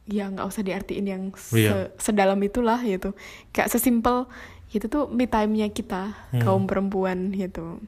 ya 0.06 0.26
nggak 0.26 0.46
usah 0.46 0.62
diartiin 0.62 1.06
yang 1.06 1.24
se- 1.34 1.58
Iya. 1.60 1.94
sedalam 1.96 2.38
itulah 2.40 2.82
gitu. 2.82 3.14
Kayak 3.50 3.70
sesimpel 3.70 4.26
itu 4.70 4.86
tuh 4.86 5.06
me 5.08 5.26
time-nya 5.26 5.70
kita 5.70 6.14
Hmm. 6.30 6.42
kaum 6.42 6.64
perempuan 6.66 7.30
gitu. 7.32 7.82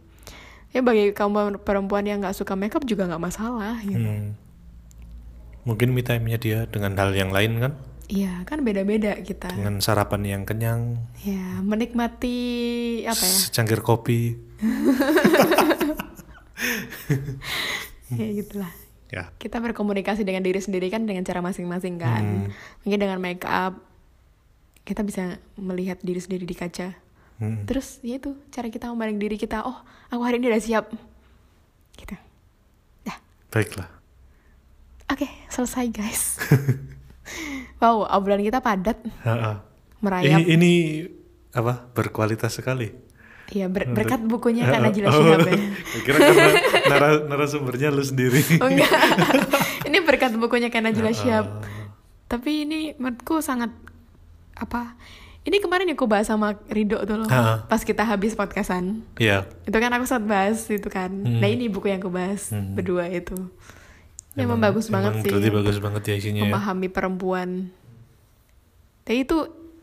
Ya 0.69 0.79
bagi 0.79 1.11
kaum 1.11 1.33
perempuan 1.59 2.03
yang 2.03 2.21
nggak 2.21 2.33
suka 2.33 2.53
makeup 2.53 2.81
juga 2.83 3.05
nggak 3.05 3.23
masalah 3.23 3.77
gitu. 3.81 4.01
Hmm. 4.01 4.33
mungkin 5.61 5.93
me 5.93 6.01
time-nya 6.01 6.41
dia 6.41 6.65
dengan 6.65 6.97
hal 6.97 7.13
yang 7.13 7.29
lain 7.29 7.61
kan 7.61 7.77
Iya 8.11 8.43
kan 8.43 8.59
beda-beda 8.61 9.15
kita. 9.23 9.47
dengan 9.47 9.79
sarapan 9.79 10.21
yang 10.27 10.43
kenyang 10.43 10.99
Ya, 11.23 11.63
menikmati 11.63 12.35
apa 13.07 13.23
ya? 13.23 13.35
secangkir 13.41 13.79
kopi 13.79 14.35
Ya 18.11 18.27
gitulah. 18.35 18.67
ya 19.07 19.31
Kita 19.37 19.57
berkomunikasi 19.57 20.21
dengan 20.21 20.43
diri 20.43 20.59
sendiri 20.59 20.87
kan 20.87 21.03
dengan 21.03 21.23
cara 21.23 21.39
masing-masing 21.39 21.95
kan. 21.95 22.23
Hmm. 22.23 22.47
Mungkin 22.83 22.99
dengan 22.99 23.17
make 23.17 23.43
up 23.43 23.79
kita 24.83 25.01
bisa 25.01 25.23
melihat 25.55 25.95
diri 26.01 26.19
sendiri 26.19 26.43
di 26.43 26.51
kaca. 26.51 26.91
Hmm. 27.39 27.63
Terus 27.63 28.03
ya 28.03 28.19
itu 28.19 28.35
cara 28.51 28.67
kita 28.67 28.91
memandang 28.91 29.17
diri 29.17 29.35
kita. 29.35 29.63
Oh, 29.63 29.77
aku 30.09 30.21
hari 30.21 30.37
ini 30.37 30.51
udah 30.51 30.59
siap. 30.59 30.85
Gitu. 31.93 32.15
Dah. 33.01 33.17
baiklah 33.47 33.87
Oke, 35.07 35.27
selesai 35.47 35.87
guys. 35.87 36.35
wow, 37.81 38.05
obrolan 38.07 38.39
kita 38.39 38.59
padat, 38.59 39.01
merayap. 39.97 40.39
ini 40.39 40.41
ini 40.47 40.71
apa 41.51 41.89
berkualitas 41.89 42.53
sekali 42.53 42.93
Iya, 43.51 43.67
ber- 43.67 43.91
berkat 43.91 44.23
bukunya 44.23 44.63
kan 44.63 44.79
Najila 44.85 45.07
oh, 45.07 45.13
Shihab 45.13 45.43
ya. 45.43 45.59
kira 45.99 46.17
karena 46.23 46.47
nara- 46.87 47.23
narasumbernya 47.27 47.91
lu 47.91 47.99
sendiri 47.99 48.39
Oh 48.57 48.71
enggak. 48.71 48.87
ini 49.91 49.99
berkat 49.99 50.31
bukunya 50.33 50.71
kan 50.71 50.87
Najila 50.87 51.11
Shihab. 51.11 51.59
Tapi 52.25 52.63
ini 52.63 52.95
menurutku 52.95 53.43
sangat 53.43 53.75
apa? 54.55 54.95
Ini 55.41 55.59
kemarin 55.59 55.83
yang 55.85 55.97
aku 55.97 56.07
bahas 56.07 56.29
sama 56.29 56.63
Rido 56.65 57.03
tuh 57.03 57.17
loh. 57.17 57.27
Ah. 57.27 57.65
Pas 57.65 57.81
kita 57.81 58.05
habis 58.05 58.39
podcastan. 58.39 59.03
ya 59.17 59.43
Itu 59.65 59.75
kan 59.75 59.91
aku 59.91 60.05
sempat 60.05 60.25
bahas 60.29 60.63
itu 60.69 60.87
kan. 60.87 61.11
Hmm. 61.11 61.43
Nah, 61.43 61.49
ini 61.49 61.67
buku 61.67 61.89
yang 61.89 61.99
aku 61.99 62.07
bahas 62.07 62.55
Hmm. 62.55 62.71
berdua 62.71 63.09
itu. 63.09 63.35
Ya, 64.31 64.47
emang, 64.47 64.63
bagus 64.63 64.87
banget 64.87 65.11
emang 65.11 65.23
sih. 65.23 65.31
berarti 65.31 65.49
bagus 65.51 65.77
banget 65.83 66.03
ya 66.07 66.15
isinya 66.15 66.41
ya. 66.47 66.53
Memahami 66.55 66.87
perempuan. 66.87 67.49
Tapi 69.03 69.27
itu 69.27 69.37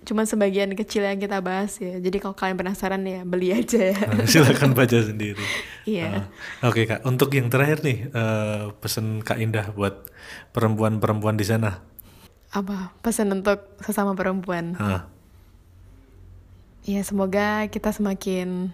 cuma 0.09 0.25
sebagian 0.25 0.73
kecil 0.73 1.05
yang 1.05 1.21
kita 1.21 1.45
bahas 1.45 1.77
ya. 1.77 2.01
Jadi 2.01 2.17
kalau 2.17 2.33
kalian 2.33 2.57
penasaran 2.57 3.05
ya 3.05 3.29
beli 3.29 3.53
aja 3.53 3.93
ya. 3.93 3.99
Nah, 4.09 4.25
silakan 4.25 4.73
baca 4.73 4.99
sendiri. 5.05 5.45
Iya. 5.85 6.25
Ah, 6.65 6.73
Oke 6.73 6.89
kak, 6.89 7.05
untuk 7.05 7.29
yang 7.37 7.53
terakhir 7.53 7.85
nih 7.85 8.09
eh, 8.09 8.63
pesan 8.81 9.21
kak 9.21 9.37
Indah 9.37 9.69
buat 9.77 10.09
perempuan-perempuan 10.57 11.37
di 11.37 11.45
sana. 11.45 11.85
Apa? 12.49 12.97
Pesan 13.05 13.29
untuk 13.29 13.77
sesama 13.85 14.17
perempuan. 14.17 14.73
Ah, 14.81 15.05
Ya 16.89 17.05
semoga 17.05 17.69
kita 17.69 17.93
semakin 17.93 18.73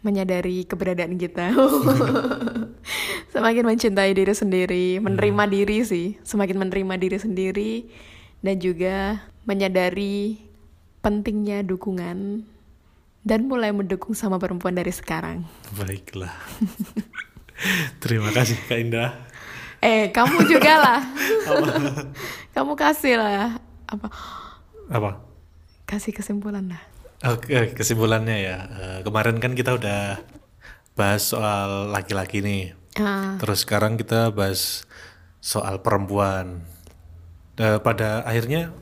menyadari 0.00 0.64
keberadaan 0.64 1.20
kita. 1.20 1.52
semakin 3.34 3.64
mencintai 3.64 4.10
diri 4.12 4.34
sendiri, 4.34 4.86
menerima 4.98 5.44
diri 5.46 5.78
sih, 5.86 6.18
semakin 6.26 6.66
menerima 6.66 6.94
diri 6.98 7.18
sendiri 7.18 7.72
dan 8.42 8.58
juga 8.58 9.22
menyadari 9.46 10.40
pentingnya 11.00 11.64
dukungan 11.64 12.44
dan 13.24 13.40
mulai 13.44 13.72
mendukung 13.72 14.16
sama 14.16 14.40
perempuan 14.40 14.76
dari 14.76 14.92
sekarang. 14.92 15.44
baiklah. 15.76 16.32
Terima 18.02 18.32
kasih 18.32 18.56
kak 18.66 18.80
Indah. 18.80 19.10
Eh, 19.80 20.12
kamu 20.12 20.44
juga 20.48 20.76
lah. 20.76 21.00
kamu 22.56 22.72
kasih 22.76 23.16
lah 23.16 23.56
apa? 23.88 24.08
Apa? 24.92 25.10
Kasih 25.88 26.12
kesimpulan 26.12 26.68
lah. 26.68 26.82
Oke, 27.20 27.76
kesimpulannya 27.76 28.36
ya. 28.40 28.56
eh, 28.80 28.98
kemarin 29.04 29.36
kan 29.36 29.52
kita 29.52 29.76
udah 29.76 30.24
bahas 30.96 31.20
soal 31.28 31.92
laki-laki 31.92 32.40
nih. 32.40 32.72
Ah, 32.96 33.36
Terus 33.36 33.68
sekarang 33.68 34.00
kita 34.00 34.32
bahas 34.32 34.88
soal 35.40 35.84
perempuan. 35.84 36.64
Pada 37.60 38.24
akhirnya 38.24 38.72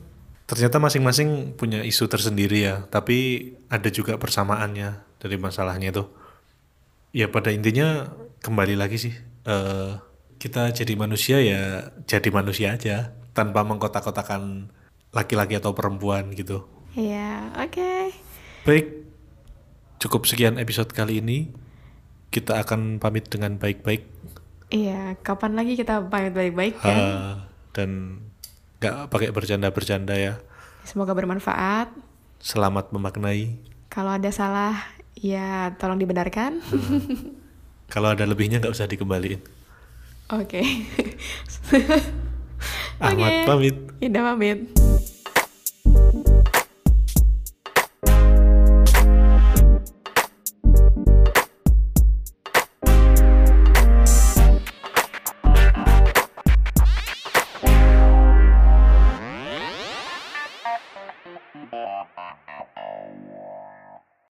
ternyata 0.49 0.79
masing-masing 0.81 1.53
punya 1.53 1.85
isu 1.85 2.09
tersendiri 2.09 2.65
ya 2.65 2.87
tapi 2.89 3.51
ada 3.69 3.85
juga 3.93 4.17
persamaannya 4.17 4.97
dari 5.21 5.37
masalahnya 5.37 5.93
itu 5.93 6.09
ya 7.13 7.29
pada 7.29 7.53
intinya 7.53 8.09
kembali 8.41 8.73
lagi 8.73 8.97
sih 8.97 9.13
eh, 9.45 9.91
kita 10.41 10.73
jadi 10.73 10.93
manusia 10.97 11.37
ya 11.37 11.93
jadi 12.09 12.33
manusia 12.33 12.73
aja 12.73 13.13
tanpa 13.37 13.61
mengkotak-kotakan 13.61 14.73
laki-laki 15.13 15.53
atau 15.53 15.77
perempuan 15.77 16.33
gitu 16.33 16.65
Iya, 16.97 17.53
oke. 17.53 18.09
Baik 18.69 19.01
cukup 19.97 20.29
sekian 20.29 20.61
episode 20.61 20.93
kali 20.93 21.17
ini 21.17 21.49
kita 22.29 22.61
akan 22.61 23.01
pamit 23.01 23.25
dengan 23.25 23.57
baik-baik 23.57 24.05
Iya, 24.69 25.17
kapan 25.25 25.57
lagi 25.57 25.73
kita 25.73 26.05
pamit 26.05 26.37
baik-baik 26.37 26.77
kan? 26.77 27.41
Dan 27.73 28.21
nggak 28.77 29.09
pakai 29.09 29.33
bercanda-bercanda 29.33 30.13
ya 30.13 30.37
Semoga 30.85 31.17
bermanfaat. 31.17 31.89
selamat 32.37 32.93
memaknai 32.93 33.57
Kalau 33.89 34.13
ada 34.13 34.29
salah, 34.29 34.77
ya 35.17 35.73
tolong 35.81 35.97
dibenarkan. 35.97 36.61
kalau 37.89 38.13
ada 38.13 38.29
lebihnya 38.29 38.61
nggak 38.61 38.69
usah 38.69 38.85
dikembaliin 38.85 39.41
Oke. 40.29 40.61
Ahmad 43.01 43.33
Oke. 43.33 43.45
pamit 43.49 43.75
Indah 43.97 44.21
pamit. 44.29 44.69